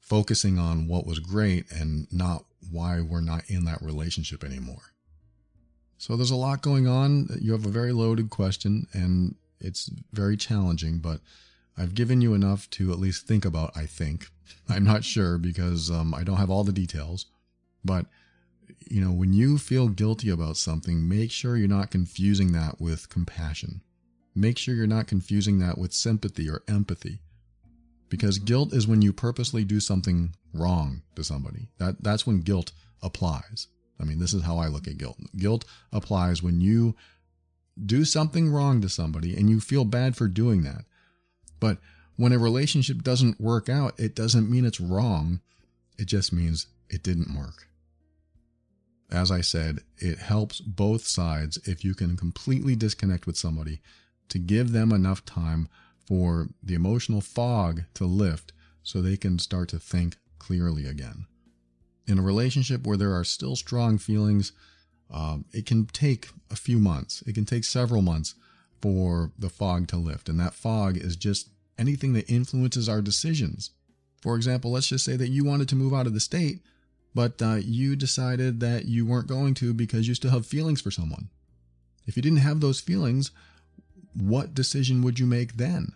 focusing 0.00 0.58
on 0.58 0.88
what 0.88 1.06
was 1.06 1.18
great 1.18 1.70
and 1.70 2.06
not 2.12 2.44
why 2.70 3.00
we're 3.00 3.20
not 3.20 3.48
in 3.48 3.64
that 3.64 3.82
relationship 3.82 4.42
anymore. 4.42 4.92
So 5.98 6.16
there's 6.16 6.30
a 6.30 6.36
lot 6.36 6.62
going 6.62 6.86
on. 6.86 7.28
You 7.40 7.52
have 7.52 7.66
a 7.66 7.70
very 7.70 7.92
loaded 7.92 8.30
question 8.30 8.86
and 8.92 9.34
it's 9.60 9.90
very 10.12 10.36
challenging, 10.36 10.98
but 10.98 11.20
I've 11.76 11.94
given 11.94 12.20
you 12.20 12.34
enough 12.34 12.68
to 12.70 12.92
at 12.92 12.98
least 12.98 13.26
think 13.26 13.44
about, 13.44 13.76
I 13.76 13.86
think. 13.86 14.28
I'm 14.68 14.84
not 14.84 15.04
sure 15.04 15.38
because 15.38 15.90
um, 15.90 16.14
I 16.14 16.24
don't 16.24 16.38
have 16.38 16.50
all 16.50 16.64
the 16.64 16.72
details. 16.72 17.26
But, 17.84 18.06
you 18.88 19.00
know, 19.00 19.12
when 19.12 19.32
you 19.32 19.58
feel 19.58 19.88
guilty 19.88 20.30
about 20.30 20.56
something, 20.56 21.08
make 21.08 21.30
sure 21.30 21.56
you're 21.56 21.68
not 21.68 21.90
confusing 21.90 22.52
that 22.52 22.80
with 22.80 23.08
compassion. 23.08 23.82
Make 24.34 24.58
sure 24.58 24.74
you're 24.74 24.86
not 24.86 25.06
confusing 25.06 25.58
that 25.58 25.78
with 25.78 25.92
sympathy 25.92 26.48
or 26.48 26.62
empathy. 26.68 27.20
Because 28.10 28.38
guilt 28.38 28.74
is 28.74 28.86
when 28.86 29.00
you 29.00 29.12
purposely 29.14 29.64
do 29.64 29.80
something 29.80 30.34
wrong 30.52 31.02
to 31.16 31.24
somebody. 31.24 31.68
That, 31.78 32.02
that's 32.02 32.26
when 32.26 32.40
guilt 32.40 32.72
applies. 33.02 33.68
I 33.98 34.04
mean, 34.04 34.18
this 34.18 34.34
is 34.34 34.42
how 34.42 34.58
I 34.58 34.66
look 34.66 34.86
at 34.86 34.98
guilt. 34.98 35.16
Guilt 35.36 35.64
applies 35.92 36.42
when 36.42 36.60
you 36.60 36.96
do 37.82 38.04
something 38.04 38.50
wrong 38.50 38.80
to 38.82 38.88
somebody 38.88 39.36
and 39.36 39.48
you 39.48 39.60
feel 39.60 39.84
bad 39.84 40.16
for 40.16 40.28
doing 40.28 40.64
that. 40.64 40.84
But 41.60 41.78
when 42.16 42.32
a 42.32 42.38
relationship 42.38 43.02
doesn't 43.02 43.40
work 43.40 43.68
out, 43.68 43.98
it 43.98 44.14
doesn't 44.14 44.50
mean 44.50 44.64
it's 44.64 44.80
wrong. 44.80 45.40
It 45.98 46.06
just 46.06 46.32
means 46.32 46.66
it 46.90 47.02
didn't 47.02 47.34
work. 47.34 47.68
As 49.10 49.30
I 49.30 49.40
said, 49.40 49.80
it 49.98 50.18
helps 50.18 50.60
both 50.60 51.06
sides 51.06 51.58
if 51.64 51.84
you 51.84 51.94
can 51.94 52.16
completely 52.16 52.76
disconnect 52.76 53.26
with 53.26 53.36
somebody 53.36 53.80
to 54.28 54.38
give 54.38 54.72
them 54.72 54.92
enough 54.92 55.24
time 55.24 55.68
for 56.06 56.48
the 56.62 56.74
emotional 56.74 57.20
fog 57.20 57.82
to 57.94 58.04
lift 58.04 58.52
so 58.82 59.00
they 59.00 59.16
can 59.16 59.38
start 59.38 59.68
to 59.70 59.78
think 59.78 60.16
clearly 60.38 60.86
again. 60.86 61.26
In 62.06 62.18
a 62.18 62.22
relationship 62.22 62.86
where 62.86 62.96
there 62.96 63.14
are 63.14 63.24
still 63.24 63.56
strong 63.56 63.98
feelings, 63.98 64.52
um, 65.10 65.44
it 65.52 65.66
can 65.66 65.86
take 65.86 66.28
a 66.50 66.56
few 66.56 66.78
months. 66.78 67.22
It 67.26 67.34
can 67.34 67.44
take 67.44 67.64
several 67.64 68.02
months 68.02 68.34
for 68.80 69.32
the 69.38 69.50
fog 69.50 69.88
to 69.88 69.96
lift. 69.96 70.28
And 70.28 70.40
that 70.40 70.54
fog 70.54 70.96
is 70.96 71.16
just 71.16 71.50
anything 71.78 72.12
that 72.14 72.30
influences 72.30 72.88
our 72.88 73.02
decisions. 73.02 73.70
For 74.22 74.36
example, 74.36 74.72
let's 74.72 74.88
just 74.88 75.04
say 75.04 75.16
that 75.16 75.28
you 75.28 75.44
wanted 75.44 75.68
to 75.70 75.76
move 75.76 75.94
out 75.94 76.06
of 76.06 76.14
the 76.14 76.20
state, 76.20 76.60
but 77.14 77.40
uh, 77.42 77.56
you 77.56 77.96
decided 77.96 78.60
that 78.60 78.84
you 78.84 79.06
weren't 79.06 79.26
going 79.26 79.54
to 79.54 79.72
because 79.72 80.06
you 80.06 80.14
still 80.14 80.30
have 80.30 80.46
feelings 80.46 80.80
for 80.80 80.90
someone. 80.90 81.30
If 82.06 82.16
you 82.16 82.22
didn't 82.22 82.38
have 82.38 82.60
those 82.60 82.80
feelings, 82.80 83.30
what 84.14 84.54
decision 84.54 85.02
would 85.02 85.18
you 85.18 85.26
make 85.26 85.56
then? 85.56 85.92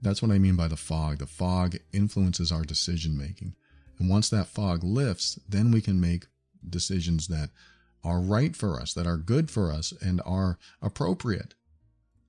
That's 0.00 0.20
what 0.20 0.32
I 0.32 0.38
mean 0.38 0.56
by 0.56 0.68
the 0.68 0.76
fog. 0.76 1.18
The 1.18 1.26
fog 1.26 1.76
influences 1.92 2.50
our 2.50 2.62
decision 2.62 3.16
making. 3.16 3.54
And 3.98 4.10
once 4.10 4.28
that 4.30 4.48
fog 4.48 4.82
lifts, 4.82 5.38
then 5.48 5.70
we 5.70 5.80
can 5.80 6.00
make 6.00 6.26
decisions 6.68 7.28
that 7.28 7.50
are 8.04 8.20
right 8.20 8.56
for 8.56 8.80
us, 8.80 8.92
that 8.94 9.06
are 9.06 9.16
good 9.16 9.50
for 9.50 9.70
us, 9.70 9.92
and 10.02 10.20
are 10.26 10.58
appropriate. 10.80 11.54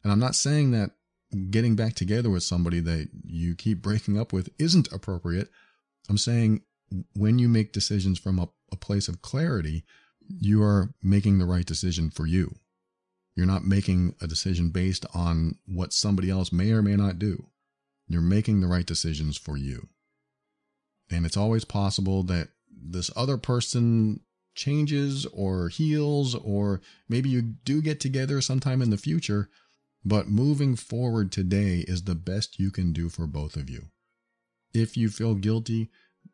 And 0.04 0.12
I'm 0.12 0.20
not 0.20 0.36
saying 0.36 0.72
that 0.72 0.91
getting 1.49 1.76
back 1.76 1.95
together 1.95 2.30
with 2.30 2.43
somebody 2.43 2.80
that 2.82 3.10
you 3.26 3.56
keep 3.56 3.82
breaking 3.82 4.20
up 4.20 4.32
with 4.32 4.49
isn't 4.60 4.91
appropriate. 4.91 5.49
I'm 6.10 6.18
saying 6.18 6.62
when 7.16 7.39
you 7.39 7.49
make 7.49 7.74
decisions 7.74 8.20
from 8.20 8.38
a, 8.38 8.49
a 8.72 8.76
place 8.76 9.08
of 9.08 9.24
clarity, 9.24 9.84
you 10.28 10.62
are 10.62 10.93
making 11.01 11.39
the 11.39 11.45
right 11.45 11.66
decision 11.66 12.12
for 12.12 12.28
you. 12.28 12.56
You're 13.36 13.45
not 13.45 13.65
making 13.65 14.15
a 14.21 14.27
decision 14.27 14.69
based 14.69 15.05
on 15.13 15.57
what 15.65 15.93
somebody 15.93 16.29
else 16.29 16.51
may 16.51 16.71
or 16.71 16.81
may 16.81 16.95
not 16.95 17.17
do. 17.17 17.47
You're 18.07 18.21
making 18.21 18.61
the 18.61 18.67
right 18.67 18.86
decisions 18.86 19.38
for 19.38 19.57
you. 19.57 19.88
And 21.09 21.25
it's 21.25 21.38
always 21.38 21.65
possible 21.65 22.23
that 22.23 22.49
this 22.69 23.09
other 23.15 23.38
person 23.38 24.21
changes 24.55 25.25
or 25.27 25.69
heals, 25.69 26.36
or 26.36 26.81
maybe 27.09 27.29
you 27.29 27.41
do 27.41 27.81
get 27.81 27.99
together 27.99 28.39
sometime 28.41 28.81
in 28.81 28.89
the 28.89 28.97
future. 28.97 29.49
But 30.05 30.27
moving 30.27 30.75
forward 30.75 31.31
today 31.31 31.86
is 31.88 32.03
the 32.03 32.15
best 32.15 32.59
you 32.59 32.71
can 32.71 32.93
do 32.93 33.09
for 33.09 33.25
both 33.25 33.55
of 33.55 33.69
you. 33.69 33.86
If 34.73 34.97
you 34.97 35.09
feel 35.09 35.36
guilty, 35.36 35.89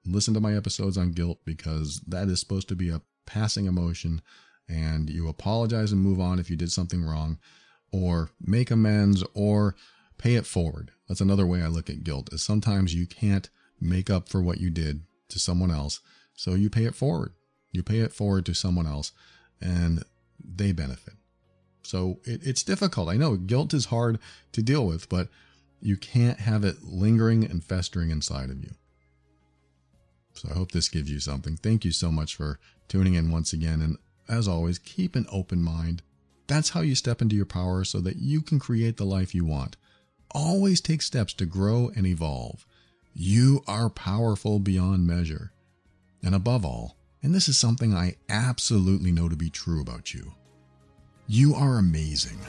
listen 0.06 0.34
to 0.34 0.40
my 0.40 0.56
episodes 0.56 0.98
on 0.98 1.12
guilt 1.12 1.40
because 1.46 2.02
that 2.08 2.28
is 2.28 2.40
supposed 2.40 2.68
to 2.70 2.76
be 2.76 2.90
a 2.90 3.02
passing 3.26 3.68
emotion 3.68 4.22
and 4.70 5.10
you 5.10 5.28
apologize 5.28 5.92
and 5.92 6.02
move 6.02 6.20
on 6.20 6.40
if 6.40 6.50
you 6.50 6.56
did 6.56 6.72
something 6.72 7.04
wrong 7.04 7.40
or 7.92 8.30
make 8.40 8.70
amends 8.72 9.24
or 9.34 9.76
pay 10.18 10.36
it 10.36 10.46
forward. 10.46 10.92
That's 11.08 11.22
another 11.22 11.48
way 11.48 11.62
I 11.62 11.68
look 11.68 11.90
at 11.90 12.04
guilt 12.04 12.32
is 12.32 12.44
sometimes 12.44 12.94
you 12.94 13.08
can't 13.08 13.50
make 13.82 14.10
up 14.10 14.30
for 14.30 14.42
what 14.42 14.60
you 14.60 14.70
did 14.70 15.02
to 15.30 15.40
someone 15.40 15.72
else. 15.72 16.00
So 16.36 16.54
you 16.54 16.70
pay 16.70 16.86
it 16.86 16.96
forward. 16.96 17.34
You 17.72 17.84
pay 17.84 18.00
it 18.00 18.14
forward 18.14 18.46
to 18.46 18.54
someone 18.54 18.88
else 18.88 19.12
and 19.60 20.04
they 20.40 20.72
benefit. 20.72 21.16
So 21.84 22.20
it, 22.24 22.46
it's 22.46 22.64
difficult. 22.64 23.10
I 23.10 23.18
know 23.18 23.36
guilt 23.36 23.74
is 23.74 23.86
hard 23.86 24.20
to 24.52 24.62
deal 24.62 24.86
with, 24.86 25.10
but 25.10 25.30
you 25.82 25.98
can't 25.98 26.40
have 26.40 26.64
it 26.64 26.84
lingering 26.84 27.44
and 27.44 27.64
festering 27.64 28.12
inside 28.12 28.50
of 28.50 28.62
you. 28.62 28.72
So 30.34 30.50
I 30.52 30.54
hope 30.54 30.72
this 30.72 30.90
gives 30.90 31.10
you 31.10 31.20
something. 31.20 31.58
Thank 31.58 31.84
you 31.84 31.92
so 31.92 32.12
much 32.12 32.36
for 32.36 32.60
tuning 32.88 33.16
in 33.16 33.32
once 33.32 33.54
again. 33.54 33.82
And 33.82 33.98
as 34.30 34.48
always, 34.48 34.80
keep 34.80 35.16
an 35.16 35.26
open 35.32 35.62
mind. 35.62 36.02
That's 36.48 36.70
how 36.70 36.82
you 36.82 36.96
step 36.96 37.22
into 37.22 37.36
your 37.36 37.46
power 37.46 37.84
so 37.84 38.00
that 38.02 38.18
you 38.18 38.42
can 38.42 38.60
create 38.60 38.98
the 38.98 39.06
life 39.06 39.36
you 39.36 39.44
want. 39.44 39.76
Always 40.32 40.80
take 40.80 41.02
steps 41.02 41.34
to 41.34 41.46
grow 41.46 41.92
and 41.96 42.06
evolve. 42.06 42.66
You 43.14 43.64
are 43.68 43.90
powerful 43.90 44.60
beyond 44.60 45.06
measure. 45.06 45.52
And 46.24 46.36
above 46.36 46.64
all, 46.64 46.96
and 47.22 47.34
this 47.34 47.50
is 47.50 47.58
something 47.58 47.94
I 47.94 48.16
absolutely 48.30 49.12
know 49.12 49.30
to 49.30 49.36
be 49.36 49.50
true 49.50 49.82
about 49.82 50.14
you, 50.14 50.34
you 51.28 51.54
are 51.56 51.78
amazing. 51.78 52.40